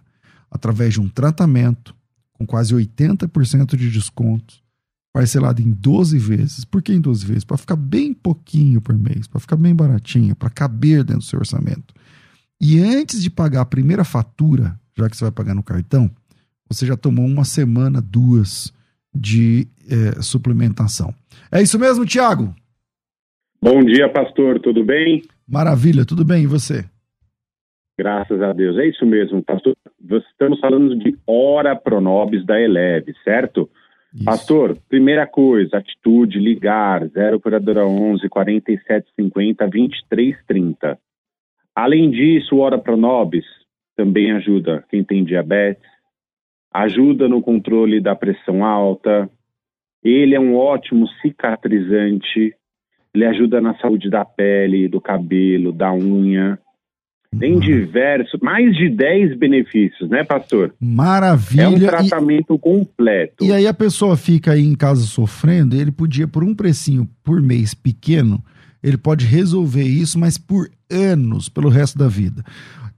Através 0.49 0.93
de 0.93 1.01
um 1.01 1.09
tratamento 1.09 1.95
com 2.33 2.45
quase 2.45 2.73
80% 2.73 3.75
de 3.75 3.91
desconto, 3.91 4.55
parcelado 5.11 5.61
em 5.61 5.71
12 5.71 6.17
vezes. 6.17 6.63
Por 6.63 6.81
que 6.81 6.93
em 6.93 7.01
12 7.01 7.25
vezes? 7.25 7.43
Para 7.43 7.57
ficar 7.57 7.75
bem 7.75 8.13
pouquinho 8.13 8.79
por 8.79 8.97
mês, 8.97 9.27
para 9.27 9.39
ficar 9.39 9.57
bem 9.57 9.75
baratinho, 9.75 10.35
para 10.35 10.49
caber 10.49 11.03
dentro 11.03 11.21
do 11.21 11.25
seu 11.25 11.39
orçamento. 11.39 11.93
E 12.61 12.79
antes 12.79 13.21
de 13.21 13.29
pagar 13.29 13.61
a 13.61 13.65
primeira 13.65 14.03
fatura, 14.03 14.79
já 14.97 15.09
que 15.09 15.17
você 15.17 15.25
vai 15.25 15.31
pagar 15.31 15.53
no 15.53 15.63
cartão, 15.63 16.09
você 16.69 16.85
já 16.85 16.95
tomou 16.95 17.25
uma 17.25 17.43
semana, 17.43 17.99
duas 18.01 18.71
de 19.13 19.67
é, 19.89 20.21
suplementação. 20.21 21.13
É 21.51 21.61
isso 21.61 21.79
mesmo, 21.79 22.05
Tiago? 22.05 22.53
Bom 23.61 23.83
dia, 23.83 24.07
pastor, 24.07 24.59
tudo 24.59 24.83
bem? 24.85 25.23
Maravilha, 25.47 26.05
tudo 26.05 26.23
bem, 26.23 26.43
e 26.43 26.47
você? 26.47 26.85
Graças 27.97 28.41
a 28.41 28.53
Deus, 28.53 28.77
é 28.77 28.87
isso 28.87 29.05
mesmo, 29.05 29.43
pastor. 29.43 29.75
Estamos 30.31 30.59
falando 30.59 30.97
de 30.97 31.17
Hora 31.27 31.75
Pronobis 31.75 32.45
da 32.45 32.61
Eleve, 32.61 33.13
certo? 33.23 33.69
Isso. 34.13 34.23
Pastor, 34.23 34.77
primeira 34.87 35.27
coisa, 35.27 35.77
atitude, 35.77 36.39
ligar, 36.39 37.05
0 37.07 37.37
operadora 37.37 37.85
11 37.85 38.29
47 38.29 39.07
50 39.19 39.67
23 39.67 40.35
30. 40.47 40.97
Além 41.75 42.09
disso, 42.09 42.57
Hora 42.57 42.77
Pronobis 42.77 43.45
também 43.97 44.31
ajuda 44.31 44.85
quem 44.89 45.03
tem 45.03 45.25
diabetes, 45.25 45.83
ajuda 46.73 47.27
no 47.27 47.41
controle 47.41 48.01
da 48.01 48.15
pressão 48.15 48.63
alta, 48.63 49.29
ele 50.03 50.35
é 50.35 50.39
um 50.39 50.55
ótimo 50.55 51.07
cicatrizante, 51.21 52.53
ele 53.13 53.25
ajuda 53.25 53.59
na 53.59 53.75
saúde 53.77 54.09
da 54.09 54.23
pele, 54.23 54.87
do 54.87 55.01
cabelo, 55.01 55.71
da 55.71 55.93
unha. 55.93 56.59
Tem 57.37 57.53
uhum. 57.53 57.59
diversos, 57.59 58.39
mais 58.41 58.75
de 58.75 58.89
10 58.89 59.37
benefícios, 59.37 60.09
né, 60.09 60.23
pastor? 60.23 60.73
Maravilha. 60.79 61.63
É 61.63 61.67
um 61.67 61.79
tratamento 61.79 62.55
e, 62.55 62.59
completo. 62.59 63.45
E 63.45 63.53
aí 63.53 63.67
a 63.67 63.73
pessoa 63.73 64.17
fica 64.17 64.53
aí 64.53 64.65
em 64.65 64.75
casa 64.75 65.01
sofrendo, 65.01 65.75
ele 65.75 65.91
podia, 65.91 66.27
por 66.27 66.43
um 66.43 66.55
precinho 66.55 67.07
por 67.23 67.39
mês 67.39 67.75
pequeno, 67.75 68.43
ele 68.81 68.97
pode 68.97 69.25
resolver 69.25 69.83
isso, 69.83 70.17
mas 70.17 70.39
por 70.39 70.71
anos, 70.89 71.49
pelo 71.49 71.69
resto 71.69 71.99
da 71.99 72.07
vida. 72.07 72.43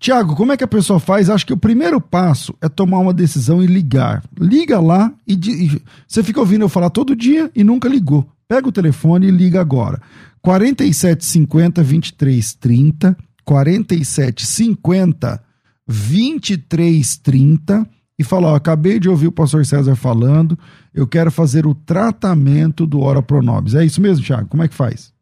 Tiago, 0.01 0.35
como 0.35 0.51
é 0.51 0.57
que 0.57 0.63
a 0.63 0.67
pessoa 0.67 0.99
faz? 0.99 1.29
Acho 1.29 1.45
que 1.45 1.53
o 1.53 1.57
primeiro 1.57 2.01
passo 2.01 2.57
é 2.59 2.67
tomar 2.67 2.97
uma 2.97 3.13
decisão 3.13 3.61
e 3.61 3.67
ligar. 3.67 4.23
Liga 4.35 4.79
lá 4.79 5.13
e, 5.27 5.33
e, 5.33 5.79
você 6.07 6.23
fica 6.23 6.39
ouvindo 6.39 6.63
eu 6.63 6.69
falar 6.69 6.89
todo 6.89 7.15
dia 7.15 7.51
e 7.55 7.63
nunca 7.63 7.87
ligou. 7.87 8.25
Pega 8.47 8.67
o 8.67 8.71
telefone 8.71 9.27
e 9.27 9.31
liga 9.31 9.61
agora. 9.61 10.01
4750 10.41 11.83
2330 11.83 13.15
4750 13.45 15.39
2330 15.87 17.87
e 18.17 18.23
fala, 18.23 18.53
ó, 18.53 18.55
acabei 18.55 18.99
de 18.99 19.07
ouvir 19.07 19.27
o 19.27 19.31
pastor 19.31 19.63
César 19.67 19.95
falando, 19.95 20.57
eu 20.95 21.07
quero 21.07 21.31
fazer 21.31 21.67
o 21.67 21.75
tratamento 21.75 22.87
do 22.87 23.01
Ora 23.01 23.21
Pronobis. 23.21 23.75
É 23.75 23.85
isso 23.85 24.01
mesmo, 24.01 24.25
Tiago? 24.25 24.49
Como 24.49 24.63
é 24.63 24.67
que 24.67 24.73
faz? 24.73 25.13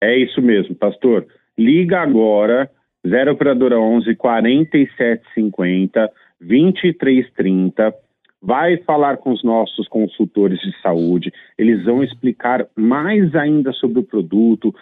É 0.00 0.16
isso 0.16 0.40
mesmo, 0.40 0.76
pastor. 0.76 1.26
Liga 1.58 2.00
agora 2.00 2.70
0 3.06 3.32
operadora 3.32 3.78
11 3.78 4.14
4750 4.16 6.10
2330. 6.40 7.94
Vai 8.40 8.76
falar 8.78 9.16
com 9.16 9.32
os 9.32 9.42
nossos 9.42 9.88
consultores 9.88 10.60
de 10.60 10.72
saúde, 10.80 11.32
eles 11.58 11.84
vão 11.84 12.04
explicar 12.04 12.66
mais 12.76 13.34
ainda 13.34 13.72
sobre 13.72 13.98
o 13.98 14.04
produto. 14.04 14.72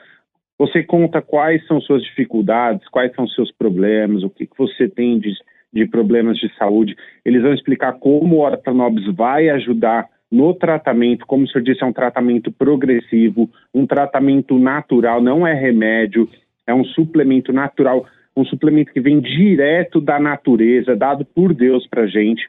Você 0.58 0.82
conta 0.82 1.22
quais 1.22 1.66
são 1.66 1.80
suas 1.80 2.02
dificuldades, 2.02 2.86
quais 2.88 3.14
são 3.14 3.26
seus 3.28 3.50
problemas, 3.52 4.22
o 4.22 4.30
que, 4.30 4.46
que 4.46 4.58
você 4.58 4.88
tem 4.88 5.18
de, 5.18 5.32
de 5.72 5.86
problemas 5.86 6.36
de 6.38 6.54
saúde. 6.56 6.94
Eles 7.24 7.42
vão 7.42 7.54
explicar 7.54 7.94
como 7.94 8.36
o 8.36 8.40
Ortanobis 8.40 9.06
vai 9.14 9.48
ajudar 9.48 10.06
no 10.30 10.52
tratamento, 10.52 11.24
como 11.26 11.44
o 11.44 11.48
senhor 11.48 11.64
disse, 11.64 11.82
é 11.82 11.86
um 11.86 11.92
tratamento 11.92 12.50
progressivo, 12.50 13.48
um 13.72 13.86
tratamento 13.86 14.58
natural, 14.58 15.22
não 15.22 15.46
é 15.46 15.54
remédio, 15.54 16.28
é 16.66 16.74
um 16.74 16.84
suplemento 16.84 17.52
natural, 17.52 18.06
um 18.36 18.44
suplemento 18.44 18.92
que 18.92 19.00
vem 19.00 19.20
direto 19.20 20.00
da 20.00 20.18
natureza, 20.18 20.96
dado 20.96 21.24
por 21.24 21.54
Deus 21.54 21.86
para 21.86 22.06
gente. 22.06 22.48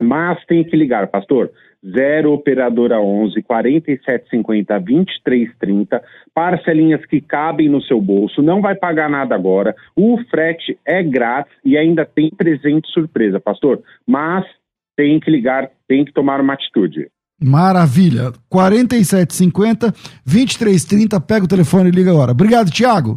Mas 0.00 0.44
tem 0.46 0.64
que 0.64 0.76
ligar, 0.76 1.08
pastor. 1.08 1.50
0 1.84 2.32
operadora 2.32 3.00
11 3.00 3.40
4750 3.42 4.78
2330, 4.78 6.02
parcelinhas 6.34 7.04
que 7.06 7.20
cabem 7.20 7.68
no 7.68 7.80
seu 7.82 8.00
bolso, 8.00 8.42
não 8.42 8.60
vai 8.60 8.74
pagar 8.74 9.08
nada 9.08 9.34
agora. 9.34 9.74
O 9.96 10.18
frete 10.28 10.76
é 10.84 11.02
grátis 11.02 11.52
e 11.64 11.76
ainda 11.76 12.04
tem 12.04 12.30
presente 12.30 12.88
surpresa, 12.90 13.38
pastor. 13.38 13.80
Mas 14.06 14.44
tem 14.96 15.20
que 15.20 15.30
ligar, 15.30 15.70
tem 15.86 16.04
que 16.04 16.12
tomar 16.12 16.40
uma 16.40 16.54
atitude. 16.54 17.08
Maravilha. 17.40 18.32
4750 18.48 19.92
2330, 20.26 21.20
pega 21.20 21.44
o 21.44 21.48
telefone 21.48 21.90
e 21.90 21.92
liga 21.92 22.10
agora. 22.10 22.32
Obrigado, 22.32 22.70
Tiago. 22.70 23.16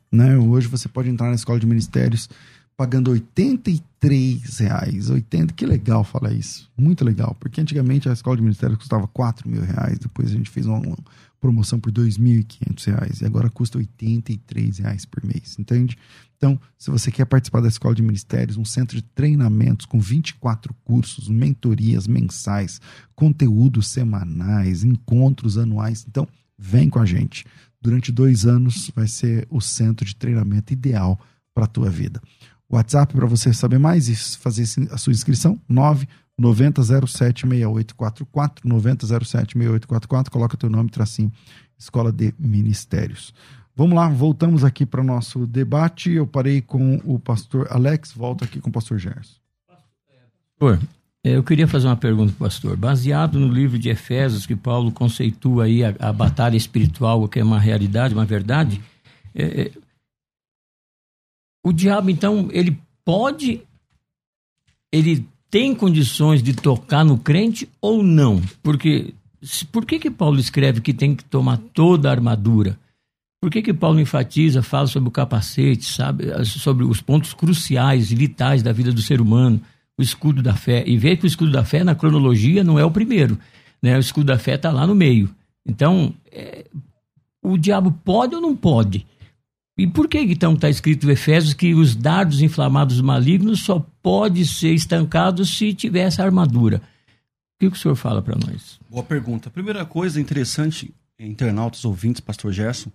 né? 0.11 0.37
Hoje 0.37 0.67
você 0.67 0.87
pode 0.87 1.09
entrar 1.09 1.29
na 1.29 1.35
Escola 1.35 1.59
de 1.59 1.65
Ministérios 1.65 2.29
pagando 2.75 3.11
83 3.11 4.57
reais. 4.59 5.09
80, 5.09 5.53
que 5.53 5.65
legal 5.65 6.03
falar 6.03 6.33
isso. 6.33 6.69
Muito 6.75 7.05
legal, 7.05 7.35
porque 7.39 7.61
antigamente 7.61 8.09
a 8.09 8.13
Escola 8.13 8.35
de 8.35 8.41
Ministérios 8.41 8.79
custava 8.79 9.07
4 9.07 9.47
mil 9.47 9.61
reais, 9.61 9.99
depois 9.99 10.29
a 10.29 10.33
gente 10.33 10.49
fez 10.49 10.65
uma, 10.65 10.81
promoção 11.41 11.79
por 11.79 11.91
2.500 11.91 12.85
reais 12.85 13.21
e 13.21 13.25
agora 13.25 13.49
custa 13.49 13.79
83 13.79 14.77
reais 14.77 15.05
por 15.05 15.25
mês, 15.25 15.57
entende? 15.57 15.97
Então, 16.37 16.59
se 16.77 16.89
você 16.91 17.11
quer 17.11 17.25
participar 17.25 17.61
da 17.61 17.67
Escola 17.67 17.95
de 17.95 18.03
Ministérios, 18.03 18.57
um 18.57 18.65
centro 18.65 18.95
de 18.95 19.01
treinamentos 19.01 19.85
com 19.87 19.99
24 19.99 20.73
cursos, 20.83 21.27
mentorias 21.27 22.07
mensais, 22.07 22.79
conteúdos 23.15 23.87
semanais, 23.87 24.83
encontros 24.83 25.57
anuais, 25.57 26.05
então 26.07 26.27
vem 26.57 26.89
com 26.89 26.99
a 26.99 27.05
gente. 27.05 27.45
Durante 27.81 28.11
dois 28.11 28.45
anos 28.45 28.91
vai 28.95 29.07
ser 29.07 29.47
o 29.49 29.59
centro 29.59 30.05
de 30.05 30.15
treinamento 30.15 30.71
ideal 30.71 31.19
para 31.53 31.65
a 31.65 31.67
tua 31.67 31.89
vida. 31.89 32.21
WhatsApp 32.69 33.13
para 33.13 33.25
você 33.25 33.53
saber 33.53 33.79
mais 33.79 34.07
e 34.07 34.15
fazer 34.15 34.65
a 34.91 34.97
sua 34.97 35.11
inscrição, 35.11 35.59
9 35.67 36.07
90076844, 36.39 38.63
90076844, 38.65 40.29
coloca 40.29 40.57
teu 40.57 40.69
nome, 40.69 40.89
tracinho, 40.89 41.31
Escola 41.77 42.11
de 42.11 42.33
Ministérios. 42.39 43.33
Vamos 43.75 43.95
lá, 43.95 44.09
voltamos 44.09 44.63
aqui 44.63 44.85
para 44.85 45.01
o 45.01 45.03
nosso 45.03 45.47
debate. 45.47 46.11
Eu 46.11 46.27
parei 46.27 46.61
com 46.61 47.01
o 47.05 47.19
pastor 47.19 47.67
Alex, 47.69 48.11
volto 48.11 48.43
aqui 48.43 48.59
com 48.59 48.69
o 48.69 48.73
pastor 48.73 48.99
Gerson. 48.99 49.35
Pastor, 49.67 50.79
eu 51.23 51.43
queria 51.43 51.67
fazer 51.67 51.87
uma 51.87 51.95
pergunta 51.95 52.33
para 52.33 52.45
o 52.45 52.49
pastor. 52.49 52.75
Baseado 52.75 53.39
no 53.39 53.47
livro 53.47 53.77
de 53.77 53.89
Efésios, 53.89 54.45
que 54.45 54.55
Paulo 54.55 54.91
conceitua 54.91 55.65
aí 55.65 55.83
a, 55.83 55.93
a 55.99 56.11
batalha 56.11 56.57
espiritual, 56.57 57.27
que 57.27 57.39
é 57.39 57.43
uma 57.43 57.59
realidade, 57.59 58.13
uma 58.13 58.25
verdade, 58.25 58.81
é, 59.35 59.61
é, 59.61 59.71
o 61.63 61.71
diabo, 61.71 62.09
então, 62.09 62.49
ele 62.51 62.77
pode, 63.05 63.61
ele 64.91 65.27
tem 65.49 65.75
condições 65.75 66.41
de 66.41 66.53
tocar 66.53 67.05
no 67.05 67.17
crente 67.17 67.69
ou 67.79 68.01
não? 68.01 68.41
Porque, 68.63 69.13
por 69.71 69.85
que 69.85 69.99
que 69.99 70.09
Paulo 70.09 70.39
escreve 70.39 70.81
que 70.81 70.93
tem 70.93 71.15
que 71.15 71.23
tomar 71.23 71.57
toda 71.57 72.09
a 72.09 72.11
armadura? 72.11 72.79
Por 73.39 73.51
que, 73.51 73.61
que 73.61 73.73
Paulo 73.73 73.99
enfatiza, 73.99 74.63
fala 74.63 74.87
sobre 74.87 75.09
o 75.09 75.11
capacete, 75.11 75.85
sabe, 75.85 76.25
sobre 76.45 76.83
os 76.83 77.01
pontos 77.01 77.33
cruciais, 77.33 78.11
vitais 78.11 78.63
da 78.63 78.71
vida 78.71 78.91
do 78.91 79.01
ser 79.01 79.19
humano, 79.19 79.61
o 80.01 80.03
escudo 80.03 80.41
da 80.41 80.55
fé? 80.55 80.83
E 80.85 80.97
vê 80.97 81.15
que 81.15 81.25
o 81.25 81.27
escudo 81.27 81.51
da 81.51 81.63
fé, 81.63 81.83
na 81.83 81.95
cronologia, 81.95 82.63
não 82.63 82.77
é 82.77 82.83
o 82.83 82.91
primeiro. 82.91 83.39
Né? 83.81 83.95
O 83.95 83.99
escudo 83.99 84.27
da 84.27 84.37
fé 84.37 84.55
está 84.55 84.71
lá 84.71 84.85
no 84.85 84.95
meio. 84.95 85.33
Então, 85.65 86.13
é, 86.31 86.65
o 87.41 87.57
diabo 87.57 87.91
pode 88.03 88.35
ou 88.35 88.41
não 88.41 88.55
pode? 88.55 89.05
E 89.77 89.87
por 89.87 90.07
que 90.07 90.19
então 90.19 90.53
está 90.53 90.69
escrito 90.69 91.07
em 91.07 91.13
Efésios 91.13 91.53
que 91.53 91.73
os 91.73 91.95
dardos 91.95 92.41
inflamados 92.41 92.99
malignos 93.01 93.61
só 93.61 93.83
pode 94.01 94.45
ser 94.45 94.73
estancados 94.73 95.57
se 95.57 95.73
tiver 95.73 96.01
essa 96.01 96.23
armadura? 96.23 96.77
O 96.77 96.81
que, 97.59 97.71
que 97.71 97.77
o 97.77 97.79
senhor 97.79 97.95
fala 97.95 98.21
para 98.21 98.35
nós? 98.35 98.79
Boa 98.89 99.03
pergunta. 99.03 99.49
Primeira 99.49 99.85
coisa 99.85 100.19
interessante, 100.19 100.93
internautas 101.19 101.85
ouvintes, 101.85 102.19
pastor 102.19 102.51
Gerson, 102.51 102.91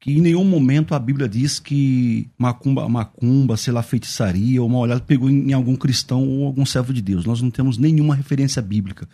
que 0.00 0.12
em 0.12 0.20
nenhum 0.20 0.44
momento 0.44 0.94
a 0.94 0.98
Bíblia 0.98 1.28
diz 1.28 1.58
que 1.58 2.28
macumba, 2.38 2.88
macumba, 2.88 3.56
sei 3.56 3.72
lá, 3.72 3.82
feitiçaria 3.82 4.60
ou 4.62 4.68
uma 4.68 4.78
olhada 4.78 5.00
pegou 5.00 5.28
em, 5.28 5.50
em 5.50 5.52
algum 5.52 5.74
cristão 5.74 6.26
ou 6.28 6.46
algum 6.46 6.64
servo 6.66 6.92
de 6.92 7.02
Deus. 7.02 7.24
Nós 7.24 7.40
não 7.42 7.50
temos 7.50 7.78
nenhuma 7.78 8.14
referência 8.14 8.60
bíblica. 8.62 9.08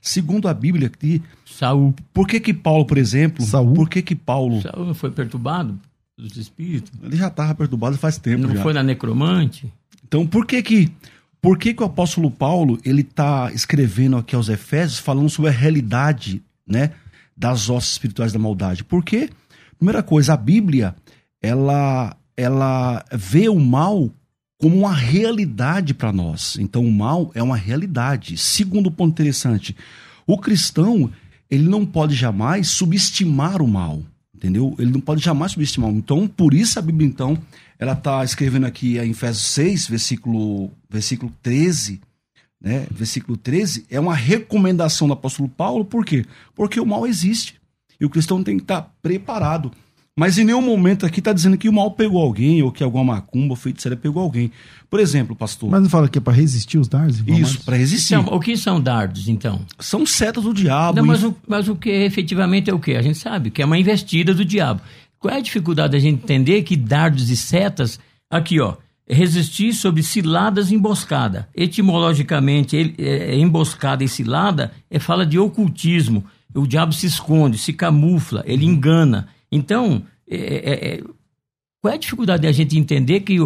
Segundo 0.00 0.48
a 0.48 0.54
Bíblia, 0.54 0.88
que 0.88 1.22
Saul. 1.44 1.94
Por 2.12 2.26
que 2.26 2.40
que 2.40 2.52
Paulo, 2.52 2.84
por 2.84 2.98
exemplo, 2.98 3.44
Saul? 3.44 3.74
por 3.74 3.88
que 3.88 4.02
que 4.02 4.16
Paulo, 4.16 4.60
Saul 4.62 4.86
não 4.86 4.94
foi 4.94 5.10
perturbado 5.10 5.78
pelos 6.16 6.36
espíritos? 6.36 6.90
ele 7.02 7.16
já 7.16 7.28
estava 7.28 7.54
perturbado 7.54 7.96
faz 7.96 8.18
tempo 8.18 8.46
Não 8.46 8.56
já. 8.56 8.62
foi 8.62 8.72
na 8.72 8.82
necromante? 8.82 9.72
Então, 10.04 10.26
por 10.26 10.44
que 10.46 10.60
que 10.62 10.90
por 11.40 11.58
que 11.58 11.74
que 11.74 11.82
o 11.82 11.86
apóstolo 11.86 12.30
Paulo, 12.30 12.78
ele 12.84 13.02
está 13.02 13.50
escrevendo 13.52 14.16
aqui 14.16 14.34
aos 14.34 14.48
Efésios 14.48 14.98
falando 15.00 15.28
sobre 15.28 15.50
a 15.50 15.54
realidade, 15.54 16.40
né, 16.66 16.92
das 17.36 17.68
hostes 17.68 17.92
espirituais 17.92 18.32
da 18.32 18.38
maldade? 18.38 18.84
Porque 18.84 19.28
Primeira 19.82 20.00
coisa, 20.00 20.34
a 20.34 20.36
Bíblia, 20.36 20.94
ela, 21.42 22.16
ela 22.36 23.04
vê 23.10 23.48
o 23.48 23.58
mal 23.58 24.08
como 24.56 24.78
uma 24.78 24.94
realidade 24.94 25.92
para 25.92 26.12
nós. 26.12 26.56
Então, 26.60 26.86
o 26.86 26.92
mal 26.92 27.32
é 27.34 27.42
uma 27.42 27.56
realidade. 27.56 28.36
Segundo 28.36 28.92
ponto 28.92 29.10
interessante, 29.10 29.76
o 30.24 30.38
cristão, 30.38 31.10
ele 31.50 31.68
não 31.68 31.84
pode 31.84 32.14
jamais 32.14 32.68
subestimar 32.68 33.60
o 33.60 33.66
mal, 33.66 34.00
entendeu? 34.32 34.72
Ele 34.78 34.92
não 34.92 35.00
pode 35.00 35.20
jamais 35.20 35.50
subestimar. 35.50 35.90
Então, 35.90 36.28
por 36.28 36.54
isso 36.54 36.78
a 36.78 36.82
Bíblia, 36.82 37.08
então, 37.08 37.36
ela 37.76 37.94
está 37.94 38.22
escrevendo 38.22 38.66
aqui 38.66 38.98
em 38.98 39.10
Efésios 39.10 39.46
6, 39.46 39.88
versículo, 39.88 40.70
versículo 40.88 41.32
13, 41.42 42.00
né? 42.60 42.86
Versículo 42.88 43.36
13, 43.36 43.84
é 43.90 43.98
uma 43.98 44.14
recomendação 44.14 45.08
do 45.08 45.14
apóstolo 45.14 45.48
Paulo, 45.48 45.84
por 45.84 46.04
quê? 46.04 46.24
Porque 46.54 46.78
o 46.78 46.86
mal 46.86 47.04
existe. 47.04 47.60
E 48.02 48.04
o 48.04 48.10
cristão 48.10 48.42
tem 48.42 48.56
que 48.56 48.64
estar 48.64 48.92
preparado. 49.00 49.70
Mas 50.18 50.36
em 50.36 50.44
nenhum 50.44 50.60
momento 50.60 51.06
aqui 51.06 51.20
está 51.20 51.32
dizendo 51.32 51.56
que 51.56 51.68
o 51.68 51.72
mal 51.72 51.92
pegou 51.92 52.20
alguém, 52.20 52.60
ou 52.60 52.72
que 52.72 52.82
alguma 52.82 53.14
macumba 53.14 53.52
ou 53.52 53.56
feitiçaria 53.56 53.96
pegou 53.96 54.20
alguém. 54.20 54.50
Por 54.90 54.98
exemplo, 54.98 55.36
pastor. 55.36 55.70
Mas 55.70 55.82
não 55.82 55.88
fala 55.88 56.08
que 56.08 56.18
é 56.18 56.20
para 56.20 56.32
resistir 56.32 56.78
os 56.78 56.88
dardos? 56.88 57.22
isso, 57.24 57.64
para 57.64 57.76
resistir. 57.76 58.16
Então, 58.16 58.34
o 58.34 58.40
que 58.40 58.56
são 58.56 58.80
dardos, 58.80 59.28
então? 59.28 59.64
São 59.78 60.04
setas 60.04 60.42
do 60.42 60.52
diabo. 60.52 60.98
Não, 60.98 61.06
mas, 61.06 61.22
o, 61.22 61.32
mas 61.46 61.68
o 61.68 61.76
que 61.76 61.90
efetivamente 61.90 62.68
é 62.68 62.74
o 62.74 62.80
que? 62.80 62.96
A 62.96 63.02
gente 63.02 63.18
sabe 63.18 63.52
que 63.52 63.62
é 63.62 63.64
uma 63.64 63.78
investida 63.78 64.34
do 64.34 64.44
diabo. 64.44 64.80
Qual 65.20 65.32
é 65.32 65.38
a 65.38 65.40
dificuldade 65.40 65.92
da 65.92 66.00
gente 66.00 66.24
entender 66.24 66.62
que 66.64 66.76
dardos 66.76 67.30
e 67.30 67.36
setas, 67.36 68.00
aqui 68.28 68.60
ó, 68.60 68.74
resistir 69.08 69.72
sobre 69.72 70.02
ciladas 70.02 70.70
e 70.70 70.74
emboscada. 70.74 71.48
Etimologicamente, 71.54 72.76
ele, 72.76 72.94
é, 72.98 73.36
emboscada 73.36 74.02
e 74.02 74.08
cilada 74.08 74.72
é 74.90 74.98
fala 74.98 75.24
de 75.24 75.38
ocultismo. 75.38 76.24
O 76.54 76.66
diabo 76.66 76.92
se 76.92 77.06
esconde, 77.06 77.58
se 77.58 77.72
camufla, 77.72 78.42
ele 78.46 78.66
engana. 78.66 79.28
Então, 79.50 80.02
é, 80.28 80.96
é, 80.96 81.02
qual 81.80 81.92
é 81.92 81.96
a 81.96 81.98
dificuldade 81.98 82.42
da 82.42 82.52
gente 82.52 82.78
entender 82.78 83.20
que 83.20 83.36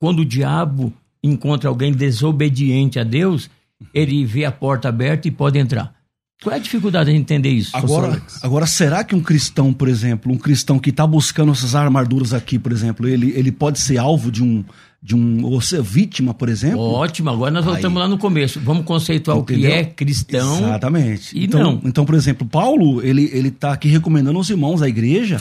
quando 0.00 0.20
o 0.20 0.24
diabo 0.24 0.92
encontra 1.22 1.68
alguém 1.68 1.92
desobediente 1.92 2.98
a 2.98 3.04
Deus, 3.04 3.50
ele 3.92 4.24
vê 4.24 4.44
a 4.44 4.52
porta 4.52 4.88
aberta 4.88 5.28
e 5.28 5.30
pode 5.30 5.58
entrar? 5.58 5.94
Qual 6.42 6.54
é 6.54 6.58
a 6.58 6.62
dificuldade 6.62 7.10
de 7.10 7.16
entender 7.16 7.50
isso? 7.50 7.76
Agora, 7.76 8.22
agora, 8.42 8.66
será 8.66 9.02
que 9.02 9.14
um 9.14 9.20
cristão, 9.20 9.72
por 9.72 9.88
exemplo, 9.88 10.32
um 10.32 10.38
cristão 10.38 10.78
que 10.78 10.90
está 10.90 11.04
buscando 11.04 11.50
essas 11.50 11.74
armaduras 11.74 12.32
aqui, 12.32 12.58
por 12.60 12.70
exemplo, 12.70 13.08
ele, 13.08 13.32
ele 13.32 13.50
pode 13.50 13.80
ser 13.80 13.98
alvo 13.98 14.30
de 14.30 14.42
um 14.44 14.64
de 15.00 15.14
um 15.14 15.44
ou 15.44 15.60
ser 15.60 15.82
vítima, 15.82 16.34
por 16.34 16.48
exemplo. 16.48 16.80
Ótimo, 16.80 17.30
agora 17.30 17.50
nós 17.50 17.64
voltamos 17.64 17.96
Aí, 17.96 18.02
lá 18.02 18.08
no 18.08 18.18
começo. 18.18 18.60
Vamos 18.60 18.84
conceituar 18.84 19.38
entendeu? 19.38 19.70
o 19.70 19.72
que 19.72 19.76
é 19.76 19.84
cristão. 19.84 20.58
Exatamente. 20.58 21.38
E 21.38 21.44
então, 21.44 21.62
não. 21.62 21.80
então, 21.84 22.04
por 22.04 22.14
exemplo, 22.14 22.46
Paulo, 22.46 23.02
ele 23.02 23.30
ele 23.32 23.50
tá 23.50 23.72
aqui 23.72 23.88
recomendando 23.88 24.38
aos 24.38 24.50
irmãos 24.50 24.80
da 24.80 24.88
igreja. 24.88 25.40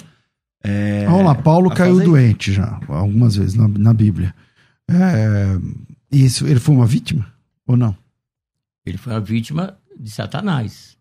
É, 0.63 1.05
Vamos 1.05 1.25
lá, 1.25 1.35
Paulo 1.35 1.69
caiu 1.69 2.03
doente 2.03 2.51
já, 2.51 2.79
algumas 2.87 3.35
vezes 3.35 3.53
na, 3.53 3.67
na 3.67 3.93
Bíblia. 3.93 4.33
É, 4.89 5.57
isso, 6.11 6.45
ele 6.47 6.59
foi 6.59 6.75
uma 6.75 6.85
vítima 6.85 7.25
ou 7.65 7.77
não? 7.77 7.95
Ele 8.85 8.97
foi 8.97 9.13
uma 9.13 9.21
vítima 9.21 9.77
de 9.99 10.09
Satanás. 10.09 10.97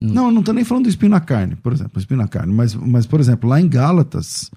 Não, 0.00 0.30
não 0.30 0.42
tô 0.42 0.52
nem 0.52 0.64
falando 0.64 0.84
do 0.84 0.88
espinho 0.88 1.10
na 1.10 1.20
carne, 1.20 1.56
por 1.56 1.72
exemplo, 1.72 2.00
espinho 2.00 2.18
na 2.18 2.28
carne, 2.28 2.52
mas, 2.52 2.74
mas 2.74 3.06
por 3.06 3.20
exemplo, 3.20 3.48
lá 3.48 3.60
em 3.60 3.68
Gálatas, 3.68 4.50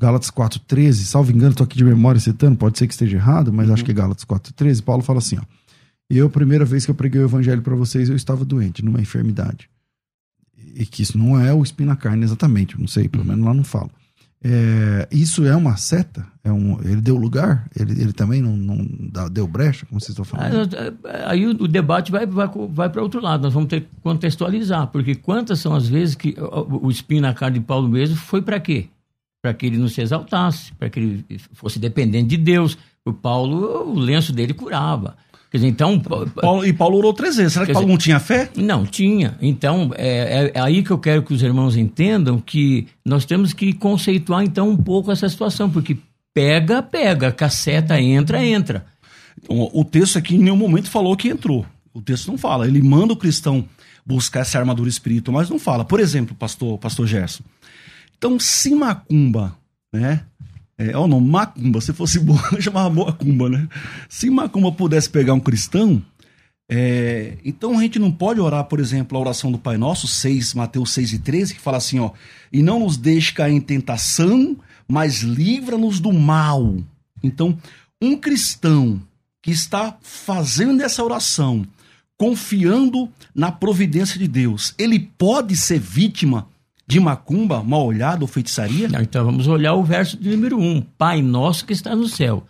Gálatas 0.00 0.30
4,13, 0.30 1.04
salvo 1.04 1.30
engano, 1.30 1.50
estou 1.50 1.64
aqui 1.64 1.76
de 1.76 1.84
memória 1.84 2.18
citando, 2.18 2.56
pode 2.56 2.78
ser 2.78 2.86
que 2.86 2.94
esteja 2.94 3.18
errado, 3.18 3.52
mas 3.52 3.68
uhum. 3.68 3.74
acho 3.74 3.84
que 3.84 3.90
é 3.90 3.94
Gálatas 3.94 4.24
4,13, 4.24 4.82
Paulo 4.82 5.02
fala 5.02 5.18
assim, 5.18 5.36
ó. 5.36 5.42
Eu, 6.08 6.30
primeira 6.30 6.64
vez 6.64 6.86
que 6.86 6.90
eu 6.90 6.94
preguei 6.94 7.20
o 7.20 7.26
evangelho 7.26 7.60
para 7.60 7.76
vocês, 7.76 8.08
eu 8.08 8.16
estava 8.16 8.42
doente, 8.44 8.82
numa 8.82 8.98
enfermidade. 8.98 9.68
E 10.74 10.86
que 10.86 11.02
isso 11.02 11.18
não 11.18 11.38
é 11.38 11.52
o 11.52 11.62
espinho 11.62 11.90
na 11.90 11.96
carne 11.96 12.24
exatamente, 12.24 12.80
não 12.80 12.88
sei, 12.88 13.08
pelo 13.08 13.22
uhum. 13.22 13.28
menos 13.28 13.44
lá 13.44 13.52
não 13.52 13.62
falo. 13.62 13.90
É, 14.42 15.06
isso 15.12 15.44
é 15.44 15.54
uma 15.54 15.76
seta? 15.76 16.26
É 16.42 16.50
um, 16.50 16.80
ele 16.80 17.02
deu 17.02 17.16
lugar? 17.16 17.68
Ele, 17.78 17.92
ele 18.00 18.12
também 18.14 18.40
não, 18.40 18.56
não 18.56 19.28
deu 19.30 19.46
brecha, 19.46 19.84
como 19.84 20.00
vocês 20.00 20.18
estão 20.18 20.24
falando? 20.24 20.74
Ah, 21.04 21.30
aí 21.30 21.46
o, 21.46 21.50
o, 21.50 21.68
debate 21.68 22.10
vai, 22.10 22.24
vai, 22.24 22.48
vai 22.70 22.88
para 22.88 23.02
outro 23.02 23.20
lado. 23.20 23.42
Nós 23.42 23.52
vamos 23.52 23.68
ter 23.68 23.82
que 23.82 23.88
contextualizar, 24.02 24.86
porque 24.86 25.14
quantas 25.14 25.58
são 25.58 25.74
as 25.74 25.86
vezes 25.86 26.14
que 26.14 26.34
o, 26.38 26.86
o 26.86 26.90
espinho 26.90 27.20
na 27.20 27.34
carne 27.34 27.58
de 27.58 27.64
Paulo 27.66 27.86
mesmo 27.86 28.16
foi 28.16 28.40
para 28.40 28.58
quê? 28.58 28.88
Para 29.42 29.54
que 29.54 29.66
ele 29.66 29.78
não 29.78 29.88
se 29.88 30.00
exaltasse, 30.00 30.72
para 30.74 30.90
que 30.90 31.00
ele 31.00 31.24
fosse 31.54 31.78
dependente 31.78 32.28
de 32.28 32.36
Deus. 32.36 32.76
O 33.04 33.12
Paulo, 33.12 33.90
o 33.90 33.98
lenço 33.98 34.32
dele 34.32 34.52
curava. 34.52 35.16
Quer 35.50 35.56
dizer, 35.58 35.68
então. 35.68 35.98
Paulo, 35.98 36.64
e 36.64 36.72
Paulo 36.72 36.98
orou 36.98 37.12
três 37.12 37.36
vezes. 37.36 37.54
Será 37.54 37.66
que 37.66 37.72
Paulo 37.72 37.86
dizer, 37.86 37.92
não 37.92 37.98
tinha 37.98 38.20
fé? 38.20 38.50
Não, 38.56 38.86
tinha. 38.86 39.36
Então, 39.40 39.90
é, 39.96 40.52
é, 40.54 40.60
aí 40.60 40.82
que 40.82 40.92
eu 40.92 40.98
quero 40.98 41.22
que 41.24 41.34
os 41.34 41.42
irmãos 41.42 41.76
entendam 41.76 42.38
que 42.38 42.86
nós 43.04 43.24
temos 43.24 43.52
que 43.52 43.72
conceituar, 43.72 44.44
então, 44.44 44.68
um 44.68 44.76
pouco 44.76 45.10
essa 45.10 45.28
situação, 45.28 45.68
porque 45.68 45.96
pega, 46.32 46.82
pega, 46.82 47.32
caceta, 47.32 48.00
entra, 48.00 48.44
entra. 48.44 48.86
Então, 49.42 49.68
o 49.72 49.84
texto 49.84 50.18
aqui 50.18 50.36
em 50.36 50.38
nenhum 50.38 50.56
momento 50.56 50.88
falou 50.88 51.16
que 51.16 51.28
entrou. 51.28 51.66
O 51.92 52.00
texto 52.00 52.28
não 52.28 52.38
fala. 52.38 52.68
Ele 52.68 52.80
manda 52.80 53.12
o 53.12 53.16
cristão 53.16 53.66
buscar 54.06 54.40
essa 54.40 54.58
armadura 54.58 54.88
espiritual, 54.88 55.34
mas 55.34 55.50
não 55.50 55.58
fala. 55.58 55.84
Por 55.84 55.98
exemplo, 55.98 56.34
pastor, 56.34 56.78
pastor 56.78 57.06
Gerson, 57.06 57.42
então, 58.20 58.38
se 58.38 58.74
macumba, 58.74 59.56
né? 59.90 60.26
É, 60.76 60.94
ó, 60.94 61.06
não, 61.06 61.20
macumba, 61.20 61.80
se 61.80 61.90
fosse 61.94 62.20
boa, 62.20 62.38
chamava 62.60 62.90
macumba, 63.06 63.48
né? 63.48 63.66
Se 64.10 64.28
macumba 64.28 64.70
pudesse 64.70 65.08
pegar 65.08 65.32
um 65.32 65.40
cristão, 65.40 66.04
é, 66.70 67.38
então 67.42 67.78
a 67.78 67.80
gente 67.80 67.98
não 67.98 68.12
pode 68.12 68.38
orar, 68.38 68.64
por 68.64 68.78
exemplo, 68.78 69.16
a 69.16 69.20
oração 69.22 69.50
do 69.50 69.56
Pai 69.56 69.78
Nosso, 69.78 70.06
6, 70.06 70.52
Mateus 70.52 70.90
6 70.90 71.14
e 71.14 71.18
13, 71.18 71.54
que 71.54 71.62
fala 71.62 71.78
assim, 71.78 71.98
ó, 71.98 72.10
e 72.52 72.62
não 72.62 72.80
nos 72.80 72.98
deixe 72.98 73.32
cair 73.32 73.54
em 73.54 73.60
tentação, 73.60 74.54
mas 74.86 75.22
livra-nos 75.22 75.98
do 75.98 76.12
mal. 76.12 76.76
Então, 77.22 77.56
um 78.02 78.18
cristão 78.18 79.00
que 79.40 79.50
está 79.50 79.96
fazendo 80.02 80.82
essa 80.82 81.02
oração, 81.02 81.66
confiando 82.18 83.10
na 83.34 83.50
providência 83.50 84.18
de 84.18 84.28
Deus, 84.28 84.74
ele 84.76 84.98
pode 84.98 85.56
ser 85.56 85.80
vítima 85.80 86.46
de 86.90 86.98
macumba, 86.98 87.62
mal 87.62 87.86
olhado 87.86 88.22
ou 88.22 88.28
feitiçaria? 88.28 88.88
Não, 88.88 89.00
então 89.00 89.24
vamos 89.24 89.46
olhar 89.46 89.74
o 89.74 89.84
verso 89.84 90.16
de 90.16 90.30
número 90.30 90.58
1. 90.58 90.62
Um. 90.62 90.80
Pai 90.80 91.22
nosso 91.22 91.64
que 91.64 91.72
está 91.72 91.94
no 91.94 92.08
céu. 92.08 92.44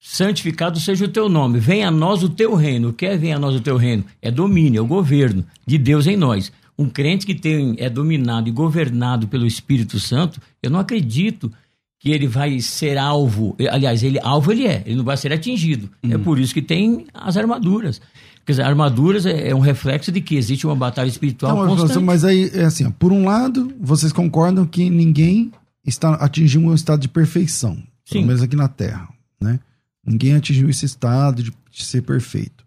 Santificado 0.00 0.80
seja 0.80 1.04
o 1.04 1.08
teu 1.08 1.28
nome. 1.28 1.58
Venha 1.58 1.88
a 1.88 1.90
nós 1.90 2.22
o 2.22 2.28
teu 2.28 2.54
reino. 2.54 2.88
O 2.88 2.92
que 2.92 3.06
é 3.06 3.16
venha 3.16 3.36
a 3.36 3.38
nós 3.38 3.54
o 3.54 3.60
teu 3.60 3.76
reino? 3.76 4.04
É 4.22 4.30
domínio, 4.30 4.78
é 4.78 4.82
o 4.82 4.86
governo 4.86 5.44
de 5.66 5.76
Deus 5.76 6.06
em 6.06 6.16
nós. 6.16 6.50
Um 6.78 6.88
crente 6.88 7.26
que 7.26 7.34
tem, 7.34 7.74
é 7.78 7.88
dominado 7.88 8.48
e 8.48 8.52
governado 8.52 9.28
pelo 9.28 9.46
Espírito 9.46 10.00
Santo, 10.00 10.40
eu 10.62 10.70
não 10.70 10.80
acredito 10.80 11.52
que 11.98 12.10
ele 12.10 12.26
vai 12.26 12.60
ser 12.60 12.98
alvo. 12.98 13.56
Aliás, 13.70 14.02
ele 14.02 14.18
alvo 14.20 14.52
ele 14.52 14.66
é, 14.66 14.82
ele 14.84 14.96
não 14.96 15.04
vai 15.04 15.16
ser 15.16 15.32
atingido. 15.32 15.88
É 16.02 16.06
uhum. 16.08 16.12
É 16.14 16.18
por 16.18 16.38
isso 16.38 16.52
que 16.52 16.62
tem 16.62 17.06
as 17.14 17.36
armaduras. 17.36 18.00
Quer 18.44 18.52
dizer, 18.52 18.62
armaduras 18.62 19.24
é, 19.24 19.48
é 19.48 19.54
um 19.54 19.60
reflexo 19.60 20.12
de 20.12 20.20
que 20.20 20.36
existe 20.36 20.66
uma 20.66 20.76
batalha 20.76 21.08
espiritual 21.08 21.64
então, 21.64 21.76
constante. 21.76 22.04
Mas 22.04 22.24
aí, 22.24 22.50
é 22.52 22.64
assim, 22.64 22.84
ó, 22.86 22.90
por 22.90 23.10
um 23.12 23.24
lado, 23.24 23.72
vocês 23.80 24.12
concordam 24.12 24.66
que 24.66 24.90
ninguém 24.90 25.50
está 25.84 26.14
atingiu 26.14 26.60
um 26.60 26.74
estado 26.74 27.00
de 27.00 27.08
perfeição, 27.08 27.76
Sim. 28.04 28.14
pelo 28.14 28.26
menos 28.26 28.42
aqui 28.42 28.56
na 28.56 28.68
Terra, 28.68 29.08
né? 29.40 29.58
Ninguém 30.06 30.34
atingiu 30.34 30.68
esse 30.68 30.84
estado 30.84 31.42
de, 31.42 31.52
de 31.70 31.84
ser 31.84 32.02
perfeito. 32.02 32.64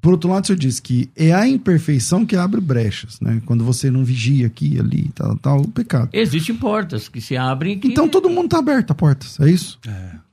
Por 0.00 0.12
outro 0.12 0.30
lado, 0.30 0.44
o 0.44 0.46
senhor 0.46 0.58
diz 0.58 0.80
que 0.80 1.10
é 1.16 1.32
a 1.32 1.48
imperfeição 1.48 2.26
que 2.26 2.36
abre 2.36 2.60
brechas, 2.60 3.18
né? 3.20 3.40
Quando 3.46 3.64
você 3.64 3.90
não 3.90 4.04
vigia 4.04 4.46
aqui, 4.46 4.78
ali, 4.78 5.10
tal, 5.14 5.36
tal, 5.38 5.60
o 5.62 5.68
pecado. 5.68 6.10
Existem 6.12 6.54
portas 6.54 7.08
que 7.08 7.22
se 7.22 7.36
abrem. 7.38 7.78
Que... 7.78 7.88
Então 7.88 8.06
todo 8.06 8.28
mundo 8.28 8.46
está 8.46 8.58
aberto 8.58 8.90
a 8.90 8.94
portas, 8.94 9.40
é 9.40 9.50
isso? 9.50 9.78
É. 9.86 10.23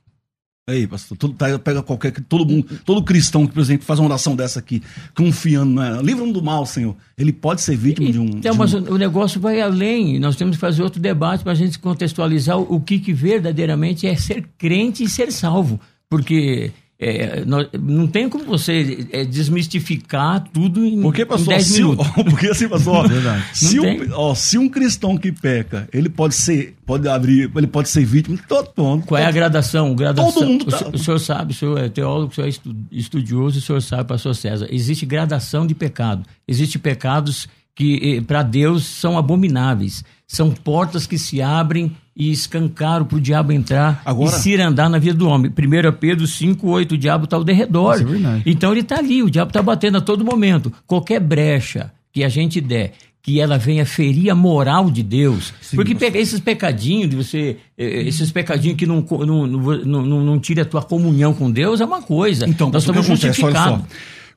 Aí, 0.68 0.86
pastor, 0.86 1.18
todo, 1.18 1.34
tá, 1.34 1.58
pega 1.58 1.82
qualquer. 1.82 2.12
Todo 2.28 2.46
mundo, 2.46 2.68
todo 2.84 3.02
cristão 3.02 3.44
que, 3.46 3.52
por 3.52 3.60
exemplo, 3.60 3.84
faz 3.84 3.98
uma 3.98 4.08
oração 4.08 4.36
dessa 4.36 4.60
aqui, 4.60 4.80
confiando, 5.12 5.80
né? 5.80 6.00
Livra-me 6.00 6.32
do 6.32 6.40
mal, 6.40 6.64
Senhor. 6.64 6.94
Ele 7.18 7.32
pode 7.32 7.60
ser 7.62 7.76
vítima 7.76 8.12
de 8.12 8.20
um. 8.20 8.26
Então, 8.26 8.52
de 8.52 8.58
mas 8.58 8.72
um... 8.72 8.78
o 8.92 8.96
negócio 8.96 9.40
vai 9.40 9.60
além. 9.60 10.20
Nós 10.20 10.36
temos 10.36 10.56
que 10.56 10.60
fazer 10.60 10.84
outro 10.84 11.00
debate 11.00 11.42
para 11.42 11.50
a 11.50 11.56
gente 11.56 11.80
contextualizar 11.80 12.56
o, 12.56 12.76
o 12.76 12.80
que, 12.80 13.00
que 13.00 13.12
verdadeiramente 13.12 14.06
é 14.06 14.14
ser 14.14 14.48
crente 14.56 15.02
e 15.02 15.08
ser 15.08 15.32
salvo. 15.32 15.80
Porque 16.08 16.70
é, 17.04 17.44
não, 17.44 17.66
não 17.80 18.06
tem 18.06 18.28
como 18.28 18.44
você 18.44 19.06
é, 19.10 19.24
desmistificar 19.24 20.44
tudo 20.52 20.84
em, 20.84 21.00
porque, 21.02 21.26
pastor, 21.26 21.54
em 21.54 21.56
10 21.56 21.72
minutos. 21.72 22.06
porque 22.30 22.46
assim, 22.46 22.68
pastor, 22.68 23.06
se, 23.52 23.80
um, 23.80 24.12
ó, 24.12 24.34
se 24.36 24.56
um 24.56 24.68
cristão 24.68 25.18
que 25.18 25.32
peca, 25.32 25.88
ele 25.92 26.08
pode 26.08 26.36
ser, 26.36 26.76
pode 26.86 27.08
abrir, 27.08 27.50
ele 27.56 27.66
pode 27.66 27.88
ser 27.88 28.04
vítima 28.04 28.36
de 28.36 28.44
todo 28.44 28.70
mundo. 28.76 29.04
Qual 29.04 29.20
é 29.20 29.26
a 29.26 29.30
gradação? 29.32 29.96
gradação 29.96 30.32
todo 30.32 30.46
mundo 30.46 30.64
tá... 30.66 30.86
o, 30.86 30.94
o, 30.94 30.98
senhor 30.98 31.18
sabe, 31.18 31.52
o 31.52 31.56
senhor 31.56 31.78
é 31.78 31.88
teólogo, 31.88 32.30
o 32.30 32.34
senhor 32.34 32.46
é 32.46 32.52
estudioso, 32.92 33.58
o 33.58 33.62
senhor 33.62 33.82
sabe, 33.82 34.04
pastor 34.04 34.36
César, 34.36 34.68
existe 34.70 35.04
gradação 35.04 35.66
de 35.66 35.74
pecado. 35.74 36.24
Existem 36.46 36.80
pecados 36.80 37.48
que 37.74 38.18
eh, 38.18 38.20
para 38.20 38.44
Deus 38.44 38.84
são 38.84 39.18
abomináveis. 39.18 40.04
São 40.32 40.50
portas 40.50 41.06
que 41.06 41.18
se 41.18 41.42
abrem 41.42 41.92
e 42.16 42.30
escancaram 42.30 43.04
para 43.04 43.18
o 43.18 43.20
diabo 43.20 43.52
entrar 43.52 44.00
Agora... 44.02 44.34
e 44.34 44.40
se 44.40 44.58
andar 44.58 44.88
na 44.88 44.98
vida 44.98 45.14
do 45.14 45.28
homem. 45.28 45.50
1 45.50 45.92
Pedro 46.00 46.26
5, 46.26 46.70
8, 46.70 46.94
o 46.94 46.98
diabo 46.98 47.24
está 47.24 47.36
ao 47.36 47.44
derredor. 47.44 47.96
É 48.00 48.42
então 48.46 48.72
ele 48.72 48.80
está 48.80 48.96
ali, 48.96 49.22
o 49.22 49.28
diabo 49.28 49.50
está 49.50 49.60
batendo 49.60 49.98
a 49.98 50.00
todo 50.00 50.24
momento. 50.24 50.72
Qualquer 50.86 51.20
brecha 51.20 51.92
que 52.10 52.24
a 52.24 52.30
gente 52.30 52.62
der, 52.62 52.94
que 53.20 53.40
ela 53.40 53.58
venha 53.58 53.84
ferir 53.84 54.30
a 54.30 54.34
moral 54.34 54.90
de 54.90 55.02
Deus. 55.02 55.52
Sim, 55.60 55.76
Porque 55.76 55.94
mas... 56.00 56.14
esses 56.14 56.40
pecadinhos 56.40 57.10
de 57.10 57.16
você, 57.16 57.58
eh, 57.76 58.08
esses 58.08 58.32
pecadinhos 58.32 58.78
que 58.78 58.86
não, 58.86 59.02
não, 59.02 59.46
não, 59.46 60.02
não, 60.02 60.24
não 60.24 60.38
tira 60.40 60.62
a 60.62 60.64
tua 60.64 60.80
comunhão 60.80 61.34
com 61.34 61.50
Deus 61.50 61.78
é 61.78 61.84
uma 61.84 62.00
coisa. 62.00 62.48
Então, 62.48 62.70
nós 62.70 62.84
estamos 62.84 63.04
justificados. 63.04 63.84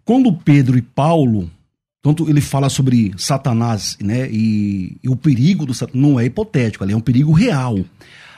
Quando 0.04 0.34
Pedro 0.34 0.78
e 0.78 0.82
Paulo 0.82 1.50
tanto 2.06 2.30
ele 2.30 2.40
fala 2.40 2.70
sobre 2.70 3.16
Satanás, 3.18 3.98
né? 4.00 4.30
E, 4.30 4.96
e 5.02 5.10
o 5.10 5.16
perigo 5.16 5.66
do 5.66 5.74
Satanás 5.74 6.08
não 6.08 6.20
é 6.20 6.26
hipotético, 6.26 6.84
ali 6.84 6.94
é 6.94 6.96
um 6.96 7.02
perigo 7.02 7.32
real. 7.32 7.84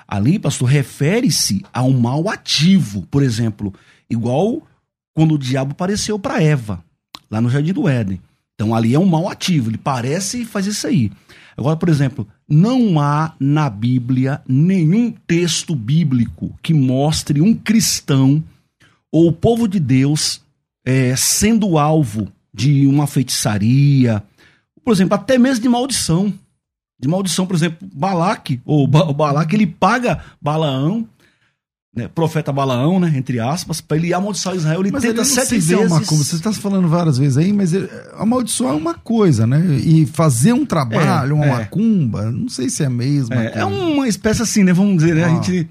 Ali, 0.07 0.39
pastor, 0.39 0.69
refere-se 0.69 1.65
a 1.73 1.83
um 1.83 1.99
mal 1.99 2.29
ativo, 2.29 3.05
por 3.11 3.21
exemplo, 3.21 3.73
igual 4.09 4.65
quando 5.13 5.33
o 5.33 5.37
diabo 5.37 5.73
apareceu 5.73 6.17
para 6.17 6.41
Eva, 6.41 6.81
lá 7.29 7.41
no 7.41 7.49
Jardim 7.49 7.73
do 7.73 7.89
Éden. 7.89 8.21
Então 8.55 8.73
ali 8.73 8.95
é 8.95 8.99
um 8.99 9.05
mal 9.05 9.27
ativo, 9.27 9.69
ele 9.69 9.77
parece 9.77 10.45
fazer 10.45 10.69
isso 10.69 10.87
aí. 10.87 11.11
Agora, 11.57 11.75
por 11.75 11.89
exemplo, 11.89 12.25
não 12.47 13.01
há 13.01 13.35
na 13.37 13.69
Bíblia 13.69 14.41
nenhum 14.47 15.11
texto 15.11 15.75
bíblico 15.75 16.57
que 16.63 16.73
mostre 16.73 17.41
um 17.41 17.53
cristão 17.53 18.41
ou 19.11 19.27
o 19.27 19.33
povo 19.33 19.67
de 19.67 19.77
Deus 19.77 20.39
é, 20.85 21.13
sendo 21.17 21.77
alvo 21.77 22.31
de 22.57 22.87
uma 22.87 23.05
feitiçaria, 23.05 24.23
por 24.83 24.91
exemplo, 24.91 25.13
até 25.13 25.37
mesmo 25.37 25.61
de 25.61 25.69
maldição. 25.69 26.33
De 26.99 27.07
maldição, 27.07 27.45
por 27.45 27.55
exemplo, 27.55 27.87
Balaque, 27.93 28.59
ou 28.65 28.87
ba 28.87 29.13
Balaque, 29.13 29.55
ele 29.55 29.67
paga 29.67 30.19
Balaão, 30.41 31.07
né, 31.95 32.07
profeta 32.07 32.51
Balaão, 32.51 32.99
né, 32.99 33.13
entre 33.15 33.39
aspas, 33.39 33.79
para 33.79 33.97
ele 33.97 34.11
amaldiçoar 34.11 34.55
Israel. 34.55 34.79
Ele 34.79 34.91
mas 34.91 35.03
tenta 35.03 35.21
ele 35.21 35.25
sete 35.25 35.51
vezes. 35.51 35.69
É 35.69 35.77
uma, 35.77 36.03
como 36.03 36.23
você 36.23 36.35
está 36.35 36.51
falando 36.51 36.87
várias 36.87 37.19
vezes 37.19 37.37
aí, 37.37 37.53
mas 37.53 37.73
ele, 37.73 37.87
amaldiçoar 38.17 38.73
é 38.73 38.75
uma 38.75 38.95
coisa, 38.95 39.45
né? 39.45 39.63
E 39.83 40.07
fazer 40.07 40.53
um 40.53 40.65
trabalho, 40.65 41.31
é, 41.31 41.35
uma 41.35 41.45
é. 41.45 41.49
macumba, 41.49 42.31
não 42.31 42.49
sei 42.49 42.67
se 42.67 42.83
é 42.83 42.89
mesmo. 42.89 43.35
É, 43.35 43.59
é, 43.59 43.65
uma 43.65 44.07
espécie 44.07 44.41
assim, 44.41 44.63
né? 44.63 44.73
Vamos 44.73 44.97
dizer, 45.03 45.13
né? 45.13 45.25
Ah. 45.25 45.27
A 45.27 45.29
gente 45.35 45.69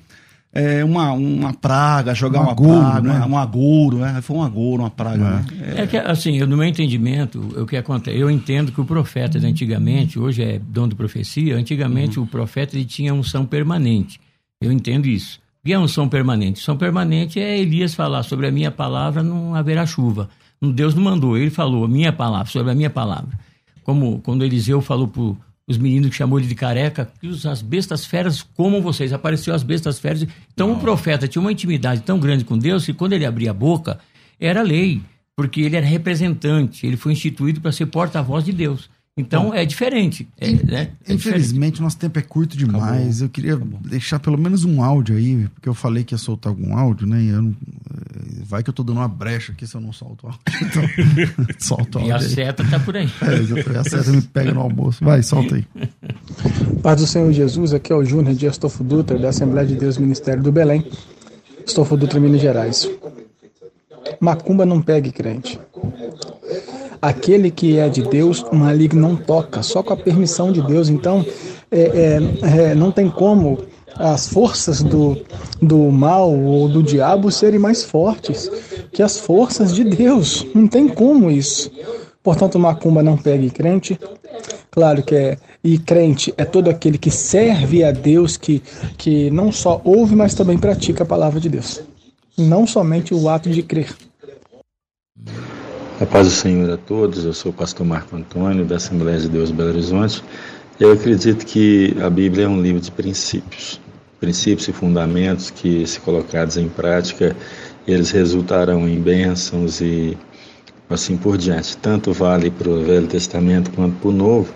é, 0.56 0.84
uma, 0.84 1.12
uma 1.12 1.52
praga, 1.52 2.14
jogar 2.14 2.40
um 2.40 2.44
uma 2.44 2.52
agouro, 2.52 2.80
praga, 2.80 3.12
né? 3.12 3.26
um 3.26 3.36
agouro, 3.36 3.98
né? 3.98 4.20
Foi 4.22 4.36
um 4.36 4.42
agouro, 4.42 4.82
uma 4.82 4.90
praga. 4.90 5.44
É. 5.50 5.52
Né? 5.52 5.74
É. 5.76 5.82
é. 5.82 5.86
que, 5.86 5.96
assim, 5.96 6.38
no 6.40 6.56
meu 6.56 6.66
entendimento, 6.66 7.40
o 7.60 7.66
que 7.66 7.76
acontece? 7.76 8.18
Eu 8.18 8.30
entendo 8.30 8.72
que 8.72 8.80
o 8.80 8.84
profeta 8.84 9.38
de 9.38 9.46
antigamente, 9.46 10.18
hoje 10.18 10.42
é 10.42 10.58
dono 10.58 10.88
de 10.88 10.94
profecia, 10.94 11.56
antigamente 11.56 12.18
uhum. 12.18 12.24
o 12.24 12.28
profeta 12.28 12.74
ele 12.74 12.86
tinha 12.86 13.12
unção 13.12 13.44
permanente. 13.44 14.18
Eu 14.60 14.72
entendo 14.72 15.06
isso. 15.06 15.40
que 15.64 15.72
é 15.72 15.78
unção 15.78 16.08
permanente? 16.08 16.60
Unção 16.60 16.76
permanente 16.76 17.38
é 17.38 17.58
Elias 17.58 17.94
falar 17.94 18.22
sobre 18.22 18.46
a 18.46 18.50
minha 18.50 18.70
palavra 18.70 19.22
não 19.22 19.54
haverá 19.54 19.84
chuva. 19.84 20.28
Deus 20.62 20.94
não 20.94 21.02
mandou, 21.02 21.36
ele 21.36 21.50
falou 21.50 21.84
a 21.84 21.88
minha 21.88 22.12
palavra, 22.12 22.46
sobre 22.46 22.72
a 22.72 22.74
minha 22.74 22.88
palavra. 22.88 23.38
Como 23.82 24.20
quando 24.20 24.44
Eliseu 24.44 24.80
falou 24.80 25.06
para 25.06 25.22
os 25.68 25.76
meninos 25.76 26.10
que 26.10 26.16
chamou 26.16 26.38
ele 26.38 26.46
de 26.46 26.54
careca, 26.54 27.10
que 27.20 27.28
as 27.48 27.60
bestas 27.60 28.06
feras 28.06 28.42
comam 28.42 28.80
vocês. 28.80 29.12
Apareceu 29.12 29.54
as 29.54 29.62
bestas 29.62 29.98
feras. 29.98 30.26
Então 30.52 30.68
não. 30.68 30.76
o 30.76 30.80
profeta 30.80 31.26
tinha 31.26 31.42
uma 31.42 31.50
intimidade 31.50 32.02
tão 32.02 32.20
grande 32.20 32.44
com 32.44 32.56
Deus 32.56 32.84
que 32.84 32.92
quando 32.92 33.14
ele 33.14 33.26
abria 33.26 33.50
a 33.50 33.54
boca, 33.54 33.98
era 34.38 34.62
lei, 34.62 35.02
porque 35.34 35.60
ele 35.62 35.76
era 35.76 35.84
representante, 35.84 36.86
ele 36.86 36.96
foi 36.96 37.12
instituído 37.12 37.60
para 37.60 37.72
ser 37.72 37.86
porta-voz 37.86 38.44
de 38.44 38.52
Deus. 38.52 38.88
Então 39.18 39.44
Bom, 39.46 39.54
é 39.54 39.64
diferente. 39.64 40.28
É, 40.38 40.50
né? 40.50 40.90
é 41.08 41.14
Infelizmente, 41.14 41.54
diferente. 41.54 41.80
nosso 41.80 41.96
tempo 41.96 42.18
é 42.18 42.22
curto 42.22 42.54
demais. 42.54 43.22
Acabou. 43.22 43.22
Eu 43.22 43.28
queria 43.30 43.54
Acabou. 43.54 43.80
deixar 43.80 44.18
pelo 44.20 44.36
menos 44.36 44.62
um 44.64 44.82
áudio 44.82 45.16
aí, 45.16 45.48
porque 45.54 45.66
eu 45.66 45.72
falei 45.72 46.04
que 46.04 46.12
ia 46.12 46.18
soltar 46.18 46.50
algum 46.50 46.76
áudio, 46.76 47.06
né? 47.06 47.16
Não, 47.16 47.48
eh, 47.48 48.42
vai 48.44 48.62
que 48.62 48.68
eu 48.68 48.74
tô 48.74 48.82
dando 48.82 48.98
uma 48.98 49.08
brecha 49.08 49.52
aqui 49.52 49.66
se 49.66 49.74
eu 49.74 49.80
não 49.80 49.90
solto 49.90 50.26
áudio. 50.26 50.40
Então, 50.60 50.82
solta 51.58 51.98
o 51.98 52.02
áudio. 52.02 52.10
E 52.10 52.12
a 52.12 52.16
aí. 52.16 52.28
seta 52.28 52.62
tá 52.64 52.78
por 52.78 52.94
aí. 52.94 53.08
É, 53.22 53.78
a 53.78 53.84
seta 53.84 54.12
me 54.12 54.20
pega 54.20 54.52
no 54.52 54.60
almoço. 54.60 55.02
Vai, 55.02 55.22
solta 55.22 55.54
aí. 55.54 55.64
Paz 56.82 57.00
do 57.00 57.06
Senhor 57.06 57.32
Jesus, 57.32 57.72
aqui 57.72 57.90
é 57.90 57.96
o 57.96 58.04
Júnior 58.04 58.34
de 58.34 58.46
Astolfo 58.46 58.84
Dutra, 58.84 59.18
da 59.18 59.30
Assembleia 59.30 59.66
de 59.66 59.76
Deus 59.76 59.96
Ministério 59.96 60.42
do 60.42 60.52
Belém. 60.52 60.86
Astolfo 61.66 61.96
Dutra, 61.96 62.20
Minas 62.20 62.42
Gerais. 62.42 62.86
Macumba 64.20 64.66
não 64.66 64.82
pegue 64.82 65.10
crente. 65.10 65.58
Aquele 67.06 67.52
que 67.52 67.78
é 67.78 67.88
de 67.88 68.02
Deus, 68.02 68.44
o 68.50 68.56
maligno 68.56 69.00
não 69.00 69.14
toca, 69.14 69.62
só 69.62 69.80
com 69.80 69.92
a 69.92 69.96
permissão 69.96 70.50
de 70.50 70.60
Deus. 70.60 70.88
Então, 70.88 71.24
é, 71.70 71.80
é, 71.80 72.70
é, 72.70 72.74
não 72.74 72.90
tem 72.90 73.08
como 73.08 73.60
as 73.94 74.28
forças 74.28 74.82
do, 74.82 75.16
do 75.62 75.78
mal 75.92 76.34
ou 76.34 76.68
do 76.68 76.82
diabo 76.82 77.30
serem 77.30 77.60
mais 77.60 77.84
fortes 77.84 78.50
que 78.92 79.04
as 79.04 79.20
forças 79.20 79.72
de 79.72 79.84
Deus. 79.84 80.44
Não 80.52 80.66
tem 80.66 80.88
como 80.88 81.30
isso. 81.30 81.70
Portanto, 82.24 82.58
macumba 82.58 83.04
não 83.04 83.16
pegue 83.16 83.50
crente. 83.50 83.96
Claro 84.72 85.00
que 85.04 85.14
é. 85.14 85.38
E 85.62 85.78
crente 85.78 86.34
é 86.36 86.44
todo 86.44 86.68
aquele 86.68 86.98
que 86.98 87.12
serve 87.12 87.84
a 87.84 87.92
Deus, 87.92 88.36
que, 88.36 88.60
que 88.98 89.30
não 89.30 89.52
só 89.52 89.80
ouve, 89.84 90.16
mas 90.16 90.34
também 90.34 90.58
pratica 90.58 91.04
a 91.04 91.06
palavra 91.06 91.38
de 91.38 91.48
Deus. 91.48 91.80
Não 92.36 92.66
somente 92.66 93.14
o 93.14 93.28
ato 93.28 93.48
de 93.48 93.62
crer. 93.62 93.94
A 95.98 96.04
paz 96.04 96.26
do 96.28 96.34
Senhor 96.34 96.70
a 96.70 96.76
todos, 96.76 97.24
eu 97.24 97.32
sou 97.32 97.50
o 97.50 97.54
pastor 97.54 97.86
Marco 97.86 98.14
Antônio, 98.14 98.66
da 98.66 98.76
Assembleia 98.76 99.18
de 99.18 99.30
Deus 99.30 99.50
Belo 99.50 99.70
Horizonte. 99.70 100.22
Eu 100.78 100.92
acredito 100.92 101.46
que 101.46 101.96
a 102.04 102.10
Bíblia 102.10 102.44
é 102.44 102.48
um 102.48 102.60
livro 102.60 102.82
de 102.82 102.90
princípios, 102.90 103.80
princípios 104.20 104.68
e 104.68 104.72
fundamentos 104.72 105.48
que, 105.48 105.86
se 105.86 105.98
colocados 105.98 106.58
em 106.58 106.68
prática, 106.68 107.34
eles 107.88 108.10
resultarão 108.10 108.86
em 108.86 109.00
bênçãos 109.00 109.80
e 109.80 110.18
assim 110.90 111.16
por 111.16 111.38
diante. 111.38 111.78
Tanto 111.78 112.12
vale 112.12 112.50
para 112.50 112.68
o 112.68 112.84
Velho 112.84 113.06
Testamento 113.06 113.70
quanto 113.70 113.96
para 113.96 114.08
o 114.10 114.12
Novo. 114.12 114.52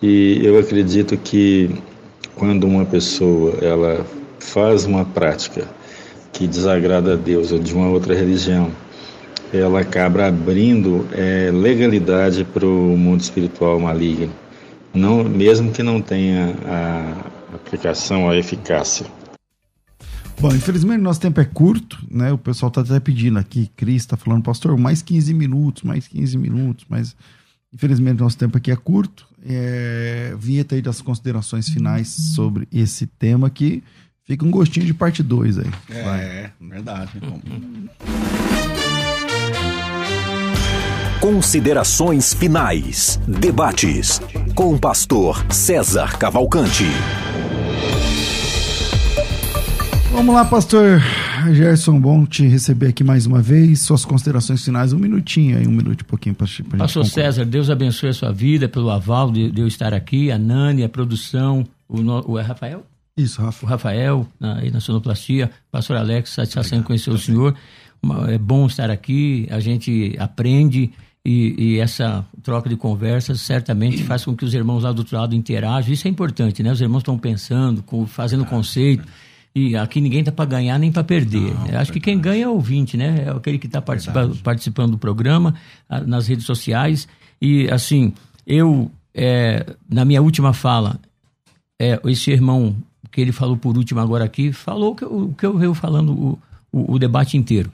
E 0.00 0.40
eu 0.42 0.58
acredito 0.58 1.18
que 1.18 1.70
quando 2.34 2.64
uma 2.64 2.86
pessoa 2.86 3.58
ela 3.60 4.06
faz 4.38 4.86
uma 4.86 5.04
prática 5.04 5.68
que 6.32 6.46
desagrada 6.46 7.12
a 7.12 7.16
Deus 7.16 7.52
ou 7.52 7.58
de 7.58 7.74
uma 7.74 7.90
outra 7.90 8.14
religião, 8.14 8.70
ela 9.52 9.80
acaba 9.80 10.26
abrindo 10.26 11.06
é, 11.12 11.50
legalidade 11.50 12.44
para 12.44 12.66
o 12.66 12.96
mundo 12.96 13.20
espiritual 13.20 13.78
maligno, 13.80 14.32
não, 14.94 15.24
mesmo 15.24 15.72
que 15.72 15.82
não 15.82 16.00
tenha 16.00 16.54
a 16.66 17.54
aplicação, 17.54 18.28
a 18.28 18.36
eficácia. 18.36 19.06
Bom, 20.40 20.54
infelizmente 20.54 21.00
nosso 21.02 21.20
tempo 21.20 21.38
é 21.38 21.44
curto, 21.44 22.02
né? 22.10 22.32
O 22.32 22.38
pessoal 22.38 22.68
está 22.68 22.80
até 22.80 22.98
pedindo 22.98 23.38
aqui, 23.38 23.70
Cris 23.76 24.02
está 24.02 24.16
falando, 24.16 24.42
pastor, 24.42 24.76
mais 24.78 25.02
15 25.02 25.34
minutos, 25.34 25.82
mais 25.82 26.08
15 26.08 26.38
minutos, 26.38 26.86
mas 26.88 27.14
infelizmente 27.72 28.20
nosso 28.20 28.38
tempo 28.38 28.56
aqui 28.56 28.70
é 28.70 28.76
curto. 28.76 29.28
É, 29.44 30.34
vinheta 30.38 30.74
aí 30.74 30.82
das 30.82 31.02
considerações 31.02 31.68
finais 31.68 32.08
sobre 32.08 32.66
esse 32.72 33.06
tema 33.06 33.46
aqui. 33.46 33.82
Fica 34.24 34.44
um 34.44 34.50
gostinho 34.50 34.86
de 34.86 34.94
parte 34.94 35.22
2 35.22 35.58
aí. 35.58 35.70
É, 35.90 36.02
Vai. 36.02 36.52
verdade. 36.60 37.12
Considerações 41.20 42.32
finais. 42.32 43.20
Debates 43.28 44.22
com 44.54 44.72
o 44.72 44.78
pastor 44.78 45.44
César 45.52 46.16
Cavalcante. 46.16 46.86
Vamos 50.10 50.34
lá, 50.34 50.46
pastor 50.46 51.02
Gerson, 51.52 52.00
bom 52.00 52.24
te 52.24 52.46
receber 52.46 52.88
aqui 52.88 53.04
mais 53.04 53.26
uma 53.26 53.42
vez. 53.42 53.82
Suas 53.82 54.02
considerações 54.02 54.64
finais, 54.64 54.94
um 54.94 54.98
minutinho 54.98 55.58
aí, 55.58 55.66
um 55.66 55.72
minuto 55.72 56.00
e 56.00 56.04
pouquinho 56.04 56.34
para 56.34 56.46
a 56.46 56.78
Pastor 56.78 57.04
César, 57.04 57.44
Deus 57.44 57.68
abençoe 57.68 58.08
a 58.08 58.14
sua 58.14 58.32
vida 58.32 58.66
pelo 58.66 58.88
aval 58.88 59.30
de, 59.30 59.50
de 59.50 59.60
eu 59.60 59.66
estar 59.66 59.92
aqui, 59.92 60.32
a 60.32 60.38
Nani, 60.38 60.84
a 60.84 60.88
produção, 60.88 61.66
o, 61.86 62.32
o 62.32 62.38
é 62.38 62.42
Rafael? 62.42 62.86
Isso, 63.14 63.42
Rafa. 63.42 63.66
O 63.66 63.68
Rafael, 63.68 64.26
na, 64.40 64.56
aí 64.56 64.70
na 64.70 64.80
sonoplastia, 64.80 65.50
pastor 65.70 65.98
Alex, 65.98 66.30
satisfação 66.30 66.78
em 66.78 66.82
conhecer 66.82 67.10
o 67.10 67.18
senhor. 67.18 67.54
É 68.28 68.38
bom 68.38 68.66
estar 68.66 68.88
aqui, 68.88 69.46
a 69.50 69.60
gente 69.60 70.16
aprende 70.18 70.90
e, 71.24 71.54
e, 71.58 71.78
essa 71.78 72.24
troca 72.42 72.68
de 72.68 72.76
conversas 72.76 73.42
certamente 73.42 74.02
faz 74.04 74.24
com 74.24 74.34
que 74.34 74.44
os 74.44 74.54
irmãos 74.54 74.84
lá 74.84 74.92
do 74.92 75.00
outro 75.00 75.16
lado 75.18 75.34
interajam. 75.34 75.92
Isso 75.92 76.08
é 76.08 76.10
importante, 76.10 76.62
né? 76.62 76.72
Os 76.72 76.80
irmãos 76.80 77.00
estão 77.00 77.18
pensando, 77.18 77.84
fazendo 78.06 78.44
conceito. 78.46 79.06
E 79.54 79.76
aqui 79.76 80.00
ninguém 80.00 80.20
está 80.20 80.32
para 80.32 80.46
ganhar 80.46 80.78
nem 80.78 80.90
para 80.90 81.04
perder. 81.04 81.52
Não, 81.54 81.78
Acho 81.78 81.92
que 81.92 82.00
quem 82.00 82.18
ganha 82.18 82.44
é 82.44 82.48
o 82.48 82.52
ouvinte, 82.52 82.96
né? 82.96 83.24
É 83.26 83.30
aquele 83.30 83.58
que 83.58 83.66
está 83.66 83.82
participa, 83.82 84.30
participando 84.42 84.92
do 84.92 84.98
programa, 84.98 85.54
nas 86.06 86.26
redes 86.26 86.46
sociais. 86.46 87.06
E, 87.40 87.68
assim, 87.70 88.14
eu, 88.46 88.90
é, 89.14 89.66
na 89.90 90.06
minha 90.06 90.22
última 90.22 90.54
fala, 90.54 90.98
é, 91.78 92.00
esse 92.06 92.30
irmão 92.30 92.74
que 93.10 93.20
ele 93.20 93.32
falou 93.32 93.58
por 93.58 93.76
último 93.76 94.00
agora 94.00 94.24
aqui, 94.24 94.52
falou 94.52 94.92
o 94.92 94.94
que 94.94 95.04
eu, 95.04 95.34
que 95.36 95.44
eu 95.44 95.58
venho 95.58 95.74
falando 95.74 96.12
o, 96.12 96.38
o, 96.72 96.94
o 96.94 96.98
debate 96.98 97.36
inteiro. 97.36 97.70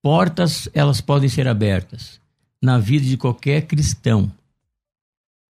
Portas, 0.00 0.70
elas 0.72 1.02
podem 1.02 1.28
ser 1.28 1.48
abertas 1.48 2.18
na 2.62 2.78
vida 2.78 3.06
de 3.06 3.16
qualquer 3.16 3.62
cristão. 3.62 4.30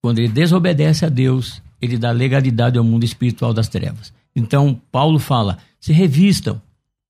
Quando 0.02 0.18
ele 0.18 0.28
desobedece 0.28 1.04
a 1.04 1.08
Deus, 1.08 1.62
ele 1.80 1.98
dá 1.98 2.10
legalidade 2.10 2.78
ao 2.78 2.84
mundo 2.84 3.04
espiritual 3.04 3.52
das 3.52 3.68
trevas. 3.68 4.12
Então, 4.34 4.80
Paulo 4.92 5.18
fala: 5.18 5.58
se 5.80 5.92
revistam, 5.92 6.60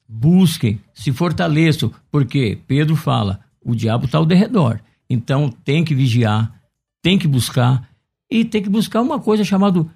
busquem, 0.08 0.80
se 0.94 1.12
fortaleçam, 1.12 1.92
porque 2.10 2.58
Pedro 2.66 2.96
fala: 2.96 3.40
o 3.62 3.74
diabo 3.74 4.06
está 4.06 4.18
ao 4.18 4.26
derredor. 4.26 4.80
Então, 5.08 5.50
tem 5.64 5.84
que 5.84 5.94
vigiar, 5.94 6.52
tem 7.02 7.18
que 7.18 7.28
buscar, 7.28 7.88
e 8.30 8.44
tem 8.44 8.62
que 8.62 8.68
buscar 8.68 9.00
uma 9.00 9.18
coisa 9.18 9.44
chamada 9.44 9.86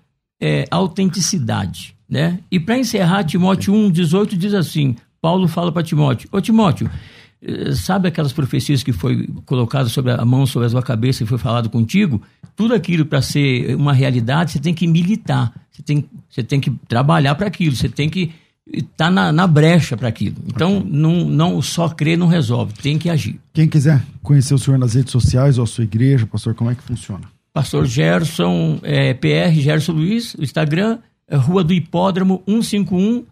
é, 0.40 0.66
autenticidade. 0.70 1.94
Né? 2.08 2.40
E 2.50 2.60
para 2.60 2.78
encerrar, 2.78 3.24
Timóteo 3.24 3.72
1, 3.72 3.90
18 3.90 4.36
diz 4.36 4.54
assim: 4.54 4.96
Paulo 5.20 5.48
fala 5.48 5.72
para 5.72 5.82
Timóteo: 5.82 6.28
Ô 6.32 6.40
Timóteo, 6.40 6.90
sabe 7.74 8.08
aquelas 8.08 8.32
profecias 8.32 8.82
que 8.82 8.92
foi 8.92 9.26
colocado 9.44 9.88
sobre 9.88 10.12
a 10.12 10.24
mão 10.24 10.46
sobre 10.46 10.66
a 10.66 10.70
sua 10.70 10.82
cabeça 10.82 11.22
e 11.22 11.26
foi 11.26 11.38
falado 11.38 11.68
contigo? 11.68 12.22
Tudo 12.54 12.74
aquilo 12.74 13.04
para 13.04 13.20
ser 13.20 13.74
uma 13.74 13.92
realidade, 13.92 14.52
você 14.52 14.58
tem 14.58 14.74
que 14.74 14.86
militar, 14.86 15.52
você 15.70 15.82
tem, 15.82 16.04
você 16.30 16.42
tem 16.42 16.60
que 16.60 16.70
trabalhar 16.88 17.34
para 17.34 17.46
aquilo, 17.46 17.74
você 17.74 17.88
tem 17.88 18.08
que 18.08 18.32
estar 18.72 19.06
tá 19.06 19.10
na, 19.10 19.32
na 19.32 19.46
brecha 19.46 19.96
para 19.96 20.08
aquilo. 20.08 20.36
Então, 20.46 20.78
okay. 20.78 20.90
não, 20.92 21.24
não 21.24 21.62
só 21.62 21.88
crer 21.88 22.16
não 22.16 22.26
resolve, 22.26 22.74
tem 22.74 22.98
que 22.98 23.10
agir. 23.10 23.40
Quem 23.52 23.68
quiser 23.68 24.02
conhecer 24.22 24.54
o 24.54 24.58
senhor 24.58 24.78
nas 24.78 24.94
redes 24.94 25.10
sociais 25.10 25.58
ou 25.58 25.64
a 25.64 25.66
sua 25.66 25.84
igreja, 25.84 26.26
pastor, 26.26 26.54
como 26.54 26.70
é 26.70 26.74
que 26.74 26.82
funciona? 26.82 27.24
Pastor 27.52 27.84
Gerson, 27.86 28.78
é, 28.82 29.12
PR 29.12 29.52
Gerson 29.52 29.92
Luiz, 29.92 30.34
o 30.34 30.42
Instagram, 30.42 30.98
é 31.28 31.36
Rua 31.36 31.62
do 31.62 31.72
Hipódromo 31.72 32.42
151, 32.46 33.24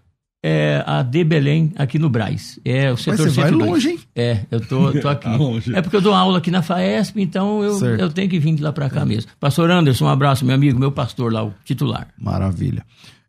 é, 0.42 0.82
a 0.86 1.02
de 1.02 1.22
Belém, 1.22 1.72
aqui 1.76 1.98
no 1.98 2.08
Braz. 2.08 2.58
É 2.64 2.90
o 2.90 2.96
setor 2.96 3.26
Mas 3.26 3.34
você 3.34 3.40
vai 3.40 3.50
longe, 3.50 3.90
hein? 3.90 4.00
É, 4.14 4.40
eu 4.50 4.60
tô, 4.60 4.92
tô 4.92 5.08
aqui. 5.10 5.28
é 5.74 5.82
porque 5.82 5.96
eu 5.96 6.00
dou 6.00 6.14
aula 6.14 6.38
aqui 6.38 6.50
na 6.50 6.62
FAESP, 6.62 7.20
então 7.20 7.62
eu, 7.62 7.78
eu 7.96 8.10
tenho 8.10 8.28
que 8.28 8.38
vir 8.38 8.54
de 8.54 8.62
lá 8.62 8.72
para 8.72 8.88
cá 8.88 9.02
é. 9.02 9.04
mesmo. 9.04 9.30
Pastor 9.38 9.70
Anderson, 9.70 10.06
um 10.06 10.08
abraço, 10.08 10.44
meu 10.44 10.54
amigo, 10.54 10.78
meu 10.78 10.92
pastor 10.92 11.32
lá, 11.32 11.44
o 11.44 11.54
titular. 11.64 12.08
Maravilha. 12.18 12.84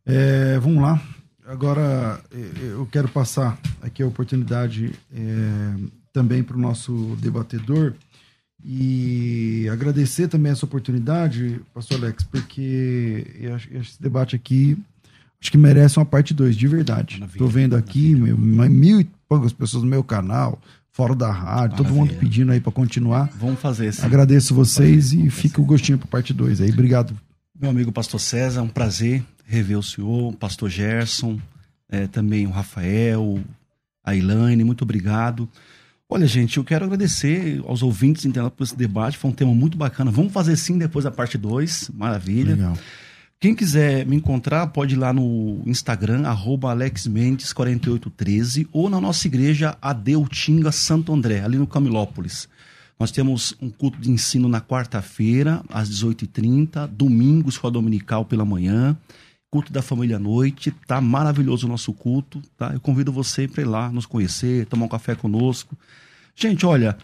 É, 0.05 0.57
vamos 0.59 0.81
lá. 0.81 1.01
Agora 1.45 2.21
eu 2.61 2.87
quero 2.89 3.09
passar 3.09 3.59
aqui 3.81 4.01
a 4.01 4.07
oportunidade 4.07 4.93
é, 5.13 5.73
também 6.13 6.41
para 6.41 6.55
o 6.55 6.59
nosso 6.59 7.17
debatedor 7.19 7.93
e 8.63 9.67
agradecer 9.69 10.27
também 10.27 10.51
essa 10.51 10.65
oportunidade, 10.65 11.59
pastor 11.73 11.97
Alex, 11.97 12.23
porque 12.23 13.25
esse 13.71 14.01
debate 14.01 14.35
aqui 14.35 14.77
Acho 15.41 15.51
que 15.51 15.57
merece 15.57 15.97
uma 15.97 16.05
parte 16.05 16.33
2, 16.33 16.55
de 16.55 16.67
verdade. 16.67 17.15
Maravilha, 17.19 17.39
Tô 17.39 17.47
vendo 17.47 17.75
aqui 17.75 18.13
meu, 18.15 18.37
mil 18.37 19.01
e 19.01 19.09
poucas 19.27 19.51
pessoas 19.51 19.83
no 19.83 19.89
meu 19.89 20.03
canal, 20.03 20.59
fora 20.91 21.15
da 21.15 21.31
rádio, 21.31 21.45
Maravilha. 21.45 21.77
todo 21.77 21.93
mundo 21.93 22.13
pedindo 22.15 22.51
aí 22.51 22.59
para 22.59 22.71
continuar. 22.71 23.29
Vamos 23.39 23.59
fazer 23.59 23.87
isso. 23.89 24.05
Agradeço 24.05 24.53
vocês 24.53 25.13
e 25.13 25.29
fica 25.29 25.59
o 25.59 25.65
gostinho 25.65 25.97
para 25.97 26.07
parte 26.07 26.31
2 26.33 26.61
aí. 26.61 26.69
Obrigado. 26.69 27.17
Meu 27.59 27.69
amigo 27.69 27.91
pastor 27.91 28.19
César, 28.19 28.59
é 28.59 28.63
um 28.63 28.67
prazer 28.67 29.23
rever 29.45 29.77
o 29.77 29.83
senhor, 29.83 30.29
o 30.29 30.37
pastor 30.37 30.69
Gerson. 30.69 31.39
é, 31.89 32.07
também 32.07 32.47
o 32.47 32.51
Rafael, 32.51 33.39
a 34.03 34.15
Elaine, 34.15 34.63
muito 34.63 34.83
obrigado. 34.83 35.47
Olha, 36.09 36.25
gente, 36.27 36.57
eu 36.57 36.63
quero 36.63 36.85
agradecer 36.85 37.61
aos 37.65 37.81
ouvintes 37.83 38.25
internados 38.25 38.55
por 38.55 38.63
esse 38.63 38.75
debate, 38.75 39.17
foi 39.17 39.31
um 39.31 39.33
tema 39.33 39.53
muito 39.53 39.77
bacana. 39.77 40.11
Vamos 40.11 40.31
fazer 40.33 40.55
sim 40.57 40.77
depois 40.77 41.03
da 41.05 41.11
parte 41.11 41.37
2, 41.37 41.91
maravilha. 41.93 42.55
Legal. 42.55 42.77
Quem 43.41 43.53
quiser 43.55 44.05
me 44.05 44.15
encontrar, 44.17 44.67
pode 44.67 44.93
ir 44.93 44.99
lá 44.99 45.11
no 45.11 45.63
Instagram, 45.65 46.25
alexmendes4813, 46.25 48.67
ou 48.71 48.87
na 48.87 49.01
nossa 49.01 49.25
igreja 49.25 49.75
Adeutinga 49.81 50.71
Santo 50.71 51.11
André, 51.11 51.39
ali 51.39 51.57
no 51.57 51.65
Camilópolis. 51.65 52.47
Nós 52.99 53.09
temos 53.09 53.55
um 53.59 53.71
culto 53.71 53.99
de 53.99 54.11
ensino 54.11 54.47
na 54.47 54.61
quarta-feira, 54.61 55.63
às 55.69 55.89
18h30, 55.89 56.85
domingo, 56.85 57.49
escola 57.49 57.73
dominical 57.73 58.25
pela 58.25 58.45
manhã, 58.45 58.95
culto 59.49 59.73
da 59.73 59.81
família 59.81 60.17
à 60.17 60.19
noite. 60.19 60.69
Tá 60.85 61.01
maravilhoso 61.01 61.65
o 61.65 61.69
nosso 61.69 61.91
culto, 61.93 62.43
tá? 62.55 62.75
Eu 62.75 62.79
convido 62.79 63.11
você 63.11 63.47
para 63.47 63.63
ir 63.63 63.65
lá 63.65 63.91
nos 63.91 64.05
conhecer, 64.05 64.67
tomar 64.67 64.85
um 64.85 64.87
café 64.87 65.15
conosco. 65.15 65.75
Gente, 66.35 66.63
olha, 66.63 66.95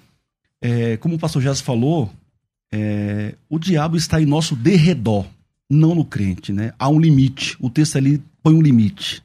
é, 0.62 0.98
como 0.98 1.16
o 1.16 1.20
pastor 1.20 1.42
Jazz 1.42 1.62
falou, 1.62 2.14
é, 2.72 3.34
o 3.50 3.58
diabo 3.58 3.98
está 3.98 4.22
em 4.22 4.28
nosso 4.28 4.56
derredor 4.56 5.26
não 5.70 5.94
no 5.94 6.06
crente, 6.06 6.54
né? 6.54 6.74
Há 6.78 6.90
um 6.90 7.00
limite. 7.00 7.58
O 7.60 7.70
texto 7.70 7.98
ali 7.98 8.22
põe 8.42 8.54
um 8.54 8.62
limite. 8.62 9.24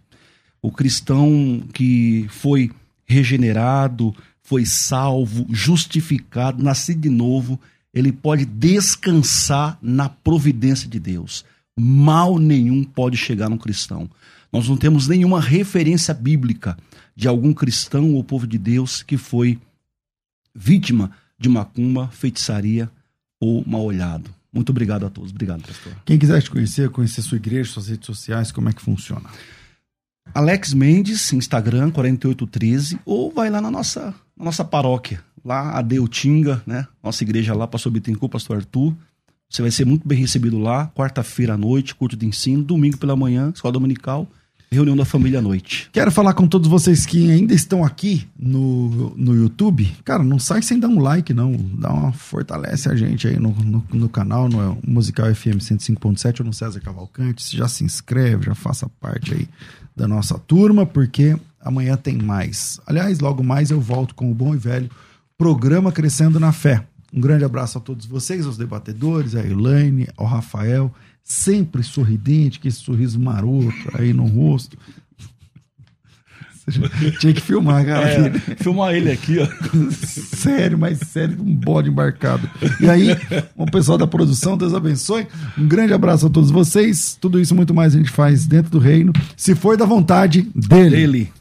O 0.61 0.70
cristão 0.70 1.62
que 1.72 2.26
foi 2.28 2.70
regenerado, 3.07 4.14
foi 4.43 4.64
salvo, 4.66 5.47
justificado, 5.51 6.62
nascido 6.62 7.01
de 7.01 7.11
novo, 7.11 7.61
ele 7.93 8.12
pode 8.12 8.45
descansar 8.45 9.78
na 9.82 10.09
providência 10.09 10.88
de 10.88 10.99
Deus. 10.99 11.45
Mal 11.78 12.38
nenhum 12.38 12.84
pode 12.84 13.16
chegar 13.16 13.49
num 13.49 13.59
cristão. 13.59 14.09
Nós 14.53 14.68
não 14.68 14.76
temos 14.76 15.09
nenhuma 15.09 15.40
referência 15.40 16.12
bíblica 16.12 16.76
de 17.16 17.28
algum 17.28 17.53
cristão 17.53 18.14
ou 18.14 18.24
povo 18.24 18.47
de 18.47 18.59
Deus 18.59 19.03
que 19.03 19.16
foi 19.16 19.59
vítima 20.55 21.12
de 21.38 21.49
macumba, 21.49 22.09
feitiçaria 22.09 22.90
ou 23.40 23.64
mal 23.66 23.82
olhado. 23.82 24.30
Muito 24.53 24.70
obrigado 24.70 25.07
a 25.07 25.11
todos. 25.11 25.30
Obrigado, 25.30 25.62
pastor. 25.62 25.94
Quem 26.05 26.18
quiser 26.18 26.42
te 26.42 26.50
conhecer, 26.50 26.90
conhecer 26.90 27.22
sua 27.22 27.36
igreja, 27.36 27.70
suas 27.70 27.88
redes 27.88 28.07
sociais, 28.07 28.53
como 28.53 28.68
é 28.68 28.72
que 28.72 28.82
funciona? 28.82 29.28
Alex 30.34 30.74
Mendes, 30.74 31.32
Instagram 31.32 31.90
4813, 31.90 33.00
ou 33.05 33.32
vai 33.32 33.50
lá 33.50 33.61
na 33.61 33.70
nossa, 33.70 34.14
na 34.36 34.44
nossa 34.44 34.64
paróquia, 34.64 35.22
lá 35.44 35.78
a 35.78 35.82
Deutinga, 35.82 36.62
né? 36.66 36.86
Nossa 37.03 37.24
igreja 37.24 37.55
lá, 37.55 37.66
pastor 37.66 37.92
Bittencourt, 37.92 38.30
pastor 38.30 38.59
Arthur. 38.59 38.94
Você 39.48 39.62
vai 39.62 39.70
ser 39.70 39.84
muito 39.84 40.07
bem 40.07 40.18
recebido 40.18 40.59
lá, 40.59 40.88
quarta-feira 40.94 41.55
à 41.55 41.59
noite, 41.59 41.94
culto 41.94 42.16
de 42.16 42.26
ensino, 42.26 42.62
domingo 42.62 42.96
pela 42.98 43.16
manhã, 43.16 43.50
escola 43.55 43.72
dominical 43.72 44.28
reunião 44.72 44.96
da 44.96 45.04
família 45.04 45.38
à 45.38 45.42
noite. 45.42 45.88
Quero 45.92 46.10
falar 46.10 46.34
com 46.34 46.46
todos 46.46 46.68
vocês 46.68 47.06
que 47.06 47.30
ainda 47.30 47.54
estão 47.54 47.84
aqui 47.84 48.26
no, 48.38 49.14
no 49.16 49.34
YouTube. 49.34 49.90
Cara, 50.04 50.22
não 50.22 50.38
sai 50.38 50.62
sem 50.62 50.78
dar 50.78 50.88
um 50.88 51.00
like, 51.00 51.32
não. 51.34 51.52
Dá 51.74 51.92
uma 51.92 52.12
fortalece 52.12 52.88
a 52.88 52.96
gente 52.96 53.28
aí 53.28 53.38
no, 53.38 53.50
no, 53.50 53.84
no 53.92 54.08
canal, 54.08 54.48
no 54.48 54.78
Musical 54.86 55.32
FM 55.34 55.58
105.7 55.58 56.40
ou 56.40 56.46
no 56.46 56.52
César 56.52 56.80
Cavalcante. 56.80 57.56
Já 57.56 57.68
se 57.68 57.84
inscreve, 57.84 58.46
já 58.46 58.54
faça 58.54 58.88
parte 59.00 59.34
aí 59.34 59.48
da 59.94 60.08
nossa 60.08 60.38
turma, 60.38 60.86
porque 60.86 61.36
amanhã 61.60 61.96
tem 61.96 62.16
mais. 62.16 62.80
Aliás, 62.86 63.20
logo 63.20 63.42
mais 63.44 63.70
eu 63.70 63.80
volto 63.80 64.14
com 64.14 64.30
o 64.30 64.34
bom 64.34 64.54
e 64.54 64.58
velho 64.58 64.90
programa 65.36 65.90
Crescendo 65.90 66.38
na 66.38 66.52
Fé. 66.52 66.86
Um 67.12 67.20
grande 67.20 67.44
abraço 67.44 67.76
a 67.76 67.80
todos 67.80 68.06
vocês, 68.06 68.46
aos 68.46 68.56
debatedores, 68.56 69.34
a 69.34 69.44
Elaine, 69.44 70.08
ao 70.16 70.24
Rafael 70.24 70.94
sempre 71.22 71.82
sorridente, 71.82 72.58
com 72.58 72.68
esse 72.68 72.80
sorriso 72.80 73.18
maroto 73.18 73.90
aí 73.94 74.12
no 74.12 74.26
rosto. 74.26 74.76
Tinha 77.18 77.32
que 77.32 77.40
filmar, 77.40 77.84
cara. 77.84 78.08
É, 78.08 78.30
filmar 78.56 78.94
ele 78.94 79.10
aqui, 79.10 79.38
ó. 79.38 79.46
sério, 80.36 80.78
mas 80.78 80.98
sério, 80.98 81.36
um 81.40 81.54
bode 81.54 81.88
embarcado. 81.88 82.48
E 82.80 82.88
aí, 82.88 83.16
o 83.56 83.66
pessoal 83.66 83.98
da 83.98 84.06
produção, 84.06 84.56
Deus 84.56 84.74
abençoe. 84.74 85.26
Um 85.58 85.66
grande 85.66 85.92
abraço 85.92 86.26
a 86.26 86.30
todos 86.30 86.50
vocês. 86.50 87.16
Tudo 87.20 87.40
isso 87.40 87.54
muito 87.54 87.74
mais 87.74 87.94
a 87.94 87.98
gente 87.98 88.10
faz 88.10 88.46
dentro 88.46 88.70
do 88.70 88.78
reino, 88.78 89.12
se 89.36 89.54
for 89.54 89.76
da 89.76 89.84
vontade 89.84 90.48
dele. 90.54 90.96
dele. 90.96 91.32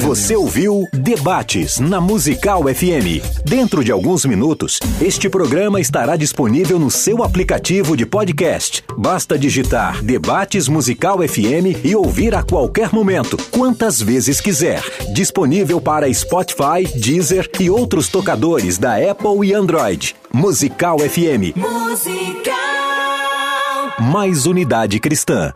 Você 0.00 0.34
ouviu 0.34 0.84
Debates 0.92 1.78
na 1.78 2.00
Musical 2.00 2.64
FM. 2.64 3.22
Dentro 3.44 3.84
de 3.84 3.92
alguns 3.92 4.24
minutos, 4.24 4.80
este 5.00 5.28
programa 5.28 5.80
estará 5.80 6.16
disponível 6.16 6.78
no 6.78 6.90
seu 6.90 7.22
aplicativo 7.22 7.96
de 7.96 8.04
podcast. 8.04 8.82
Basta 8.98 9.38
digitar 9.38 10.02
Debates 10.02 10.66
Musical 10.66 11.18
FM 11.18 11.84
e 11.84 11.94
ouvir 11.94 12.34
a 12.34 12.42
qualquer 12.42 12.92
momento, 12.92 13.36
quantas 13.52 14.02
vezes 14.02 14.40
quiser. 14.46 14.80
Disponível 15.12 15.80
para 15.80 16.12
Spotify, 16.14 16.86
Deezer 16.94 17.50
e 17.58 17.68
outros 17.68 18.06
tocadores 18.06 18.78
da 18.78 18.94
Apple 18.94 19.44
e 19.44 19.52
Android. 19.52 20.14
Musical 20.32 21.00
FM. 21.00 21.56
Musical. 21.56 22.54
Mais 23.98 24.46
unidade 24.46 25.00
cristã. 25.00 25.52